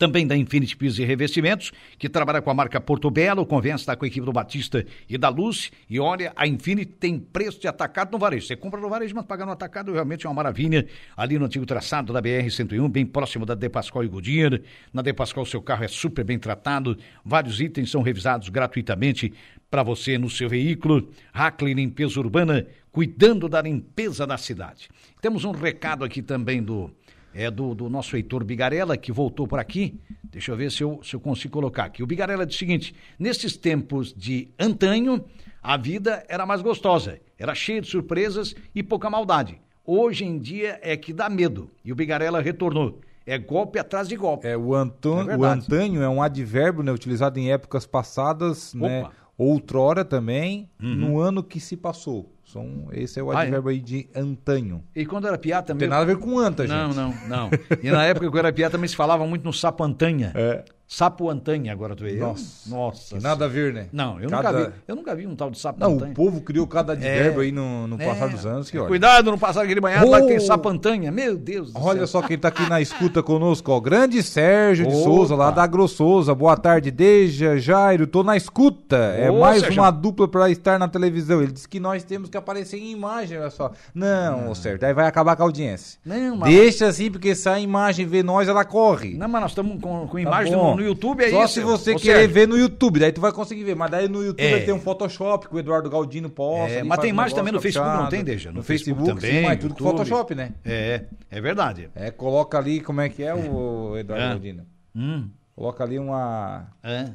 também 0.00 0.26
da 0.26 0.34
Infinity 0.34 0.74
Pisos 0.74 0.98
e 0.98 1.04
Revestimentos, 1.04 1.72
que 1.98 2.08
trabalha 2.08 2.40
com 2.40 2.50
a 2.50 2.54
marca 2.54 2.80
Porto 2.80 3.10
Belo, 3.10 3.44
convence 3.44 3.82
estar 3.82 3.96
com 3.96 4.06
a 4.06 4.08
equipe 4.08 4.24
do 4.24 4.32
Batista 4.32 4.82
e 5.06 5.18
da 5.18 5.28
Luz. 5.28 5.70
E 5.90 6.00
olha, 6.00 6.32
a 6.34 6.46
Infinity 6.46 6.92
tem 6.92 7.18
preço 7.18 7.60
de 7.60 7.68
atacado 7.68 8.10
no 8.10 8.18
varejo. 8.18 8.46
Você 8.46 8.56
compra 8.56 8.80
no 8.80 8.88
varejo, 8.88 9.14
mas 9.14 9.26
paga 9.26 9.44
no 9.44 9.52
atacado 9.52 9.92
realmente 9.92 10.26
é 10.26 10.28
uma 10.30 10.36
maravilha. 10.36 10.86
Ali 11.14 11.38
no 11.38 11.44
antigo 11.44 11.66
traçado 11.66 12.14
da 12.14 12.22
BR-101, 12.22 12.88
bem 12.88 13.04
próximo 13.04 13.44
da 13.44 13.54
De 13.54 13.68
Pascoal 13.68 14.02
e 14.02 14.08
Goodyear. 14.08 14.62
Na 14.90 15.02
De 15.02 15.12
Pascoal, 15.12 15.44
seu 15.44 15.60
carro 15.60 15.84
é 15.84 15.88
super 15.88 16.24
bem 16.24 16.38
tratado. 16.38 16.96
Vários 17.22 17.60
itens 17.60 17.90
são 17.90 18.00
revisados 18.00 18.48
gratuitamente 18.48 19.34
para 19.70 19.82
você 19.82 20.16
no 20.16 20.30
seu 20.30 20.48
veículo. 20.48 21.10
Hackley 21.30 21.74
Limpeza 21.74 22.18
Urbana, 22.18 22.66
cuidando 22.90 23.48
da 23.48 23.60
limpeza 23.62 24.26
da 24.26 24.36
cidade. 24.36 24.88
Temos 25.20 25.44
um 25.44 25.52
recado 25.52 26.04
aqui 26.04 26.22
também 26.22 26.62
do 26.62 26.90
é 27.34 27.50
do, 27.50 27.74
do 27.74 27.88
nosso 27.88 28.16
Heitor 28.16 28.44
Bigarella, 28.44 28.96
que 28.96 29.12
voltou 29.12 29.46
por 29.46 29.58
aqui. 29.58 29.98
Deixa 30.24 30.52
eu 30.52 30.56
ver 30.56 30.70
se 30.70 30.82
eu, 30.82 31.00
se 31.02 31.14
eu 31.14 31.20
consigo 31.20 31.52
colocar 31.52 31.84
aqui. 31.84 32.02
O 32.02 32.06
Bigarella 32.06 32.46
diz 32.46 32.56
o 32.56 32.58
seguinte: 32.58 32.94
nesses 33.18 33.56
tempos 33.56 34.12
de 34.12 34.48
antanho, 34.58 35.24
a 35.62 35.76
vida 35.76 36.24
era 36.28 36.46
mais 36.46 36.62
gostosa, 36.62 37.20
era 37.38 37.54
cheia 37.54 37.80
de 37.80 37.88
surpresas 37.88 38.54
e 38.74 38.82
pouca 38.82 39.10
maldade. 39.10 39.60
Hoje 39.84 40.24
em 40.24 40.38
dia 40.38 40.78
é 40.82 40.96
que 40.96 41.12
dá 41.12 41.28
medo. 41.28 41.70
E 41.84 41.92
o 41.92 41.96
Bigarella 41.96 42.40
retornou. 42.40 43.00
É 43.26 43.38
golpe 43.38 43.78
atrás 43.78 44.08
de 44.08 44.16
golpe. 44.16 44.46
É, 44.46 44.56
o, 44.56 44.74
anton, 44.74 45.30
é 45.30 45.36
o 45.36 45.44
antanho 45.44 46.02
é 46.02 46.08
um 46.08 46.22
advérbio 46.22 46.82
né, 46.82 46.90
utilizado 46.90 47.38
em 47.38 47.52
épocas 47.52 47.86
passadas, 47.86 48.74
né, 48.74 49.08
outrora 49.36 50.04
também, 50.04 50.68
uhum. 50.82 50.94
no 50.94 51.20
ano 51.20 51.42
que 51.42 51.60
se 51.60 51.76
passou. 51.76 52.32
São, 52.52 52.88
esse 52.92 53.20
é 53.20 53.22
o 53.22 53.30
advérbio 53.30 53.68
ah, 53.68 53.72
é? 53.72 53.74
aí 53.76 53.80
de 53.80 54.08
antanho. 54.14 54.82
E 54.94 55.06
quando 55.06 55.26
era 55.28 55.38
piá 55.38 55.62
também. 55.62 55.74
Não 55.74 55.80
tem 55.80 55.88
nada 55.88 56.02
a 56.02 56.14
ver 56.14 56.20
com 56.20 56.38
anta, 56.38 56.66
gente. 56.66 56.76
Não, 56.76 56.92
não, 56.92 57.28
não. 57.28 57.50
E 57.82 57.90
na 57.90 58.04
época 58.04 58.28
que 58.28 58.36
eu 58.36 58.38
era 58.38 58.52
piá 58.52 58.68
também 58.68 58.88
se 58.88 58.96
falava 58.96 59.24
muito 59.26 59.44
no 59.44 59.52
sapantanha. 59.52 60.32
É. 60.34 60.64
Sapo 60.92 61.30
Antanha, 61.30 61.72
agora 61.72 61.94
tu 61.94 62.02
vê. 62.02 62.14
Nossa. 62.14 62.68
Nossa. 62.68 63.20
Nada 63.20 63.44
a 63.44 63.48
ver, 63.48 63.72
né? 63.72 63.86
Não, 63.92 64.20
eu, 64.20 64.28
cada... 64.28 64.50
nunca 64.50 64.64
vi, 64.64 64.74
eu 64.88 64.96
nunca 64.96 65.14
vi 65.14 65.24
um 65.24 65.36
tal 65.36 65.48
de 65.48 65.56
sapo 65.56 65.78
Não, 65.78 65.96
o 65.96 66.12
povo 66.12 66.40
criou 66.40 66.66
cada 66.66 66.94
advérbio 66.94 67.42
é, 67.42 67.44
aí 67.44 67.52
no, 67.52 67.86
no 67.86 68.02
é, 68.02 68.04
passar 68.04 68.28
dos 68.28 68.44
anos. 68.44 68.68
Que, 68.68 68.76
olha. 68.76 68.88
Cuidado 68.88 69.30
no 69.30 69.38
passar 69.38 69.62
aquele 69.62 69.80
banhado 69.80 70.08
oh, 70.08 70.10
lá 70.10 70.20
que 70.20 70.26
tem 70.26 70.40
sapantanha. 70.40 71.12
Meu 71.12 71.38
Deus 71.38 71.72
do 71.72 71.80
Olha 71.80 71.98
céu. 71.98 72.06
só 72.08 72.22
quem 72.22 72.36
tá 72.36 72.48
aqui 72.48 72.68
na 72.68 72.80
escuta 72.80 73.22
conosco, 73.22 73.70
ó. 73.70 73.78
Grande 73.78 74.20
Sérgio 74.20 74.84
Opa. 74.84 74.96
de 74.96 75.02
Souza, 75.04 75.36
lá 75.36 75.52
da 75.52 75.64
Grossosa. 75.64 76.34
Boa 76.34 76.56
tarde, 76.56 76.90
Deja, 76.90 77.56
Jairo. 77.56 78.08
Tô 78.08 78.24
na 78.24 78.36
escuta. 78.36 78.96
É 78.96 79.30
mais 79.30 79.60
Sérgio. 79.60 79.82
uma 79.82 79.92
dupla 79.92 80.26
para 80.26 80.50
estar 80.50 80.76
na 80.76 80.88
televisão. 80.88 81.40
Ele 81.40 81.52
disse 81.52 81.68
que 81.68 81.78
nós 81.78 82.02
temos 82.02 82.28
que 82.28 82.36
aparecer 82.36 82.78
em 82.78 82.90
imagem, 82.90 83.38
olha 83.38 83.50
só. 83.50 83.70
Não, 83.94 84.50
ah. 84.50 84.54
Sérgio, 84.56 84.84
aí 84.84 84.92
vai 84.92 85.06
acabar 85.06 85.36
com 85.36 85.44
a 85.44 85.46
audiência. 85.46 86.00
Não, 86.04 86.38
mas... 86.38 86.52
Deixa 86.52 86.88
assim, 86.88 87.12
porque 87.12 87.32
se 87.36 87.48
a 87.48 87.60
imagem 87.60 88.06
vê 88.06 88.24
nós, 88.24 88.48
ela 88.48 88.64
corre. 88.64 89.14
Não, 89.14 89.28
mas 89.28 89.40
nós 89.40 89.50
estamos 89.52 89.80
com, 89.80 90.08
com 90.08 90.14
tá 90.14 90.20
imagem 90.20 90.79
no, 90.80 90.86
YouTube, 90.86 91.24
é 91.24 91.30
só 91.30 91.44
isso 91.44 91.54
se 91.54 91.60
você 91.60 91.94
querer 91.94 92.26
ver 92.26 92.48
no 92.48 92.58
YouTube, 92.58 93.00
daí 93.00 93.12
tu 93.12 93.20
vai 93.20 93.32
conseguir 93.32 93.64
ver. 93.64 93.76
Mas 93.76 93.90
daí 93.90 94.08
no 94.08 94.24
YouTube 94.24 94.42
é. 94.42 94.60
tem 94.60 94.74
um 94.74 94.80
Photoshop 94.80 95.48
que 95.48 95.54
o 95.54 95.58
Eduardo 95.58 95.88
Galdino 95.88 96.28
posta. 96.28 96.78
É, 96.78 96.82
mas 96.82 96.98
tem 96.98 97.12
mais 97.12 97.32
também 97.32 97.52
no 97.52 97.60
Facebook, 97.60 97.96
não 97.96 98.08
tem, 98.08 98.24
Deixa? 98.24 98.50
No, 98.50 98.56
no 98.56 98.62
Facebook, 98.62 98.98
Facebook, 98.98 99.20
também. 99.20 99.42
Sim, 99.42 99.46
mas 99.46 99.58
tudo 99.60 99.74
com 99.74 99.84
Photoshop, 99.84 100.34
né? 100.34 100.52
É, 100.64 101.04
é 101.30 101.40
verdade. 101.40 101.90
É, 101.94 102.10
coloca 102.10 102.58
ali, 102.58 102.80
como 102.80 103.00
é 103.00 103.08
que 103.08 103.22
é 103.22 103.34
o 103.34 103.96
Eduardo 103.98 104.24
é. 104.24 104.28
Galdino? 104.28 104.66
Hum. 104.94 105.28
Coloca 105.54 105.84
ali 105.84 105.98
uma. 105.98 106.66
É. 106.82 107.10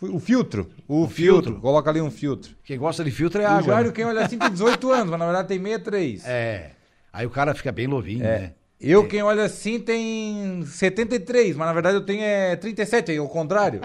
O 0.00 0.18
filtro. 0.18 0.70
O, 0.88 1.04
o 1.04 1.08
filtro. 1.08 1.42
filtro. 1.44 1.60
Coloca 1.60 1.90
ali 1.90 2.00
um 2.00 2.10
filtro. 2.10 2.56
Quem 2.64 2.78
gosta 2.78 3.04
de 3.04 3.10
filtro 3.10 3.42
é 3.42 3.44
água. 3.44 3.60
O 3.60 3.66
Jairo, 3.66 3.88
né? 3.88 3.94
quem 3.94 4.04
olha 4.06 4.24
assim, 4.24 4.38
tem 4.38 4.50
18 4.50 4.90
anos, 4.90 5.10
mas 5.10 5.18
na 5.18 5.26
verdade 5.26 5.48
tem 5.48 5.58
63. 5.58 6.26
É. 6.26 6.70
Aí 7.12 7.26
o 7.26 7.30
cara 7.30 7.54
fica 7.54 7.70
bem 7.70 7.86
novinho, 7.86 8.24
é. 8.24 8.38
né? 8.38 8.52
Eu, 8.80 9.06
quem 9.06 9.22
olha 9.22 9.44
assim, 9.44 9.78
tem 9.78 10.64
73, 10.64 11.54
mas 11.54 11.66
na 11.66 11.72
verdade 11.74 11.96
eu 11.96 12.00
tenho 12.00 12.22
é 12.22 12.56
37, 12.56 13.14
é 13.14 13.20
o 13.20 13.28
contrário. 13.28 13.80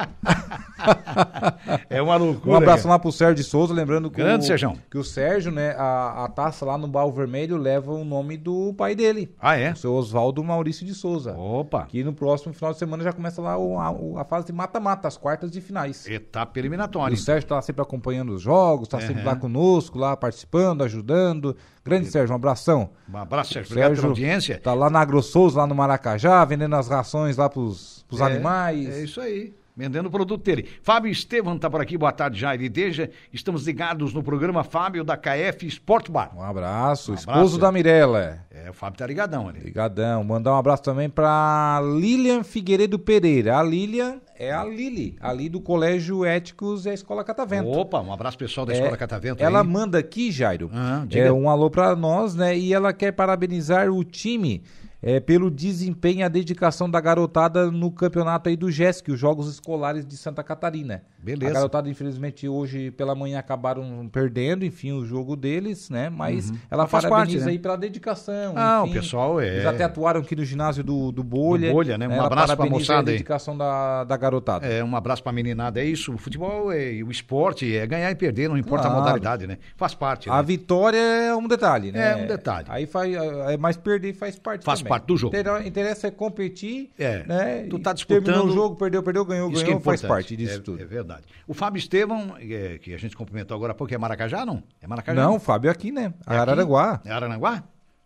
é 1.89 2.01
uma 2.01 2.15
loucura. 2.15 2.53
Um 2.53 2.55
abraço 2.55 2.87
lá 2.87 2.97
pro 2.97 3.11
Sérgio 3.11 3.35
de 3.35 3.43
Souza, 3.43 3.73
lembrando 3.73 4.09
que, 4.09 4.15
Grande, 4.15 4.49
o, 4.65 4.77
que 4.89 4.97
o 4.97 5.03
Sérgio, 5.03 5.51
né, 5.51 5.75
a, 5.77 6.23
a 6.23 6.27
taça 6.29 6.63
lá 6.63 6.77
no 6.77 6.87
Baú 6.87 7.11
Vermelho 7.11 7.57
leva 7.57 7.91
o 7.91 8.05
nome 8.05 8.37
do 8.37 8.73
pai 8.73 8.95
dele. 8.95 9.35
Ah, 9.37 9.57
é? 9.57 9.73
O 9.73 9.75
seu 9.75 9.93
Oswaldo 9.93 10.41
Maurício 10.41 10.85
de 10.85 10.93
Souza. 10.93 11.35
Opa. 11.37 11.87
Que 11.87 12.01
no 12.01 12.13
próximo 12.13 12.53
final 12.53 12.71
de 12.71 12.79
semana 12.79 13.03
já 13.03 13.11
começa 13.11 13.41
lá 13.41 13.57
o, 13.57 13.77
a, 13.77 14.21
a, 14.21 14.23
fase 14.23 14.45
de 14.45 14.53
mata-mata, 14.53 15.09
as 15.09 15.17
quartas 15.17 15.51
de 15.51 15.59
finais. 15.59 16.07
Etapa 16.07 16.57
eliminatória. 16.57 17.13
E 17.13 17.17
o 17.17 17.21
Sérgio 17.21 17.49
tá 17.49 17.61
sempre 17.61 17.81
acompanhando 17.81 18.33
os 18.33 18.41
jogos, 18.41 18.87
tá 18.87 18.97
uhum. 18.97 19.07
sempre 19.07 19.23
lá 19.23 19.35
conosco, 19.35 19.99
lá 19.99 20.15
participando, 20.15 20.83
ajudando. 20.83 21.57
Grande 21.85 22.07
Sérgio, 22.07 22.33
um 22.33 22.35
abração. 22.35 22.89
Um 23.07 23.15
abraço, 23.15 23.53
Sérgio. 23.53 23.71
Obrigado 23.71 23.89
Sérgio 23.89 24.01
pela 24.01 24.11
audiência. 24.11 24.59
Tá 24.59 24.73
lá 24.73 24.89
na 24.89 24.99
Agrosouza, 24.99 25.59
lá 25.59 25.67
no 25.67 25.75
Maracajá, 25.75 26.43
vendendo 26.43 26.75
as 26.75 26.87
rações 26.87 27.37
lá 27.37 27.47
pros, 27.47 28.03
pros 28.07 28.21
é, 28.21 28.23
animais. 28.23 28.89
É 28.89 29.03
isso 29.03 29.21
aí 29.21 29.53
vendendo 29.75 30.07
o 30.07 30.11
produto 30.11 30.41
dele. 30.41 30.67
Fábio 30.81 31.11
Estevam 31.11 31.55
está 31.55 31.69
por 31.69 31.81
aqui, 31.81 31.97
boa 31.97 32.11
tarde, 32.11 32.39
Jair 32.39 32.61
e 32.61 32.69
Deja. 32.69 33.09
Estamos 33.33 33.67
ligados 33.67 34.13
no 34.13 34.23
programa 34.23 34.63
Fábio 34.63 35.03
da 35.03 35.17
KF 35.17 35.67
Sport 35.67 36.09
Bar. 36.09 36.31
Um 36.35 36.41
abraço, 36.41 37.11
um 37.11 37.15
esposo 37.15 37.39
abraço. 37.39 37.57
da 37.57 37.71
Mirella. 37.71 38.45
É, 38.65 38.69
o 38.71 38.73
Fábio 38.73 38.97
tá 38.97 39.05
ligadão 39.05 39.47
ali. 39.47 39.59
Ligadão. 39.59 40.23
Mandar 40.23 40.53
um 40.53 40.57
abraço 40.57 40.81
também 40.81 41.07
para 41.07 41.79
Lilian 41.99 42.43
Figueiredo 42.43 42.97
Pereira. 42.97 43.59
A 43.59 43.61
Lilian 43.61 44.19
é 44.39 44.51
a 44.51 44.65
Lili, 44.65 45.15
ali 45.21 45.47
do 45.47 45.61
Colégio 45.61 46.25
Éticos 46.25 46.87
e 46.87 46.89
a 46.89 46.93
Escola 46.95 47.23
Catavento. 47.23 47.69
Opa, 47.69 48.01
um 48.01 48.11
abraço 48.11 48.39
pessoal 48.39 48.65
da 48.65 48.73
é, 48.73 48.77
Escola 48.77 48.97
Catavento. 48.97 49.43
Ela 49.43 49.61
aí. 49.61 49.67
manda 49.67 49.99
aqui, 49.99 50.31
Jairo, 50.31 50.71
ah, 50.73 51.05
é 51.11 51.31
um 51.31 51.47
alô 51.47 51.69
para 51.69 51.95
nós, 51.95 52.33
né? 52.33 52.57
E 52.57 52.73
ela 52.73 52.91
quer 52.91 53.11
parabenizar 53.11 53.87
o 53.87 54.03
time 54.03 54.63
é, 54.99 55.19
pelo 55.19 55.51
desempenho 55.51 56.21
e 56.21 56.23
a 56.23 56.27
dedicação 56.27 56.89
da 56.89 56.99
garotada 56.99 57.69
no 57.69 57.91
campeonato 57.91 58.49
aí 58.49 58.55
do 58.57 58.71
GESC, 58.71 59.11
os 59.11 59.19
Jogos 59.19 59.47
Escolares 59.47 60.03
de 60.07 60.17
Santa 60.17 60.43
Catarina. 60.43 61.03
Beleza. 61.25 61.51
A 61.51 61.53
garotada, 61.55 61.89
infelizmente, 61.89 62.47
hoje 62.47 62.91
pela 62.91 63.15
manhã 63.15 63.39
acabaram 63.39 64.07
perdendo, 64.11 64.63
enfim, 64.63 64.91
o 64.91 65.05
jogo 65.05 65.35
deles, 65.35 65.89
né? 65.89 66.09
Mas 66.09 66.51
uhum. 66.51 66.57
ela 66.69 66.87
faz 66.87 67.05
parabeniza 67.05 67.39
parte, 67.39 67.45
né? 67.45 67.51
aí 67.51 67.59
pela 67.59 67.75
dedicação. 67.75 68.53
Ah, 68.55 68.81
enfim. 68.83 68.91
o 68.91 69.01
pessoal 69.01 69.41
é. 69.41 69.47
Eles 69.47 69.65
até 69.65 69.83
atuaram 69.83 70.21
aqui 70.21 70.35
no 70.35 70.45
ginásio 70.45 70.83
do, 70.83 71.11
do 71.11 71.23
Bolha. 71.23 71.69
Do 71.69 71.73
Bolha, 71.73 71.97
né? 71.97 72.07
Um 72.07 72.21
abraço 72.21 72.55
pra 72.55 72.65
moçada 72.67 72.99
a 72.99 73.13
dedicação 73.13 73.57
da, 73.57 74.03
da 74.03 74.15
garotada. 74.15 74.65
É, 74.65 74.83
um 74.83 74.95
abraço 74.95 75.23
pra 75.23 75.31
meninada. 75.31 75.81
É 75.81 75.85
isso. 75.85 76.13
O 76.13 76.17
futebol 76.17 76.71
é, 76.71 77.01
o 77.03 77.09
esporte 77.09 77.75
é 77.75 77.85
ganhar 77.87 78.11
e 78.11 78.15
perder, 78.15 78.47
não 78.47 78.57
importa 78.57 78.83
claro. 78.83 78.97
a 78.97 78.99
modalidade, 79.01 79.47
né? 79.47 79.57
Faz 79.75 79.95
parte. 79.95 80.29
Né? 80.29 80.35
A 80.35 80.41
vitória 80.41 80.97
é 80.97 81.35
um 81.35 81.47
detalhe, 81.47 81.91
né? 81.91 82.11
É 82.11 82.15
um 82.23 82.27
detalhe. 82.27 82.67
Aí 82.69 82.85
faz, 82.85 83.13
é 83.13 83.57
mais 83.57 83.77
perder 83.77 84.13
faz 84.13 84.37
parte 84.37 84.63
Faz 84.63 84.79
também. 84.79 84.89
parte 84.89 85.05
do 85.05 85.17
jogo 85.17 85.35
interessa 85.65 86.07
é 86.07 86.11
competir. 86.11 86.91
É. 86.97 87.23
Né? 87.25 87.67
Tu 87.69 87.79
tá 87.79 87.93
disputando. 87.93 88.23
Terminou 88.25 88.47
o 88.47 88.51
jogo, 88.51 88.75
perdeu, 88.75 89.03
perdeu, 89.03 89.25
ganhou, 89.25 89.51
Isso 89.51 89.63
ganhou, 89.63 89.79
é 89.79 89.83
faz 89.83 90.01
parte 90.01 90.35
disso 90.35 90.59
é, 90.59 90.61
tudo. 90.61 90.81
É 90.81 90.85
verdade. 90.85 91.14
O 91.47 91.53
Fábio 91.53 91.79
Estevão, 91.79 92.35
é, 92.39 92.77
que 92.77 92.93
a 92.93 92.97
gente 92.97 93.15
cumprimentou 93.15 93.55
agora 93.55 93.71
há 93.71 93.75
pouco, 93.75 93.93
é 93.93 93.97
Maracajá, 93.97 94.45
não? 94.45 94.63
É 94.81 94.87
Maracajá? 94.87 95.21
Não, 95.21 95.35
o 95.35 95.39
Fábio 95.39 95.69
é 95.69 95.71
aqui, 95.71 95.91
né? 95.91 96.13
É 96.27 96.37
Araranguá. 96.37 97.01
É 97.05 97.11
Araranguá? 97.11 97.63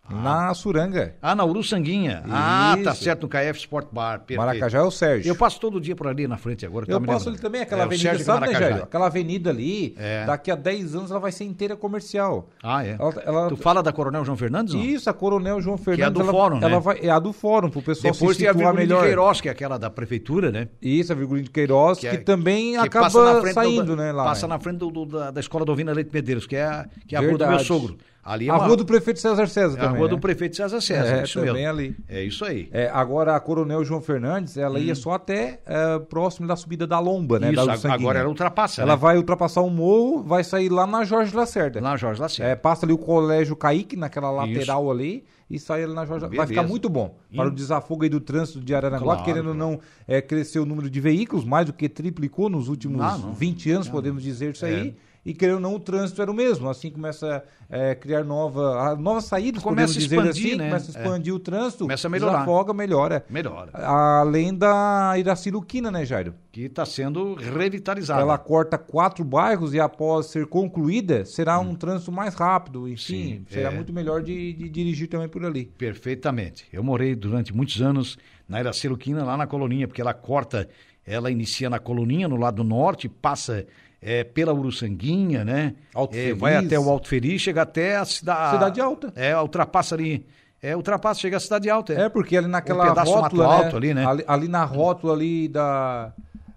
Na 0.09 0.53
Suranga. 0.53 1.15
Ah, 1.21 1.35
na 1.35 1.45
Uruçanguinha. 1.45 2.23
Isso. 2.25 2.33
Ah, 2.35 2.77
tá 2.83 2.95
certo, 2.95 3.23
no 3.23 3.29
KF 3.29 3.59
Sport 3.59 3.87
Bar. 3.91 4.19
Perfeito. 4.19 4.39
Maracajá 4.39 4.79
é 4.79 4.81
o 4.81 4.91
Sérgio. 4.91 5.29
Eu 5.29 5.35
passo 5.35 5.59
todo 5.59 5.79
dia 5.79 5.95
por 5.95 6.07
ali 6.07 6.27
na 6.27 6.37
frente 6.37 6.65
agora. 6.65 6.85
Eu 6.87 6.99
tá 6.99 7.05
passo 7.05 7.29
ali 7.29 7.37
também, 7.37 7.61
aquela 7.61 7.83
é, 7.83 7.85
avenida, 7.85 8.19
sabe, 8.19 8.47
né, 8.47 8.59
Jair? 8.59 8.83
Aquela 8.83 9.05
avenida 9.07 9.49
ali, 9.49 9.95
é. 9.97 10.25
daqui 10.25 10.51
a 10.51 10.55
10 10.55 10.95
anos 10.95 11.11
ela 11.11 11.19
vai 11.19 11.31
ser 11.31 11.43
inteira 11.43 11.75
comercial. 11.75 12.49
Ah, 12.63 12.85
é? 12.85 12.97
Ela, 12.99 13.13
ela... 13.25 13.49
Tu 13.49 13.57
fala 13.57 13.83
da 13.83 13.91
Coronel 13.91 14.25
João 14.25 14.37
Fernandes? 14.37 14.73
Não? 14.73 14.81
Isso, 14.81 15.09
a 15.09 15.13
Coronel 15.13 15.61
João 15.61 15.77
Fernandes. 15.77 15.97
Que 15.97 16.03
é 16.03 16.05
a 16.05 16.09
do 16.09 16.21
ela, 16.21 16.31
fórum, 16.31 16.59
né? 16.59 16.67
Ela 16.67 16.79
vai, 16.79 16.99
é 17.01 17.09
a 17.09 17.19
do 17.19 17.31
fórum, 17.31 17.69
pro 17.69 17.81
pessoal 17.81 18.13
Depois 18.13 18.37
se 18.37 18.43
situar 18.43 18.55
tem 18.55 18.65
a 18.65 18.73
melhor. 18.73 19.01
de 19.01 19.07
Queiroz, 19.07 19.41
que 19.41 19.49
é 19.49 19.51
aquela 19.51 19.77
da 19.77 19.89
prefeitura, 19.89 20.51
né? 20.51 20.67
Isso, 20.81 21.11
a 21.11 21.15
Virgulino 21.15 21.45
de 21.45 21.51
Queiroz, 21.51 21.99
que, 21.99 22.07
é, 22.07 22.11
que 22.11 22.17
também 22.23 22.71
que 22.73 22.77
acaba 22.77 23.09
saindo, 23.53 23.83
do, 23.83 23.95
né, 23.95 24.11
lá. 24.11 24.25
Passa 24.25 24.47
né? 24.47 24.53
na 24.53 24.59
frente 24.59 24.77
do, 24.77 24.89
do, 24.89 25.05
da, 25.05 25.31
da 25.31 25.39
escola 25.39 25.65
do 25.65 25.71
Ovina 25.71 25.91
Leite 25.91 26.09
Medeiros, 26.13 26.47
que 26.47 26.55
é 26.55 26.65
a, 26.65 26.87
que 27.07 27.15
é 27.15 27.19
a 27.19 27.21
rua 27.21 27.37
do 27.37 27.47
meu 27.47 27.59
sogro. 27.59 27.97
Ali 28.23 28.47
é 28.47 28.51
a 28.51 28.55
uma- 28.55 28.67
rua 28.67 28.75
do 28.77 28.85
prefeito 28.85 29.19
César 29.19 29.47
César 29.47 29.77
é 29.77 29.81
a 29.81 29.83
também, 29.85 29.97
rua 29.99 30.07
né? 30.09 30.15
do 30.15 30.19
prefeito 30.19 30.55
César 30.55 30.81
César. 30.81 31.15
É, 31.19 31.23
isso 31.23 31.39
também 31.39 31.53
mesmo. 31.53 31.69
ali. 31.69 31.95
É 32.07 32.23
isso 32.23 32.43
aí. 32.45 32.69
É, 32.71 32.89
agora 32.93 33.35
a 33.35 33.39
Coronel 33.39 33.83
João 33.83 34.01
Fernandes, 34.01 34.57
ela 34.57 34.77
ia 34.79 34.93
só 34.93 35.13
até 35.13 35.61
é, 35.65 35.97
próximo 35.99 36.47
da 36.47 36.55
subida 36.55 36.85
da 36.85 36.99
Lomba, 36.99 37.39
né? 37.39 37.47
Hum. 37.49 37.53
Isso, 37.53 37.65
da 37.65 37.89
a- 37.89 37.93
agora 37.93 38.19
ela 38.19 38.29
ultrapassa, 38.29 38.81
Ela 38.81 38.93
né? 38.93 38.97
vai 38.99 39.17
ultrapassar 39.17 39.61
o 39.61 39.69
morro, 39.69 40.21
vai 40.21 40.43
sair 40.43 40.69
lá 40.69 40.85
na 40.85 41.03
Jorge 41.03 41.35
Lacerda. 41.35 41.79
Lá, 41.81 41.95
Jorge 41.97 42.21
Lacerda. 42.21 42.51
É, 42.51 42.55
passa 42.55 42.85
ali 42.85 42.93
o 42.93 42.97
Colégio 42.97 43.55
Caíque, 43.55 43.95
naquela 43.95 44.29
lateral 44.29 44.91
ali, 44.91 45.23
e 45.49 45.57
sai 45.57 45.83
ali 45.83 45.93
na 45.93 46.05
Jorge 46.05 46.21
Vai 46.21 46.29
Beleza. 46.29 46.47
ficar 46.47 46.63
muito 46.63 46.87
bom. 46.89 47.15
Para 47.35 47.45
Hum. 47.45 47.47
o 47.47 47.51
desafogo 47.51 48.03
aí 48.03 48.09
do 48.09 48.19
trânsito 48.19 48.59
de 48.59 48.75
Araranguá, 48.75 49.15
Claro, 49.15 49.23
querendo 49.23 49.47
ou 49.49 49.55
não, 49.55 49.79
é, 50.07 50.21
cresceu 50.21 50.61
o 50.63 50.65
número 50.65 50.89
de 50.89 50.99
veículos, 50.99 51.43
mais 51.43 51.65
do 51.65 51.73
que 51.73 51.89
triplicou 51.89 52.49
nos 52.49 52.67
últimos 52.67 53.01
Ah, 53.01 53.17
não. 53.17 53.33
20 53.33 53.71
anos, 53.71 53.87
podemos 53.89 54.21
dizer 54.21 54.51
isso 54.53 54.65
aí. 54.65 54.95
É. 55.25 55.29
E 55.29 55.33
querendo 55.33 55.55
ou 55.55 55.61
não, 55.61 55.75
o 55.75 55.79
trânsito 55.79 56.21
era 56.21 56.31
o 56.31 56.33
mesmo. 56.33 56.69
Assim 56.69 56.89
começa 56.89 57.43
a 57.69 57.93
criar 57.95 58.23
nova, 58.23 58.79
a- 58.91 58.95
novas 58.95 59.25
saídas, 59.25 59.61
Começa 59.61 59.99
a 59.99 60.01
expandir, 60.01 60.29
assim, 60.29 60.55
né? 60.55 60.67
começa 60.69 60.91
a 60.97 61.01
expandir 61.01 61.33
o 61.35 61.39
trânsito, 61.39 61.83
Começa 61.83 62.07
a 62.07 62.09
melhorar. 62.09 62.31
desafoga, 62.39 62.73
melhora. 62.73 63.25
Melhora. 63.29 63.71
Além 63.73 64.53
da 64.55 65.13
Iraci 65.17 65.51
Luquina, 65.51 65.91
né, 65.91 66.05
Jairo? 66.05 66.33
Que 66.51 66.61
está 66.63 66.85
sendo 66.85 67.35
revitalizada. 67.35 68.21
Ela 68.21 68.37
corta 68.37 68.77
quatro 68.77 69.23
bairros 69.23 69.73
e 69.73 69.79
após 69.79 70.27
ser 70.27 70.47
concluída, 70.47 71.25
será 71.25 71.59
um 71.59 71.75
trânsito 71.75 72.11
mais 72.11 72.33
rápido. 72.33 72.87
Enfim, 72.87 72.99
Hum. 72.99 73.27
Sim, 73.39 73.45
será 73.49 73.71
é. 73.71 73.75
muito 73.75 73.93
melhor 73.93 74.23
de, 74.23 74.53
de 74.53 74.69
dirigir 74.69 75.07
também 75.07 75.27
por 75.27 75.43
ali. 75.45 75.65
Perfeitamente. 75.77 76.65
Eu 76.73 76.83
morei 76.83 77.13
durante 77.15 77.53
muitos 77.53 77.81
anos 77.81 78.17
na 78.47 78.59
Iraceluquina, 78.59 79.23
lá 79.23 79.37
na 79.37 79.45
Coloninha, 79.45 79.87
porque 79.87 80.01
ela 80.01 80.13
corta, 80.13 80.67
ela 81.05 81.29
inicia 81.29 81.69
na 81.69 81.77
Coloninha, 81.77 82.27
no 82.27 82.35
lado 82.37 82.63
norte, 82.63 83.07
passa 83.07 83.65
é, 84.01 84.23
pela 84.23 84.53
Uruçanguinha, 84.53 85.43
né? 85.43 85.75
Alto 85.93 86.15
É, 86.15 86.21
Feliz. 86.23 86.39
vai 86.39 86.55
até 86.55 86.79
o 86.79 86.89
Alto 86.89 87.07
Feliz, 87.07 87.41
chega 87.41 87.61
até 87.63 87.97
a 87.97 88.05
cidade... 88.05 88.53
Cidade 88.55 88.81
Alta. 88.81 89.11
É, 89.15 89.37
ultrapassa 89.39 89.95
ali. 89.95 90.25
É, 90.61 90.75
ultrapassa, 90.75 91.19
chega 91.21 91.37
à 91.37 91.39
Cidade 91.39 91.69
Alta. 91.69 91.93
É, 91.93 92.09
porque 92.09 92.35
ali 92.35 92.47
naquela 92.47 92.85
Um 92.85 92.89
pedaço 92.89 93.11
rótula, 93.13 93.47
né, 93.47 93.53
Alto 93.63 93.77
ali, 93.77 93.93
né? 93.93 94.05
Ali, 94.05 94.23
ali 94.27 94.47
na 94.47 94.63
rótula 94.65 95.13
ali 95.13 95.47
da... 95.47 96.11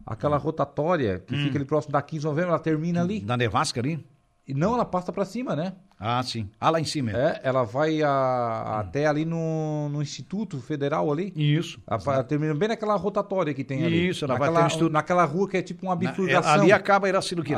Aquela 0.05 0.37
rotatória 0.37 1.23
que 1.25 1.35
Hum. 1.35 1.45
fica 1.45 1.57
ali 1.59 1.65
próximo 1.65 1.93
da 1.93 2.03
15 2.03 2.21
de 2.21 2.27
novembro, 2.27 2.51
ela 2.51 2.59
termina 2.59 3.01
ali. 3.01 3.23
Na 3.25 3.37
Nevasca 3.37 3.81
ali? 3.81 4.05
E 4.47 4.53
não, 4.53 4.75
ela 4.75 4.85
passa 4.85 5.13
pra 5.13 5.25
cima, 5.25 5.55
né? 5.55 5.73
Ah, 6.05 6.21
sim. 6.25 6.49
Ah, 6.61 6.69
lá 6.71 6.81
em 6.81 6.85
cima. 6.85 7.13
É, 7.13 7.41
ela 7.45 7.63
vai 7.63 8.03
a- 8.03 8.81
até 8.81 9.07
ali 9.07 9.25
no, 9.25 9.89
no 9.89 10.03
Instituto 10.03 10.59
Federal 10.61 11.13
ali. 11.13 11.33
Isso. 11.37 11.81
Termina 12.29 12.53
bem 12.55 12.69
naquela 12.69 12.97
rotatória 12.97 13.55
que 13.55 13.63
tem 13.63 13.85
ali. 13.85 14.09
Isso, 14.09 14.25
ela 14.25 14.35
vai 14.35 14.49
naquela, 14.49 14.59
até 14.59 14.67
o 14.67 14.69
Instituto- 14.75 14.93
Naquela 14.93 15.25
rua 15.25 15.49
que 15.49 15.57
é 15.57 15.63
tipo 15.63 15.87
uma 15.87 15.95
Na- 15.95 16.03
é, 16.03 16.09
bifurcação. 16.09 16.53
ali 16.55 16.73
acaba 16.73 17.07
a 17.07 17.11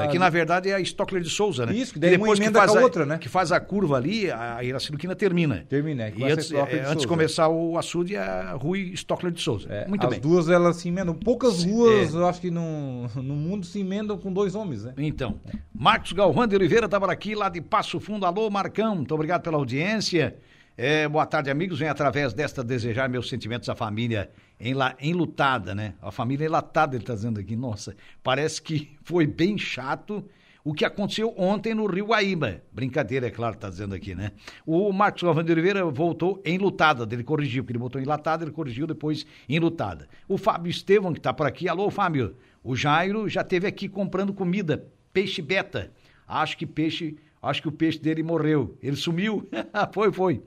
que 0.05 0.11
Ali. 0.11 0.19
na 0.19 0.29
verdade 0.29 0.69
é 0.69 0.75
a 0.75 0.81
Stockler 0.81 1.23
de 1.23 1.31
Souza, 1.31 1.65
né? 1.65 1.75
Isso, 1.75 1.95
que 1.95 1.99
daí 1.99 2.17
uma 2.17 2.29
emenda 2.37 2.59
faz 2.59 2.71
com 2.73 2.79
a 2.79 2.83
outra, 2.83 3.07
né? 3.07 3.19
Que 3.19 3.29
faz 3.29 3.51
a 3.51 3.59
curva 3.61 3.97
ali, 3.97 4.31
a 4.31 4.63
Iraciluquina 4.63 5.15
termina. 5.15 5.65
Termina, 5.69 6.05
é, 6.05 6.11
que 6.11 6.19
E 6.19 6.21
vai 6.21 6.33
antes, 6.33 6.53
é, 6.53 6.65
de 6.67 6.79
antes 6.81 7.01
de 7.03 7.07
começar 7.09 7.49
o 7.49 7.79
açude, 7.79 8.15
é 8.15 8.19
a 8.21 8.53
Rui 8.53 8.91
Stockler 8.95 9.33
de 9.33 9.41
Souza. 9.41 9.69
É, 9.73 9.89
Muito 9.89 10.05
as 10.05 10.11
bem. 10.11 10.21
duas 10.21 10.49
elas 10.51 10.77
se 10.77 10.89
emendam. 10.89 11.15
Poucas 11.15 11.65
ruas, 11.65 12.15
é. 12.15 12.19
eu 12.19 12.27
acho 12.27 12.41
que 12.41 12.51
no, 12.51 13.09
no 13.17 13.35
mundo 13.35 13.65
se 13.65 13.81
emendam 13.81 14.19
com 14.19 14.31
dois 14.33 14.55
homens, 14.55 14.85
né? 14.85 14.93
Então, 14.99 15.41
Marcos 15.75 16.13
Galvão 16.13 16.47
de 16.47 16.55
Oliveira 16.55 16.85
estava 16.87 17.11
aqui, 17.11 17.35
lá 17.35 17.49
de 17.49 17.61
Passo 17.61 17.99
Fundo. 18.01 18.27
Alô, 18.37 18.51
Marcão, 18.51 18.97
muito 18.97 19.15
obrigado 19.15 19.43
pela 19.43 19.57
audiência. 19.57 20.37
É, 20.77 21.07
boa 21.07 21.25
tarde, 21.25 21.51
amigos. 21.53 21.79
Vem 21.79 21.89
através 21.89 22.33
desta 22.35 22.65
desejar 22.65 23.09
meus 23.09 23.29
sentimentos 23.29 23.69
à 23.69 23.77
família 23.77 24.29
enla- 24.59 24.97
enlutada, 25.01 25.73
né? 25.73 25.95
A 26.03 26.11
família 26.11 26.45
enlatada, 26.47 26.97
ele 26.97 27.05
está 27.05 27.15
dizendo 27.15 27.39
aqui. 27.39 27.55
Nossa, 27.55 27.95
parece 28.25 28.61
que 28.61 28.91
foi 29.05 29.25
bem 29.25 29.57
chato 29.57 30.29
o 30.65 30.75
que 30.75 30.85
aconteceu 30.85 31.33
ontem 31.37 31.75
no 31.77 31.87
Rio 31.87 32.07
Guaíba. 32.07 32.61
Brincadeira, 32.73 33.29
é 33.29 33.31
claro, 33.31 33.55
está 33.55 33.71
dizendo 33.71 33.95
aqui, 33.95 34.17
né? 34.17 34.33
O 34.67 34.93
Marcos 34.93 35.23
Galvão 35.23 35.45
de 35.45 35.53
Oliveira 35.53 35.85
voltou 35.85 36.43
enlutada, 36.45 37.07
ele 37.15 37.23
corrigiu, 37.23 37.63
porque 37.63 37.71
ele 37.71 37.79
botou 37.79 38.03
enlatada, 38.03 38.43
ele 38.43 38.51
corrigiu 38.51 38.85
depois 38.85 39.25
enlutada. 39.49 40.09
O 40.27 40.37
Fábio 40.37 40.71
Estevão, 40.71 41.13
que 41.13 41.21
está 41.21 41.33
por 41.33 41.47
aqui. 41.47 41.69
Alô, 41.69 41.89
Fábio. 41.89 42.35
O 42.65 42.75
Jairo 42.75 43.29
já 43.29 43.43
esteve 43.43 43.69
aqui 43.69 43.89
comprando 43.89 44.35
comida, 44.35 44.89
peixe 45.13 45.41
beta. 45.41 45.93
Acho 46.27 46.57
que 46.57 46.67
peixe, 46.67 47.17
acho 47.47 47.63
que 47.63 47.69
o 47.69 47.73
peixe 47.73 47.99
dele 47.99 48.23
morreu. 48.23 48.77
Ele 48.83 48.97
sumiu. 48.97 49.49
foi, 49.93 50.13
foi. 50.13 50.43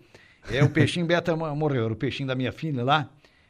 É, 0.52 0.64
o 0.64 0.70
peixinho 0.70 1.06
beta 1.06 1.36
mo- 1.36 1.56
morreu. 1.56 1.86
Era 1.86 1.94
o 1.94 1.96
peixinho 1.98 2.28
da 2.28 2.36
minha 2.36 2.52
filha 2.52 2.84
lá. 2.84 3.10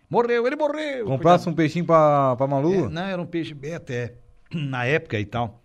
Morreu, 0.09 0.47
ele 0.47 0.55
morreu. 0.55 1.05
Comprasse 1.05 1.47
um 1.49 1.53
peixinho 1.53 1.85
pra, 1.85 2.35
pra 2.35 2.47
Malu? 2.47 2.85
É, 2.85 2.89
não, 2.89 3.01
era 3.03 3.21
um 3.21 3.25
peixe 3.25 3.53
beta, 3.53 3.93
é. 3.93 4.13
Na 4.53 4.85
época 4.85 5.19
e 5.19 5.25
tal. 5.25 5.61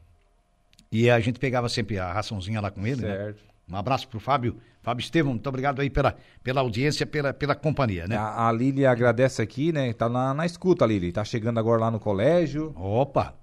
E 0.91 1.09
a 1.09 1.19
gente 1.21 1.39
pegava 1.39 1.69
sempre 1.69 1.99
a 1.99 2.13
raçãozinha 2.13 2.61
lá 2.61 2.71
com 2.71 2.87
ele, 2.87 3.01
né? 3.03 3.17
Certo. 3.17 3.43
Um 3.71 3.77
abraço 3.77 4.07
pro 4.09 4.21
Fábio. 4.21 4.57
Fábio 4.83 5.03
Estevam, 5.03 5.33
muito 5.33 5.47
obrigado 5.49 5.81
aí 5.81 5.89
pela, 5.89 6.17
pela 6.43 6.61
audiência, 6.61 7.07
pela, 7.07 7.33
pela 7.33 7.55
companhia, 7.55 8.07
né? 8.09 8.17
A, 8.17 8.49
a 8.49 8.53
Lili 8.53 8.85
agradece 8.85 9.41
aqui, 9.41 9.73
né? 9.73 9.93
Tá 9.93 10.09
na, 10.09 10.35
na 10.35 10.45
escuta, 10.45 10.85
Lili. 10.85 11.13
Tá 11.13 11.25
chegando 11.25 11.59
agora 11.59 11.81
lá 11.83 11.91
no 11.91 12.01
colégio. 12.01 12.75
Opa, 12.77 13.35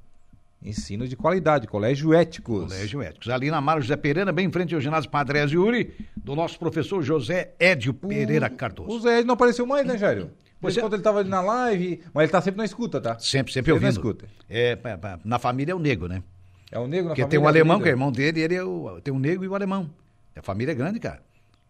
Ensino 0.61 1.07
de 1.07 1.15
qualidade, 1.15 1.67
colégio 1.67 2.13
éticos. 2.13 2.63
Colégio 2.73 3.01
Éticos. 3.01 3.29
Ali 3.29 3.49
na 3.49 3.61
Mário 3.61 3.81
José 3.81 3.95
Pereira, 3.95 4.31
bem 4.33 4.47
em 4.47 4.51
frente 4.51 4.75
ao 4.75 4.81
ginásio 4.81 5.09
Padre 5.09 5.39
Yuri, 5.39 5.93
do 6.17 6.35
nosso 6.35 6.59
professor 6.59 7.01
José 7.01 7.53
Édio 7.57 7.93
Pereira 7.93 8.49
Cardoso. 8.49 8.89
O 8.89 8.99
Zé 8.99 9.23
não 9.23 9.35
apareceu 9.35 9.65
mais, 9.65 9.87
né, 9.87 9.97
Jairo? 9.97 10.31
Por 10.59 10.69
Você- 10.69 10.79
enquanto 10.81 10.93
ele 10.95 11.01
tava 11.01 11.19
ali 11.19 11.29
na 11.29 11.39
live, 11.39 12.01
mas 12.13 12.23
ele 12.23 12.31
tá 12.33 12.41
sempre 12.41 12.57
na 12.57 12.65
escuta, 12.65 12.99
tá? 12.99 13.11
Sempre, 13.19 13.53
sempre 13.53 13.53
Sempre 13.53 13.71
ouvindo. 13.71 13.85
na 13.85 13.89
escuta. 13.91 14.25
É, 14.49 14.75
pa- 14.75 15.17
na 15.23 15.39
família 15.39 15.71
é 15.71 15.75
o 15.75 15.79
nego, 15.79 16.09
né? 16.09 16.21
É 16.69 16.77
o 16.77 16.85
negro 16.87 17.05
na 17.05 17.09
Porque 17.11 17.21
família. 17.21 17.29
tem 17.29 17.39
um 17.39 17.47
alemão, 17.47 17.77
querida? 17.77 17.83
que 17.83 17.89
é 17.89 17.91
irmão 17.93 18.11
dele, 18.11 18.41
ele 18.41 18.55
é 18.55 18.63
o, 18.63 18.99
tem 19.01 19.13
um 19.13 19.19
negro 19.19 19.45
e 19.45 19.47
o 19.47 19.55
alemão. 19.55 19.89
A 20.35 20.41
família 20.41 20.73
é 20.73 20.75
grande, 20.75 20.99
cara. 20.99 21.21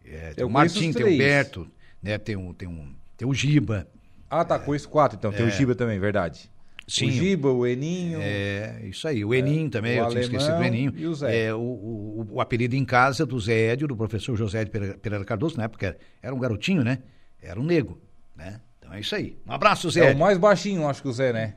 É, 0.04 0.34
tem 0.34 0.42
Eu 0.42 0.48
o 0.48 0.50
Martim, 0.52 0.90
os 0.90 0.96
tem 0.96 1.06
o. 1.16 1.18
Berto, 1.18 1.68
né? 2.02 2.18
Tem, 2.18 2.36
um, 2.36 2.52
tem, 2.54 2.68
um, 2.68 2.92
tem 3.16 3.28
o 3.28 3.34
Giba. 3.36 3.88
Ah, 4.28 4.44
tá, 4.44 4.58
com 4.58 4.74
esses 4.74 4.88
quatro, 4.88 5.16
então. 5.16 5.32
Tem 5.32 5.46
o 5.46 5.52
Giba 5.52 5.76
também, 5.76 6.00
verdade. 6.00 6.50
É. 6.90 6.92
Sim. 6.92 7.08
O 7.08 7.12
Giba, 7.12 7.52
o 7.52 7.68
Eninho. 7.68 8.20
É, 8.20 8.82
isso 8.84 9.08
aí. 9.08 9.24
O 9.24 9.34
Enim 9.34 9.70
também, 9.70 10.00
o 10.00 10.06
eu 10.06 10.10
tinha 10.10 10.22
esquecido 10.22 10.58
do 10.58 10.64
Eninho. 10.64 10.94
e 10.96 11.06
o 11.06 11.14
Zé. 11.14 11.46
É, 11.46 11.54
o, 11.54 11.60
o, 11.60 12.28
o 12.32 12.42
apelido 12.42 12.76
em 12.76 12.84
casa 12.84 13.26
do 13.26 13.40
Zé 13.40 13.68
Édio, 13.68 13.88
do 13.88 13.96
professor 13.96 14.36
José 14.36 14.62
Édio 14.62 14.98
Pereira, 15.00 15.24
Cardoso, 15.24 15.56
na 15.58 15.66
época 15.66 15.96
era 16.22 16.34
um 16.34 16.40
garotinho, 16.40 16.84
né? 16.84 17.00
Era 17.42 17.60
um 17.60 17.64
nego, 17.64 18.02
né? 18.36 18.60
Então 18.80 18.92
é 18.94 19.00
isso 19.00 19.16
aí. 19.16 19.38
Um 19.48 19.52
abraço, 19.52 19.90
Zé 19.92 20.12
É 20.12 20.14
o 20.14 20.18
mais 20.18 20.38
baixinho, 20.38 20.88
acho 20.90 21.02
que 21.02 21.08
o 21.08 21.14
Zé, 21.14 21.32
né? 21.32 21.56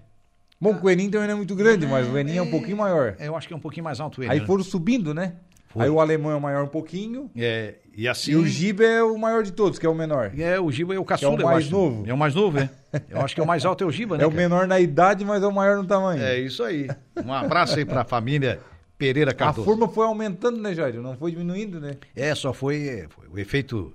Bom, 0.60 0.78
o 0.80 0.90
Eninho 0.90 1.10
também 1.10 1.26
não 1.26 1.34
é 1.34 1.36
muito 1.36 1.56
grande, 1.56 1.86
mas 1.86 2.06
o 2.06 2.16
Eninho 2.16 2.38
é 2.38 2.42
um 2.42 2.50
pouquinho 2.50 2.76
maior. 2.76 3.16
Eu 3.18 3.34
acho 3.34 3.48
que 3.48 3.54
é 3.54 3.56
um 3.56 3.60
pouquinho 3.60 3.82
mais 3.82 3.98
alto 3.98 4.22
ele. 4.22 4.30
Aí 4.30 4.38
né? 4.38 4.46
foram 4.46 4.62
subindo, 4.62 5.12
né? 5.12 5.34
Foi. 5.72 5.84
Aí 5.84 5.90
o 5.90 6.00
alemão 6.00 6.30
é 6.32 6.36
o 6.36 6.40
maior 6.40 6.64
um 6.64 6.68
pouquinho. 6.68 7.30
É, 7.36 7.74
e 7.96 8.06
assim. 8.08 8.32
E 8.32 8.36
o 8.36 8.46
Giba 8.46 8.84
é 8.84 9.02
o 9.02 9.16
maior 9.18 9.42
de 9.42 9.52
todos, 9.52 9.78
que 9.78 9.86
é 9.86 9.88
o 9.88 9.94
menor. 9.94 10.30
É, 10.38 10.60
o 10.60 10.70
Giba 10.70 10.94
é 10.94 10.98
o 10.98 11.04
caçula, 11.04 11.40
eu 11.40 11.46
mais 11.46 11.64
acho. 11.64 11.70
novo. 11.70 12.04
É 12.06 12.12
o 12.12 12.16
mais 12.18 12.34
novo, 12.34 12.58
é. 12.58 12.68
Eu 13.08 13.20
acho 13.22 13.34
que 13.34 13.40
é 13.40 13.44
o 13.44 13.46
mais 13.46 13.64
alto 13.64 13.82
é 13.82 13.86
o 13.86 13.90
Giba, 13.90 14.18
né? 14.18 14.24
É 14.24 14.26
o 14.26 14.30
cara? 14.30 14.42
menor 14.42 14.66
na 14.66 14.78
idade, 14.80 15.24
mas 15.24 15.42
é 15.42 15.46
o 15.46 15.52
maior 15.52 15.78
no 15.78 15.84
tamanho. 15.84 16.22
É 16.22 16.38
isso 16.38 16.62
aí. 16.62 16.88
Um 17.24 17.32
abraço 17.32 17.78
aí 17.78 17.84
pra 17.86 18.04
família 18.04 18.60
Pereira 18.98 19.30
A 19.32 19.34
Cardoso. 19.34 19.64
forma 19.64 19.88
foi 19.88 20.06
aumentando, 20.06 20.60
né, 20.60 20.74
Jair? 20.74 21.00
Não 21.00 21.16
foi 21.16 21.30
diminuindo, 21.32 21.80
né? 21.80 21.96
É, 22.14 22.34
só 22.34 22.52
foi, 22.52 23.06
foi 23.08 23.26
o 23.32 23.38
efeito. 23.38 23.92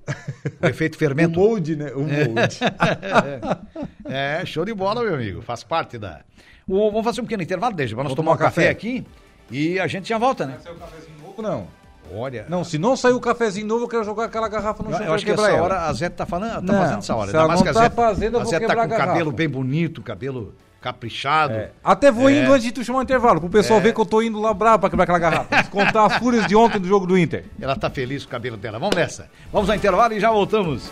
O 0.62 0.66
efeito 0.66 0.96
O 0.98 0.98
fermento. 0.98 1.40
molde, 1.40 1.76
né? 1.76 1.92
O 1.94 2.00
molde. 2.02 2.58
É, 4.06 4.46
show 4.46 4.66
de 4.66 4.74
bola, 4.74 5.04
meu 5.04 5.16
amigo. 5.16 5.42
Faz 5.42 5.63
parte 5.63 5.98
da. 5.98 6.22
O- 6.68 6.90
vamos 6.92 7.04
fazer 7.06 7.22
um 7.22 7.24
pequeno 7.26 7.44
intervalo, 7.44 7.76
deixa, 7.76 7.94
pra 7.96 8.04
nós 8.04 8.12
Vamos 8.13 8.16
tomar 8.16 8.32
um 8.34 8.36
tomar 8.38 8.46
um 8.48 8.50
café 8.50 8.62
café. 8.63 8.72
aqui 8.72 9.06
e 9.52 9.80
a 9.80 9.88
gente 9.88 10.08
já 10.10 10.18
volta, 10.18 10.46
né? 10.46 10.58
Saiu 10.62 10.76
o 10.76 10.80
cafezinho 10.80 11.18
não? 11.41 11.67
Olha. 12.13 12.45
Não, 12.47 12.63
se 12.63 12.78
não 12.78 12.95
sair 12.95 13.12
o 13.13 13.19
cafezinho 13.19 13.67
novo, 13.67 13.84
eu 13.84 13.88
quero 13.89 14.04
jogar 14.06 14.26
aquela 14.26 14.47
garrafa 14.47 14.82
no 14.82 14.91
Eu, 14.91 14.97
chão 14.97 15.06
eu 15.08 15.13
acho 15.13 15.26
que 15.26 15.32
essa 15.32 15.50
ela. 15.52 15.62
hora 15.62 15.82
a 15.88 15.93
Zé 15.93 16.08
tá 16.08 16.26
falando, 16.26 16.65
tá 16.65 16.73
Não, 16.73 16.80
fazendo 16.80 17.00
essa 17.00 17.15
hora. 17.15 17.32
se 17.32 17.36
ela 17.36 17.47
não 17.56 17.63
tá 17.63 17.73
Zé, 17.73 17.89
fazendo, 17.89 18.34
eu 18.36 18.39
a 18.39 18.43
vou 18.43 18.52
Zé 18.52 18.60
tá 18.62 18.76
com 18.76 18.82
o 18.93 18.97
cabelo 18.97 19.32
bem 19.34 19.50
bonito, 19.50 20.02
cabelo 20.02 20.56
caprichado. 20.80 21.54
É. 21.56 21.71
Até 21.84 22.10
vou 22.10 22.30
É. 22.30 22.34
indo 22.41 22.54
antes 22.54 22.63
de 22.63 22.71
tu 22.71 22.82
chamar 22.84 23.00
o 23.00 23.02
intervalo, 23.04 23.41
pro 23.41 23.50
pessoal 23.50 23.82
ver 23.82 23.93
que 23.93 24.00
eu 24.00 24.06
tô 24.06 24.21
indo 24.21 24.39
lá 24.39 24.54
bravo 24.54 24.80
pra 24.80 24.89
quebrar 24.89 25.04
aquela 25.04 25.19
garrafa. 25.19 25.58
Descontar 25.58 26.06
as 26.06 26.13
fúrias 26.17 26.47
de 26.47 26.56
ontem 26.56 26.80
do 26.80 26.88
jogo 26.88 27.06
do 27.06 27.17
Inter. 27.17 27.43
Ela 27.60 27.76
tá 27.76 27.89
feliz 27.89 28.23
com 28.23 28.30
o 28.30 28.32
cabelo 28.32 28.56
dela. 28.56 28.80
Vamos 28.80 28.95
nessa. 28.95 29.30
Vamos 29.52 29.69
ao 29.69 29.76
intervalo 29.76 30.13
e 30.13 30.19
já 30.21 30.32
voltamos. 30.32 30.89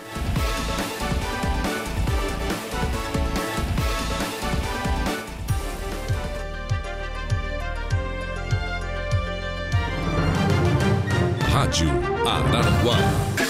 Rádio 11.56 11.88
Araranguá. 12.26 13.45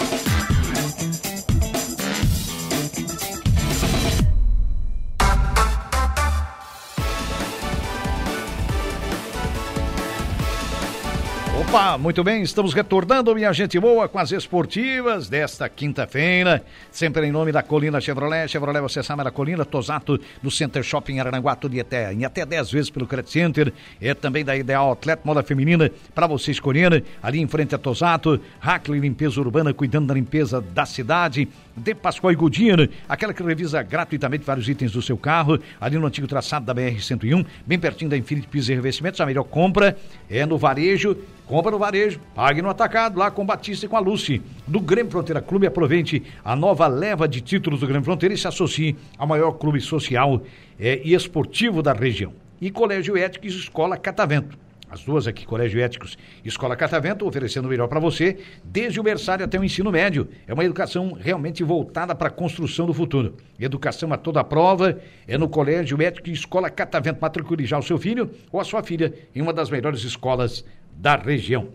Opa, 11.68 11.98
muito 11.98 12.22
bem, 12.22 12.42
estamos 12.42 12.72
retornando, 12.72 13.35
minha 13.35 13.52
gente 13.52 13.79
boa, 13.81 14.09
com 14.09 14.21
as 14.21 14.31
esportivas 14.31 15.29
desta 15.29 15.69
quinta-feira, 15.69 16.64
sempre 16.92 17.27
em 17.27 17.33
nome 17.33 17.50
da 17.50 17.60
Colina 17.60 18.00
Chevrolet. 18.00 18.46
Chevrolet, 18.46 18.81
você 18.81 19.02
sabe, 19.02 19.25
da 19.25 19.33
Colina 19.33 19.64
Tosato, 19.64 20.19
no 20.40 20.48
Center 20.48 20.85
Shopping 20.85 21.19
Aranguá, 21.19 21.56
tudo 21.56 21.75
em 21.75 21.81
até, 21.81 22.12
em 22.12 22.25
até 22.25 22.46
10 22.46 22.71
vezes 22.71 22.88
pelo 22.88 23.04
Credit 23.04 23.31
Center. 23.31 23.73
É 24.00 24.14
também 24.14 24.44
da 24.44 24.56
Ideal 24.56 24.92
Atleta 24.92 25.23
Moda 25.25 25.42
Feminina, 25.42 25.90
para 26.14 26.29
você 26.29 26.52
escolher, 26.52 27.02
ali 27.21 27.40
em 27.40 27.48
frente 27.48 27.75
a 27.75 27.79
Tosato, 27.79 28.40
Hackley 28.60 29.00
Limpeza 29.00 29.40
Urbana, 29.40 29.75
cuidando 29.75 30.06
da 30.06 30.14
limpeza 30.14 30.60
da 30.60 30.87
cidade. 30.87 31.48
De 31.77 31.94
Pascoal 31.94 32.33
e 32.33 32.37
Goodyear, 32.37 32.88
aquela 33.06 33.35
que 33.35 33.42
revisa 33.42 33.83
gratuitamente 33.83 34.44
vários 34.44 34.67
itens 34.67 34.92
do 34.92 35.02
seu 35.02 35.19
carro, 35.19 35.58
ali 35.79 35.98
no 35.98 36.06
antigo 36.06 36.27
traçado 36.27 36.64
da 36.64 36.75
BR-101, 36.75 37.44
bem 37.67 37.79
pertinho 37.79 38.08
da 38.08 38.17
Infinity 38.17 38.48
Pisos 38.48 38.71
e 38.71 38.75
Revestimentos. 38.75 39.21
A 39.21 39.27
melhor 39.27 39.44
compra 39.44 39.94
é 40.31 40.46
no 40.46 40.56
varejo, 40.56 41.14
compra 41.57 41.71
no 41.71 41.79
varejo, 41.79 42.21
pague 42.35 42.61
no 42.61 42.69
atacado, 42.69 43.19
lá 43.19 43.31
com 43.31 43.46
Batista 43.46 43.87
e 43.87 43.88
com 43.88 43.96
a 43.96 43.98
Lucy. 43.98 44.42
Do 44.67 44.79
Grêmio 44.79 45.11
Fronteira 45.11 45.40
Clube, 45.40 45.67
aproveite 45.67 46.23
a 46.44 46.54
nova 46.54 46.87
leva 46.87 47.27
de 47.27 47.40
títulos 47.40 47.81
do 47.81 47.87
Grêmio 47.87 48.04
Fronteira 48.04 48.35
e 48.35 48.37
se 48.37 48.46
associe 48.46 48.94
ao 49.17 49.27
maior 49.27 49.52
clube 49.52 49.81
social 49.81 50.42
é, 50.79 51.00
e 51.02 51.15
esportivo 51.15 51.83
da 51.83 51.94
região. 51.94 52.35
E 52.61 52.71
Colégio 52.71 53.17
Ético 53.17 53.46
e 53.46 53.48
Escola 53.48 53.96
Catavento 53.96 54.67
as 54.88 55.02
duas 55.02 55.27
aqui, 55.27 55.44
Colégio 55.44 55.81
Éticos 55.81 56.17
e 56.44 56.48
Escola 56.48 56.77
Catavento, 56.77 57.27
oferecendo 57.27 57.67
o 57.67 57.69
melhor 57.69 57.88
para 57.88 57.98
você, 57.98 58.38
desde 58.65 59.00
o 59.00 59.02
berçário 59.02 59.44
até 59.44 59.59
o 59.59 59.65
ensino 59.65 59.90
médio. 59.90 60.29
É 60.46 60.54
uma 60.54 60.65
educação 60.65 61.13
realmente 61.13 61.65
voltada 61.65 62.15
para 62.15 62.29
a 62.29 62.31
construção 62.31 62.87
do 62.87 62.94
futuro. 62.94 63.35
Educação 63.59 64.13
a 64.13 64.17
toda 64.17 64.44
prova 64.44 64.98
é 65.27 65.37
no 65.37 65.48
Colégio 65.48 66.00
Ético 66.00 66.29
e 66.29 66.33
Escola 66.33 66.71
Catavento. 66.71 67.19
Matricule 67.21 67.67
já 67.67 67.79
o 67.79 67.83
seu 67.83 67.98
filho 67.98 68.31
ou 68.52 68.61
a 68.61 68.65
sua 68.65 68.83
filha 68.83 69.13
em 69.35 69.42
uma 69.42 69.52
das 69.52 69.71
melhores 69.71 70.04
escolas 70.04 70.65
da 70.99 71.17
região. 71.17 71.69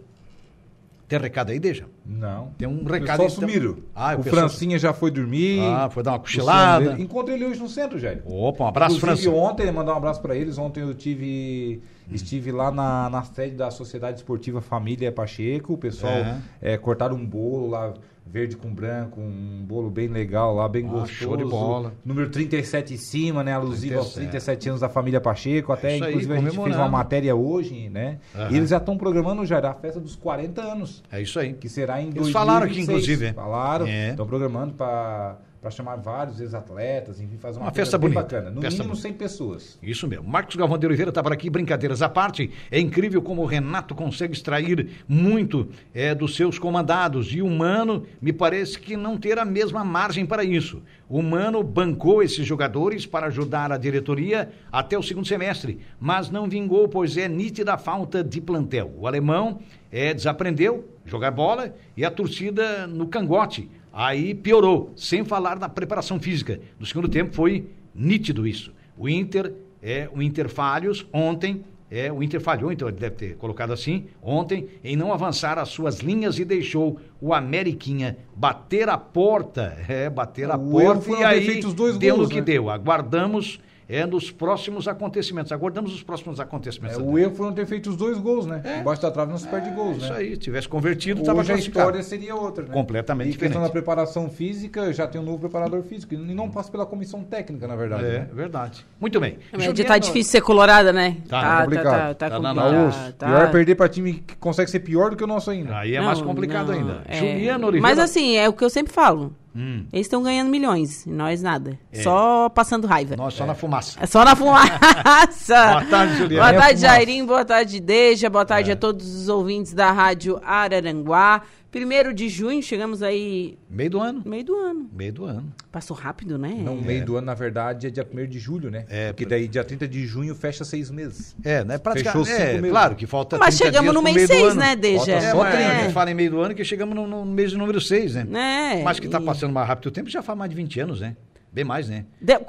Tem 1.07 1.19
recado 1.19 1.51
aí, 1.51 1.59
Deja? 1.59 1.85
Não. 2.05 2.51
Tem 2.57 2.65
um 2.65 2.85
recado 2.85 3.17
Só 3.17 3.23
então. 3.25 3.29
sumiram. 3.29 3.77
Ah, 3.93 4.13
o 4.13 4.23
pessoal- 4.23 4.47
Francinha 4.47 4.79
já 4.79 4.93
foi 4.93 5.11
dormir. 5.11 5.59
Ah, 5.61 5.89
foi 5.89 6.01
dar 6.03 6.11
uma 6.11 6.19
cochilada. 6.19 6.95
Encontrei 7.01 7.35
ele 7.35 7.45
hoje 7.47 7.59
no 7.59 7.67
centro, 7.67 7.99
Jair. 7.99 8.21
Opa, 8.25 8.63
um 8.63 8.67
abraço, 8.67 8.95
Inclusive, 8.95 9.23
França. 9.29 9.37
ontem, 9.51 9.69
mandar 9.73 9.93
um 9.93 9.97
abraço 9.97 10.21
para 10.21 10.37
eles. 10.37 10.57
Ontem 10.57 10.79
eu 10.81 10.93
tive 10.93 11.81
estive 12.09 12.51
lá 12.53 12.71
na, 12.71 13.09
na 13.09 13.23
sede 13.23 13.55
da 13.57 13.69
Sociedade 13.69 14.17
Esportiva 14.19 14.61
Família 14.61 15.11
Pacheco. 15.11 15.73
O 15.73 15.77
pessoal 15.77 16.13
É. 16.13 16.37
eh, 16.61 16.77
cortaram 16.77 17.17
um 17.17 17.25
bolo 17.25 17.67
lá, 17.69 17.93
verde 18.25 18.55
com 18.55 18.73
branco, 18.73 19.19
um 19.19 19.63
bolo 19.67 19.89
bem 19.89 20.07
legal 20.07 20.55
lá, 20.55 20.67
bem 20.69 20.85
Ah, 20.85 20.89
gostoso. 20.89 21.13
show 21.13 21.35
de 21.37 21.43
bola. 21.43 21.93
Número 22.05 22.29
37 22.29 22.93
em 22.93 22.97
cima, 22.97 23.43
né? 23.43 23.53
Alusivo 23.53 23.95
aos 23.97 24.13
37. 24.13 24.29
37 24.31 24.69
anos 24.69 24.81
da 24.81 24.87
família 24.89 25.19
Pacheco. 25.19 25.73
Até, 25.73 25.95
Isso 25.95 26.03
aí, 26.05 26.09
inclusive, 26.11 26.33
a 26.33 26.41
gente 26.41 26.63
fez 26.63 26.75
uma 26.75 26.87
matéria 26.87 27.35
hoje, 27.35 27.89
né? 27.89 28.19
Aham. 28.35 28.51
E 28.51 28.57
eles 28.57 28.69
já 28.69 28.77
estão 28.77 28.97
programando 28.97 29.45
já 29.45 29.59
a 29.59 29.73
festa 29.73 29.99
dos 29.99 30.15
40 30.15 30.61
anos 30.61 31.03
É 31.11 31.21
isso 31.21 31.39
aí. 31.39 31.53
que 31.53 31.67
será 31.67 31.99
em 31.99 32.05
Eles 32.05 32.15
2026. 32.15 32.31
falaram 32.33 32.65
aqui, 32.65 32.81
inclusive. 32.81 33.33
Falaram, 33.33 33.85
É. 33.87 34.11
estão 34.11 34.25
programando 34.25 34.73
para 34.75 35.37
chamar 35.69 35.97
vários 35.97 36.39
ex-atletas, 36.41 37.21
enfim, 37.21 37.37
fazer 37.37 37.59
uma, 37.59 37.67
Uma 37.67 37.71
festa 37.71 37.97
bem 37.97 38.09
bonita. 38.09 38.21
bacana. 38.23 38.49
No 38.49 38.61
Festa 38.61 38.77
mínimo 38.83 38.95
bonita. 38.95 39.07
100 39.09 39.13
pessoas. 39.13 39.79
Isso 39.83 40.07
mesmo. 40.07 40.27
Marcos 40.27 40.55
Galvão 40.55 40.77
de 40.77 40.87
Oliveira 40.87 41.09
está 41.09 41.21
por 41.21 41.31
aqui, 41.31 41.49
brincadeiras 41.51 42.01
à 42.01 42.09
parte. 42.09 42.49
É 42.71 42.79
incrível 42.79 43.21
como 43.21 43.43
o 43.43 43.45
Renato 43.45 43.93
consegue 43.93 44.33
extrair 44.33 44.89
muito 45.07 45.67
é, 45.93 46.15
dos 46.15 46.35
seus 46.35 46.57
comandados. 46.57 47.31
E 47.31 47.41
o 47.43 47.49
Mano, 47.49 48.05
me 48.19 48.33
parece 48.33 48.79
que 48.79 48.97
não 48.97 49.17
ter 49.17 49.37
a 49.37 49.45
mesma 49.45 49.83
margem 49.85 50.25
para 50.25 50.43
isso. 50.43 50.81
O 51.07 51.21
Mano 51.21 51.61
bancou 51.61 52.23
esses 52.23 52.47
jogadores 52.47 53.05
para 53.05 53.27
ajudar 53.27 53.71
a 53.71 53.77
diretoria 53.77 54.49
até 54.71 54.97
o 54.97 55.03
segundo 55.03 55.27
semestre, 55.27 55.79
mas 55.99 56.31
não 56.31 56.49
vingou, 56.49 56.87
pois 56.87 57.17
é 57.17 57.27
nítida 57.27 57.73
a 57.73 57.77
falta 57.77 58.23
de 58.23 58.39
plantel. 58.41 58.91
O 58.97 59.05
alemão 59.05 59.59
é, 59.91 60.13
desaprendeu 60.13 60.89
jogar 61.05 61.31
bola 61.31 61.73
e 61.97 62.05
a 62.05 62.09
torcida 62.09 62.87
no 62.87 63.07
cangote. 63.07 63.69
Aí 63.93 64.33
piorou, 64.33 64.93
sem 64.95 65.23
falar 65.23 65.59
na 65.59 65.67
preparação 65.67 66.19
física. 66.19 66.59
No 66.79 66.85
segundo 66.85 67.07
tempo 67.07 67.33
foi 67.33 67.67
nítido 67.93 68.47
isso. 68.47 68.73
O 68.97 69.09
Inter, 69.09 69.53
é, 69.81 70.09
o 70.13 70.21
Inter 70.21 70.47
falhos 70.47 71.05
ontem, 71.11 71.63
é, 71.89 72.09
o 72.09 72.23
Inter 72.23 72.39
falhou, 72.39 72.71
então 72.71 72.87
ele 72.87 72.97
deve 72.97 73.15
ter 73.15 73.35
colocado 73.35 73.73
assim, 73.73 74.05
ontem, 74.23 74.69
em 74.81 74.95
não 74.95 75.11
avançar 75.11 75.59
as 75.59 75.67
suas 75.67 75.99
linhas 75.99 76.39
e 76.39 76.45
deixou 76.45 76.97
o 77.19 77.33
Ameriquinha 77.33 78.17
bater 78.33 78.87
a 78.87 78.97
porta, 78.97 79.77
é, 79.89 80.09
bater 80.09 80.49
a 80.49 80.57
O 80.57 80.79
erro 80.79 81.01
porta 81.01 81.21
e 81.21 81.23
aí 81.25 81.61
deu 81.99 82.15
gols, 82.15 82.17
no 82.17 82.29
que 82.29 82.39
né? 82.39 82.41
deu. 82.41 82.69
Aguardamos 82.69 83.59
é, 83.91 84.05
nos 84.05 84.31
próximos 84.31 84.87
acontecimentos, 84.87 85.51
aguardamos 85.51 85.93
os 85.93 86.01
próximos 86.03 86.39
É, 86.39 86.43
acontecimentos. 86.43 86.97
o 86.97 87.17
erro 87.17 87.35
foi 87.35 87.45
não 87.45 87.53
ter 87.53 87.65
feito 87.65 87.89
os 87.89 87.95
dois 87.95 88.17
gols, 88.17 88.45
né? 88.45 88.61
Embaixo 88.79 89.01
da 89.01 89.11
trave 89.11 89.31
não 89.31 89.37
se 89.37 89.47
perde 89.47 89.69
gols, 89.71 89.97
Isso 89.97 90.11
né? 90.13 90.19
aí, 90.19 90.31
se 90.31 90.37
tivesse 90.37 90.67
convertido, 90.67 91.21
estava 91.21 91.39
Hoje 91.41 91.51
a 91.53 91.55
história 91.57 92.01
seria 92.03 92.35
outra, 92.35 92.63
né? 92.65 92.73
Completamente 92.73 93.27
E 93.27 93.31
questão 93.31 93.47
diferente. 93.47 93.67
da 93.67 93.71
preparação 93.71 94.29
física, 94.29 94.93
já 94.93 95.07
tem 95.07 95.19
um 95.19 95.23
novo 95.23 95.39
preparador 95.39 95.81
físico. 95.83 96.13
E 96.13 96.17
não 96.17 96.49
passa 96.49 96.71
pela 96.71 96.85
comissão 96.85 97.23
técnica, 97.23 97.67
na 97.67 97.75
verdade. 97.75 98.05
É, 98.05 98.19
né? 98.19 98.27
verdade. 98.33 98.85
Muito 98.99 99.19
bem. 99.19 99.37
A 99.51 99.57
média 99.57 99.71
Juliano- 99.71 99.87
tá 99.87 99.97
difícil 99.97 100.31
ser 100.31 100.41
colorada, 100.41 100.93
né? 100.93 101.17
Tá, 101.27 101.41
tá, 101.41 101.63
complicado. 101.63 101.83
tá, 101.83 102.13
tá, 102.13 102.13
Tá 102.13 102.29
tá 102.29 102.39
na- 102.39 102.53
complicado. 102.61 103.13
tá. 103.13 103.27
Pior 103.27 103.41
é 103.43 103.47
perder 103.47 103.75
pra 103.75 103.89
time 103.89 104.13
que 104.13 104.35
consegue 104.37 104.69
ser 104.69 104.79
pior 104.79 105.09
do 105.09 105.15
que 105.17 105.23
o 105.23 105.27
nosso 105.27 105.51
ainda. 105.51 105.77
Aí 105.77 105.95
é 105.95 105.99
Não, 105.99 106.05
mais 106.05 106.21
complicado 106.21 106.67
não, 106.71 106.73
ainda. 106.79 107.01
é. 107.07 107.17
Juliano 107.17 107.67
Oliveira. 107.67 107.95
Mas 107.95 107.99
assim, 107.99 108.35
é 108.37 108.47
o 108.47 108.53
que 108.53 108.63
eu 108.63 108.69
sempre 108.69 108.93
falo. 108.93 109.33
Hum, 109.55 109.85
Eles 109.91 110.05
estão 110.07 110.23
ganhando 110.23 110.49
milhões, 110.49 111.05
e 111.05 111.09
nós 111.09 111.41
nada. 111.41 111.77
É. 111.91 112.01
Só 112.03 112.47
passando 112.49 112.87
raiva. 112.87 113.15
nós 113.17 113.33
só 113.33 113.45
na 113.45 113.53
fumaça. 113.53 113.99
É 114.01 114.05
só 114.05 114.23
na 114.23 114.35
fumaça. 114.35 114.69
Boa 115.71 115.85
tarde, 115.89 116.17
Juliano. 116.17 116.35
Boa 116.47 116.49
É 116.49 116.53
tarde. 116.65 116.81
Jairinho. 116.81 117.25
Boa 117.25 117.45
tarde, 117.45 117.79
Deja. 117.79 118.29
Boa 118.29 118.45
tarde 118.45 118.69
É. 118.69 118.73
a 118.73 118.77
todos 118.77 119.05
os 119.13 119.27
ouvintes 119.29 119.73
da 119.73 119.91
Rádio 119.91 120.39
Araranguá. 120.45 121.41
Primeiro 121.71 122.13
de 122.13 122.27
junho, 122.27 122.61
chegamos 122.61 123.01
aí 123.01 123.57
Meio 123.69 123.89
do 123.91 123.99
ano. 124.01 124.21
no 124.25 124.29
meio 124.29 124.43
do 124.43 124.55
ano. 124.57 124.89
Meio 124.91 125.13
do 125.13 125.23
ano. 125.23 125.53
Passou 125.71 125.95
rápido, 125.95 126.37
né? 126.37 126.49
No 126.49 126.75
meio 126.75 127.05
do 127.05 127.15
ano, 127.15 127.25
na 127.27 127.33
verdade, 127.33 127.87
é 127.87 127.89
dia 127.89 128.05
1 128.05 128.27
de 128.27 128.39
julho, 128.39 128.69
né? 128.69 128.85
É, 128.89 129.13
Porque 129.13 129.25
daí, 129.25 129.47
dia 129.47 129.63
30 129.63 129.87
de 129.87 130.05
junho, 130.05 130.35
fecha 130.35 130.65
seis 130.65 130.91
meses. 130.91 131.33
É, 131.41 131.63
né? 131.63 131.75
Fechou 131.77 131.79
Praticamente. 131.83 132.29
cinco 132.29 132.41
É, 132.41 132.53
meses. 132.55 132.69
claro 132.71 132.95
que 132.95 133.07
falta. 133.07 133.37
Mas 133.37 133.55
30 133.57 133.65
chegamos 133.71 133.91
dias 133.91 133.93
no 133.95 134.01
mês 134.01 134.15
meio 134.15 134.27
do 134.27 134.33
6, 134.33 134.51
ano. 134.51 134.59
né, 134.59 134.75
Deja? 134.75 134.97
Falta 134.97 135.11
É, 135.13 135.31
só 135.31 135.37
mas 135.37 135.47
a 135.47 135.57
trinta. 135.57 135.75
gente 135.83 135.93
fala 135.93 136.11
em 136.11 136.13
meio 136.13 136.31
do 136.31 136.41
ano 136.41 136.53
que 136.55 136.63
chegamos 136.65 136.93
no, 136.93 137.07
no 137.07 137.25
mês 137.25 137.51
de 137.51 137.57
número 137.57 137.79
6, 137.79 138.15
né? 138.15 138.79
É, 138.79 138.83
Mas 138.83 138.99
que 138.99 139.07
tá 139.07 139.21
e- 139.21 139.23
passando 139.23 139.53
mais 139.53 139.65
rápido 139.65 139.85
o 139.87 139.91
tempo 139.91 140.09
já 140.09 140.21
faz 140.21 140.37
mais 140.37 140.49
de 140.49 140.57
20 140.57 140.77
anos, 140.81 140.99
né? 140.99 141.15
Bem 141.53 141.63
mais, 141.63 141.87
né? 141.87 142.05
De- 142.21 142.33
de- 142.33 142.39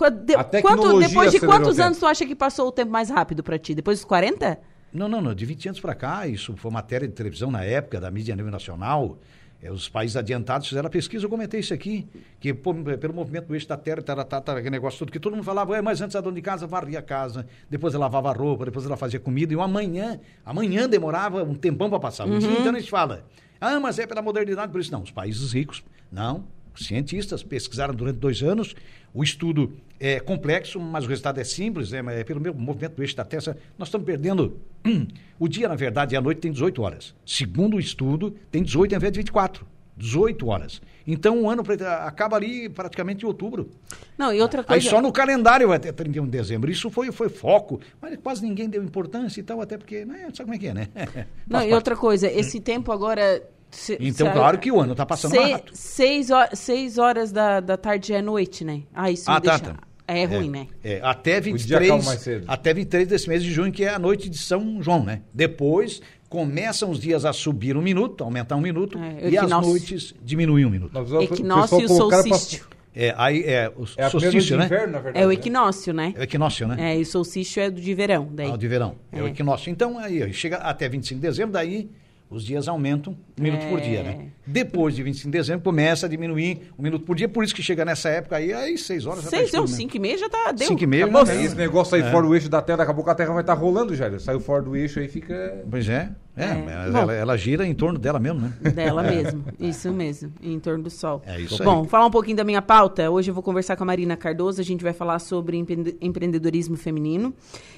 quanto- 0.62 0.98
depois 0.98 1.30
de 1.30 1.38
quantos 1.40 1.78
anos 1.78 1.98
tu 1.98 2.06
acha 2.06 2.26
que 2.26 2.34
passou 2.34 2.66
o 2.68 2.72
tempo 2.72 2.90
mais 2.90 3.08
rápido 3.08 3.42
pra 3.44 3.56
ti? 3.56 3.72
Depois 3.72 3.98
dos 4.00 4.04
40? 4.04 4.58
Não, 4.92 5.08
não, 5.08 5.20
não. 5.20 5.34
De 5.34 5.46
20 5.46 5.68
anos 5.68 5.80
para 5.80 5.94
cá, 5.94 6.26
isso 6.26 6.54
foi 6.56 6.70
matéria 6.70 7.08
de 7.08 7.14
televisão 7.14 7.50
na 7.50 7.64
época, 7.64 8.00
da 8.00 8.10
mídia 8.10 8.34
a 8.34 8.36
nível 8.36 8.52
nacional. 8.52 9.18
É, 9.62 9.70
os 9.70 9.88
países 9.88 10.16
adiantados 10.16 10.68
fizeram 10.68 10.88
a 10.88 10.90
pesquisa, 10.90 11.24
eu 11.24 11.30
comentei 11.30 11.60
isso 11.60 11.72
aqui, 11.72 12.04
que 12.40 12.52
pô, 12.52 12.74
pelo 12.74 13.14
movimento 13.14 13.46
do 13.46 13.54
eixo 13.54 13.68
da 13.68 13.76
terra, 13.76 14.02
tá, 14.02 14.24
tá, 14.24 14.40
tá, 14.40 14.52
aquele 14.54 14.70
negócio 14.70 14.98
todo, 14.98 15.12
que 15.12 15.20
todo 15.20 15.36
mundo 15.36 15.44
falava, 15.44 15.70
"Ué, 15.70 15.80
mas 15.80 16.00
antes 16.00 16.16
a 16.16 16.20
dona 16.20 16.34
de 16.34 16.42
casa 16.42 16.66
varria 16.66 16.98
a 16.98 17.02
casa, 17.02 17.46
depois 17.70 17.94
ela 17.94 18.06
lavava 18.06 18.30
a 18.30 18.32
roupa, 18.32 18.64
depois 18.64 18.84
ela 18.84 18.96
fazia 18.96 19.20
comida, 19.20 19.52
e 19.52 19.56
o 19.56 19.62
amanhã, 19.62 20.18
amanhã 20.44 20.88
demorava 20.88 21.44
um 21.44 21.54
tempão 21.54 21.88
para 21.88 22.00
passar. 22.00 22.26
Dia, 22.26 22.50
então 22.50 22.74
a 22.74 22.78
gente 22.78 22.90
fala, 22.90 23.24
ah, 23.60 23.78
mas 23.78 24.00
é 24.00 24.06
pela 24.06 24.20
modernidade, 24.20 24.72
por 24.72 24.80
isso 24.80 24.90
não. 24.90 25.02
Os 25.02 25.12
países 25.12 25.52
ricos, 25.52 25.84
não. 26.10 26.42
Cientistas 26.74 27.42
pesquisaram 27.42 27.94
durante 27.94 28.18
dois 28.18 28.42
anos, 28.42 28.74
o 29.14 29.22
estudo 29.22 29.76
é 30.00 30.18
complexo, 30.18 30.80
mas 30.80 31.04
o 31.04 31.08
resultado 31.08 31.38
é 31.38 31.44
simples, 31.44 31.92
é, 31.92 31.98
é 31.98 32.24
pelo 32.24 32.40
mesmo 32.40 32.60
movimento 32.60 32.96
do 32.96 33.02
eixo 33.02 33.16
da 33.16 33.24
Terra. 33.24 33.56
Nós 33.78 33.88
estamos 33.88 34.06
perdendo. 34.06 34.60
O 35.38 35.48
dia, 35.48 35.68
na 35.68 35.74
verdade, 35.74 36.14
e 36.14 36.16
a 36.16 36.20
noite 36.20 36.40
tem 36.40 36.52
18 36.52 36.80
horas. 36.82 37.12
Segundo 37.26 37.76
o 37.76 37.80
estudo, 37.80 38.30
tem 38.48 38.62
18 38.62 38.92
ao 38.92 38.96
invés 38.98 39.12
de 39.12 39.18
24. 39.18 39.66
18 39.96 40.46
horas. 40.48 40.80
Então 41.06 41.42
o 41.42 41.50
ano 41.50 41.62
acaba 42.04 42.36
ali 42.36 42.68
praticamente 42.68 43.24
em 43.24 43.26
outubro. 43.26 43.70
Não, 44.16 44.32
e 44.32 44.40
outra 44.40 44.60
Aí 44.62 44.66
coisa. 44.66 44.88
só 44.90 45.02
no 45.02 45.12
calendário 45.12 45.68
vai 45.68 45.78
ter 45.78 45.92
31 45.92 46.24
de 46.24 46.30
dezembro. 46.30 46.70
Isso 46.70 46.90
foi, 46.90 47.10
foi 47.12 47.28
foco, 47.28 47.80
mas 48.00 48.16
quase 48.22 48.42
ninguém 48.42 48.68
deu 48.68 48.82
importância 48.82 49.40
e 49.40 49.42
tal, 49.42 49.60
até 49.60 49.76
porque, 49.76 50.04
né, 50.04 50.28
sabe 50.32 50.44
como 50.44 50.54
é 50.54 50.58
que 50.58 50.68
é, 50.68 50.74
né? 50.74 50.88
Não, 50.94 51.04
Faz 51.04 51.26
e 51.26 51.48
parte. 51.48 51.74
outra 51.74 51.96
coisa, 51.96 52.30
esse 52.30 52.60
tempo 52.60 52.92
agora. 52.92 53.42
Se- 53.72 53.96
Então, 54.00 54.28
se- 54.28 54.32
claro 54.32 54.58
que 54.58 54.70
o 54.70 54.80
ano 54.80 54.92
está 54.92 55.04
passando 55.04 55.34
mais 55.34 55.46
se- 55.46 55.52
rápido. 55.52 55.74
seis, 55.76 56.30
horas, 56.30 56.58
seis 56.58 56.98
horas 56.98 57.32
da, 57.32 57.58
da 57.60 57.76
tarde 57.76 58.12
é 58.14 58.22
noite, 58.22 58.64
né? 58.64 58.82
Ah, 58.94 59.10
isso 59.10 59.28
Ah, 59.30 59.34
me 59.34 59.40
tá, 59.40 59.56
deixa. 59.58 59.74
tá. 59.74 59.80
É 60.06 60.24
ruim, 60.26 60.50
né? 60.50 60.66
É, 60.84 61.00
até 61.02 61.40
dia 61.40 61.52
23, 61.52 61.88
calma 61.88 62.04
mais 62.04 62.20
cedo. 62.20 62.44
até 62.46 62.74
23 62.74 63.08
desse 63.08 63.28
mês 63.28 63.42
de 63.42 63.50
junho, 63.50 63.72
que 63.72 63.84
é 63.84 63.88
a 63.94 63.98
noite 63.98 64.28
de 64.28 64.36
São 64.36 64.82
João, 64.82 65.02
né? 65.04 65.22
Depois 65.32 66.02
começam 66.28 66.90
os 66.90 66.98
dias 67.00 67.24
a 67.24 67.32
subir 67.32 67.76
um 67.76 67.82
minuto, 67.82 68.22
aumentar 68.24 68.56
um 68.56 68.60
minuto, 68.60 68.98
É, 68.98 69.30
e 69.30 69.38
as 69.38 69.48
noites 69.50 70.14
diminuem 70.22 70.66
um 70.66 70.70
minuto. 70.70 70.98
O 70.98 71.22
Equinócio 71.22 71.80
e 71.80 71.84
o 71.84 71.88
colocaram 71.88 72.22
pra- 72.24 72.36
solstício. 72.38 72.66
É, 72.94 73.14
aí 73.16 73.42
é 73.44 73.72
o 73.74 73.84
É 73.96 74.08
solstício, 74.10 74.58
né? 74.58 74.66
inverno, 74.66 74.92
na 74.92 74.98
verdade. 74.98 75.22
É 75.22 75.26
o 75.26 75.28
né? 75.28 75.34
equinócio, 75.34 75.94
né? 75.94 76.12
É 76.14 76.20
o 76.20 76.22
equinócio, 76.24 76.68
né? 76.68 76.76
É, 76.92 76.98
e 76.98 77.02
o 77.02 77.06
solstício 77.06 77.62
é 77.62 77.70
do 77.70 77.80
de 77.80 77.94
verão. 77.94 78.28
Daí. 78.32 78.50
Ah, 78.50 78.54
o 78.54 78.58
de 78.58 78.68
verão. 78.68 78.96
É. 79.10 79.22
o 79.22 79.26
É. 79.26 79.30
equinócio. 79.30 79.70
Então, 79.70 79.98
aí, 79.98 80.22
aí 80.22 80.32
chega 80.34 80.56
até 80.58 80.88
25 80.90 81.20
de 81.20 81.26
dezembro, 81.26 81.52
daí 81.52 81.88
os 82.32 82.44
dias 82.44 82.66
aumentam 82.66 83.16
um 83.38 83.42
minuto 83.42 83.66
por 83.68 83.80
dia, 83.80 84.02
né? 84.02 84.28
Depois 84.46 84.94
de 84.96 85.02
25 85.02 85.30
de 85.30 85.38
dezembro, 85.38 85.62
começa 85.62 86.06
a 86.06 86.08
diminuir 86.08 86.72
um 86.78 86.82
minuto 86.82 87.04
por 87.04 87.14
dia, 87.14 87.28
por 87.28 87.44
isso 87.44 87.54
que 87.54 87.62
chega 87.62 87.84
nessa 87.84 88.08
época 88.08 88.36
aí, 88.36 88.52
aí 88.52 88.76
6 88.76 89.06
horas 89.06 89.18
já 89.24 89.30
tá 89.30 89.36
Seis, 89.36 89.44
escuro 89.44 89.62
não, 89.62 89.68
mesmo. 89.68 89.76
cinco 89.76 89.96
e 89.96 90.00
meia 90.00 90.18
já 90.18 90.28
tá. 90.28 90.50
Deu. 90.52 90.66
Cinco 90.66 90.82
e 90.82 90.86
meia 90.86 91.04
Acabou. 91.04 91.24
já 91.26 91.32
É, 91.32 91.36
deu. 91.36 91.44
Esse 91.46 91.56
negócio 91.56 91.94
aí 91.94 92.02
É. 92.02 92.10
fora 92.10 92.26
do 92.26 92.34
eixo 92.34 92.48
da 92.48 92.60
Terra, 92.60 92.78
daqui 92.78 92.90
a 92.90 92.94
pouco 92.94 93.08
a 93.10 93.14
Terra 93.14 93.32
vai 93.32 93.42
estar 93.42 93.54
rolando 93.54 93.94
já. 93.94 94.18
Saiu 94.18 94.40
fora 94.40 94.62
do 94.62 94.74
eixo 94.76 94.98
aí 94.98 95.06
fica. 95.08 95.62
Pois 95.70 95.88
é. 95.88 96.10
É, 96.34 96.44
É, 96.46 96.54
mas 96.64 96.94
ela, 96.94 97.12
ela 97.12 97.36
gira 97.36 97.66
em 97.66 97.74
torno 97.74 97.98
dela 97.98 98.18
mesmo, 98.18 98.40
né? 98.40 98.54
Dela 98.72 99.02
mesmo, 99.02 99.44
isso 99.60 99.92
mesmo, 99.92 100.32
em 100.42 100.58
torno 100.58 100.84
do 100.84 100.88
sol. 100.88 101.20
É 101.26 101.38
isso 101.38 101.62
Bom, 101.62 101.82
aí. 101.82 101.88
falar 101.88 102.06
um 102.06 102.10
pouquinho 102.10 102.38
da 102.38 102.42
minha 102.42 102.62
pauta. 102.62 103.10
Hoje 103.10 103.30
eu 103.30 103.34
vou 103.34 103.42
conversar 103.42 103.76
com 103.76 103.82
a 103.82 103.86
Marina 103.86 104.16
Cardoso, 104.16 104.58
a 104.58 104.64
gente 104.64 104.82
vai 104.82 104.94
falar 104.94 105.18
sobre 105.18 105.58
empre- 105.58 105.94
empreendedorismo 106.00 106.74
feminino. 106.74 107.34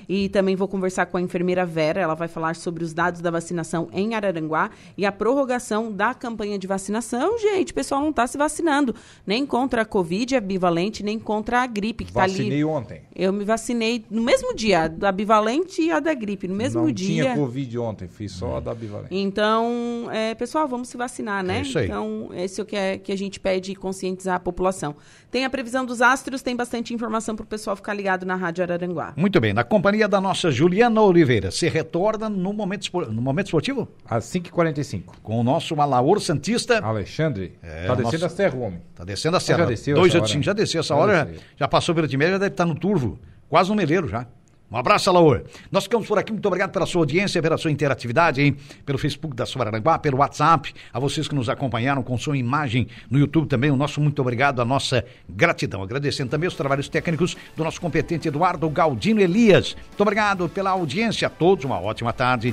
E 0.09 0.29
também 0.29 0.55
vou 0.55 0.69
conversar 0.69 1.07
com 1.07 1.17
a 1.17 1.21
enfermeira 1.21 1.67
Vera, 1.67 2.01
ela 2.01 2.15
vai 2.15 2.29
falar 2.29 2.55
sobre 2.55 2.85
os 2.85 2.95
dados 2.95 3.21
da 3.21 3.29
vacinação 3.31 3.89
em 3.93 4.15
Araranguá 4.15 4.71
e 4.97 5.05
a 5.05 5.11
prorrogação 5.11 5.91
da 5.91 6.15
campanha 6.15 6.54
de 6.59 6.67
vacinação. 6.67 7.39
Gente, 7.39 7.73
o 7.73 7.75
pessoal 7.75 8.01
não 8.01 8.11
está 8.11 8.27
se 8.27 8.37
vacinando, 8.39 8.95
nem 9.27 9.45
contra 9.47 9.83
a 9.83 9.85
Covid, 9.85 10.37
a 10.37 10.41
bivalente, 10.41 11.03
nem 11.03 11.19
contra 11.19 11.63
a 11.63 11.67
gripe 11.67 12.05
que 12.05 12.11
está 12.11 12.23
ali. 12.25 12.33
Vacinei 12.35 12.65
ontem. 12.65 13.03
Eu 13.15 13.33
me 13.33 13.45
vacinei 13.45 14.05
no 14.11 14.23
mesmo 14.23 14.55
dia, 14.55 14.89
da 14.89 15.13
bivalente 15.13 15.83
e 15.83 15.91
a 15.91 16.01
da 16.01 16.15
gripe, 16.15 16.49
no 16.49 16.55
mesmo 16.55 16.83
Não 16.83 16.93
dia. 16.93 17.25
tinha 17.25 17.37
Covid 17.37 17.79
ontem, 17.79 18.09
fiz 18.09 18.33
só 18.33 18.57
a 18.57 18.61
da 18.61 18.75
bivalente. 18.75 19.15
Então, 19.15 20.09
é, 20.11 20.35
pessoal, 20.35 20.67
vamos 20.67 20.89
se 20.89 20.97
vacinar, 20.97 21.43
né? 21.45 21.59
É 21.59 21.63
isso 21.63 21.79
aí. 21.79 21.87
Então, 21.87 22.31
esse 22.35 22.61
é 22.61 22.63
o 22.63 22.67
que, 22.67 22.77
é, 22.77 22.99
que 22.99 23.13
a 23.13 23.17
gente 23.17 23.39
pede 23.41 23.75
conscientizar 23.75 24.37
a 24.37 24.41
população. 24.41 24.95
Tem 25.31 25.45
a 25.45 25.51
previsão 25.51 25.85
dos 25.85 26.01
astros, 26.01 26.43
tem 26.43 26.55
bastante 26.55 26.95
informação 26.95 27.35
para 27.35 27.43
o 27.43 27.47
pessoal 27.47 27.75
ficar 27.75 27.93
ligado 27.95 28.25
na 28.25 28.37
Rádio 28.37 28.63
Araranguá. 28.63 29.13
Muito 29.17 29.41
bem, 29.41 29.53
na 29.53 29.65
companhia 29.65 30.07
da 30.09 30.21
nossa 30.21 30.51
Juliana 30.51 31.01
Oliveira, 31.01 31.51
se 31.51 31.69
retorna 31.69 32.29
no 32.29 32.53
momento, 32.53 32.89
no 33.11 33.21
momento 33.21 33.47
esportivo 33.47 33.89
Às 34.05 34.25
5h45. 34.27 35.03
com 35.23 35.41
o 35.41 35.43
nosso 35.43 35.75
Alaor 35.81 36.21
Santista. 36.45 36.79
Alexandre, 36.85 37.53
É, 37.63 37.87
tá 37.87 37.95
descendo 37.95 38.13
nosso- 38.13 38.25
a 38.27 38.29
serra, 38.29 38.55
o 38.57 38.61
homem. 38.61 38.81
Tá 38.95 39.05
descendo 39.05 39.37
a 39.37 39.41
Já 39.41 39.47
serra. 39.47 39.67
desceu 39.67 39.97
outros, 39.97 40.15
hora? 40.15 40.27
sim, 40.27 40.43
já 40.43 40.53
desceu 40.53 40.81
essa 40.81 40.95
Já 40.95 41.01
hora, 41.01 41.25
desceu. 41.25 41.43
já 41.57 41.69
passou 41.69 41.95
pela 41.95 42.07
Timédia, 42.07 42.33
já 42.33 42.39
deve 42.39 42.53
estar 42.53 42.67
no 42.67 42.75
turvo, 42.75 43.19
quase 43.49 43.71
no 43.71 43.77
meleiro 43.77 44.07
já. 44.09 44.27
Um 44.71 44.77
abraço, 44.77 45.09
Alaor. 45.09 45.43
Nós 45.71 45.85
ficamos 45.85 46.09
por 46.09 46.19
aqui, 46.19 46.33
muito 46.33 46.45
obrigado 46.47 46.73
pela 46.73 46.85
sua 46.85 47.03
audiência, 47.03 47.41
pela 47.41 47.57
sua 47.57 47.71
interatividade, 47.71 48.43
hein? 48.43 48.57
Pelo 48.85 48.99
Facebook 48.99 49.37
da 49.37 49.47
Suaranguá, 49.47 49.99
pelo 49.99 50.19
WhatsApp, 50.19 50.75
a 50.93 50.99
vocês 50.99 51.29
que 51.29 51.35
nos 51.35 51.49
acompanharam 51.49 52.03
com 52.03 52.19
sua 52.19 52.37
imagem 52.37 52.89
no 53.09 53.19
YouTube 53.19 53.47
também, 53.47 53.71
o 53.71 53.77
nosso 53.77 54.01
muito 54.01 54.21
obrigado, 54.21 54.61
a 54.61 54.65
nossa 54.65 55.05
gratidão. 55.29 55.83
Agradecendo 55.83 56.31
também 56.31 56.49
os 56.49 56.55
trabalhos 56.55 56.89
técnicos 56.89 57.37
do 57.57 57.63
nosso 57.63 57.81
competente 57.81 58.27
Eduardo 58.27 58.69
Galdino 58.69 59.21
Elias. 59.21 59.77
Muito 59.89 60.01
obrigado 60.01 60.49
pela 60.49 60.71
audiência 60.71 61.29
a 61.29 61.31
todos, 61.31 61.65
uma 61.65 61.81
ótima 61.81 62.13
tarde. 62.13 62.53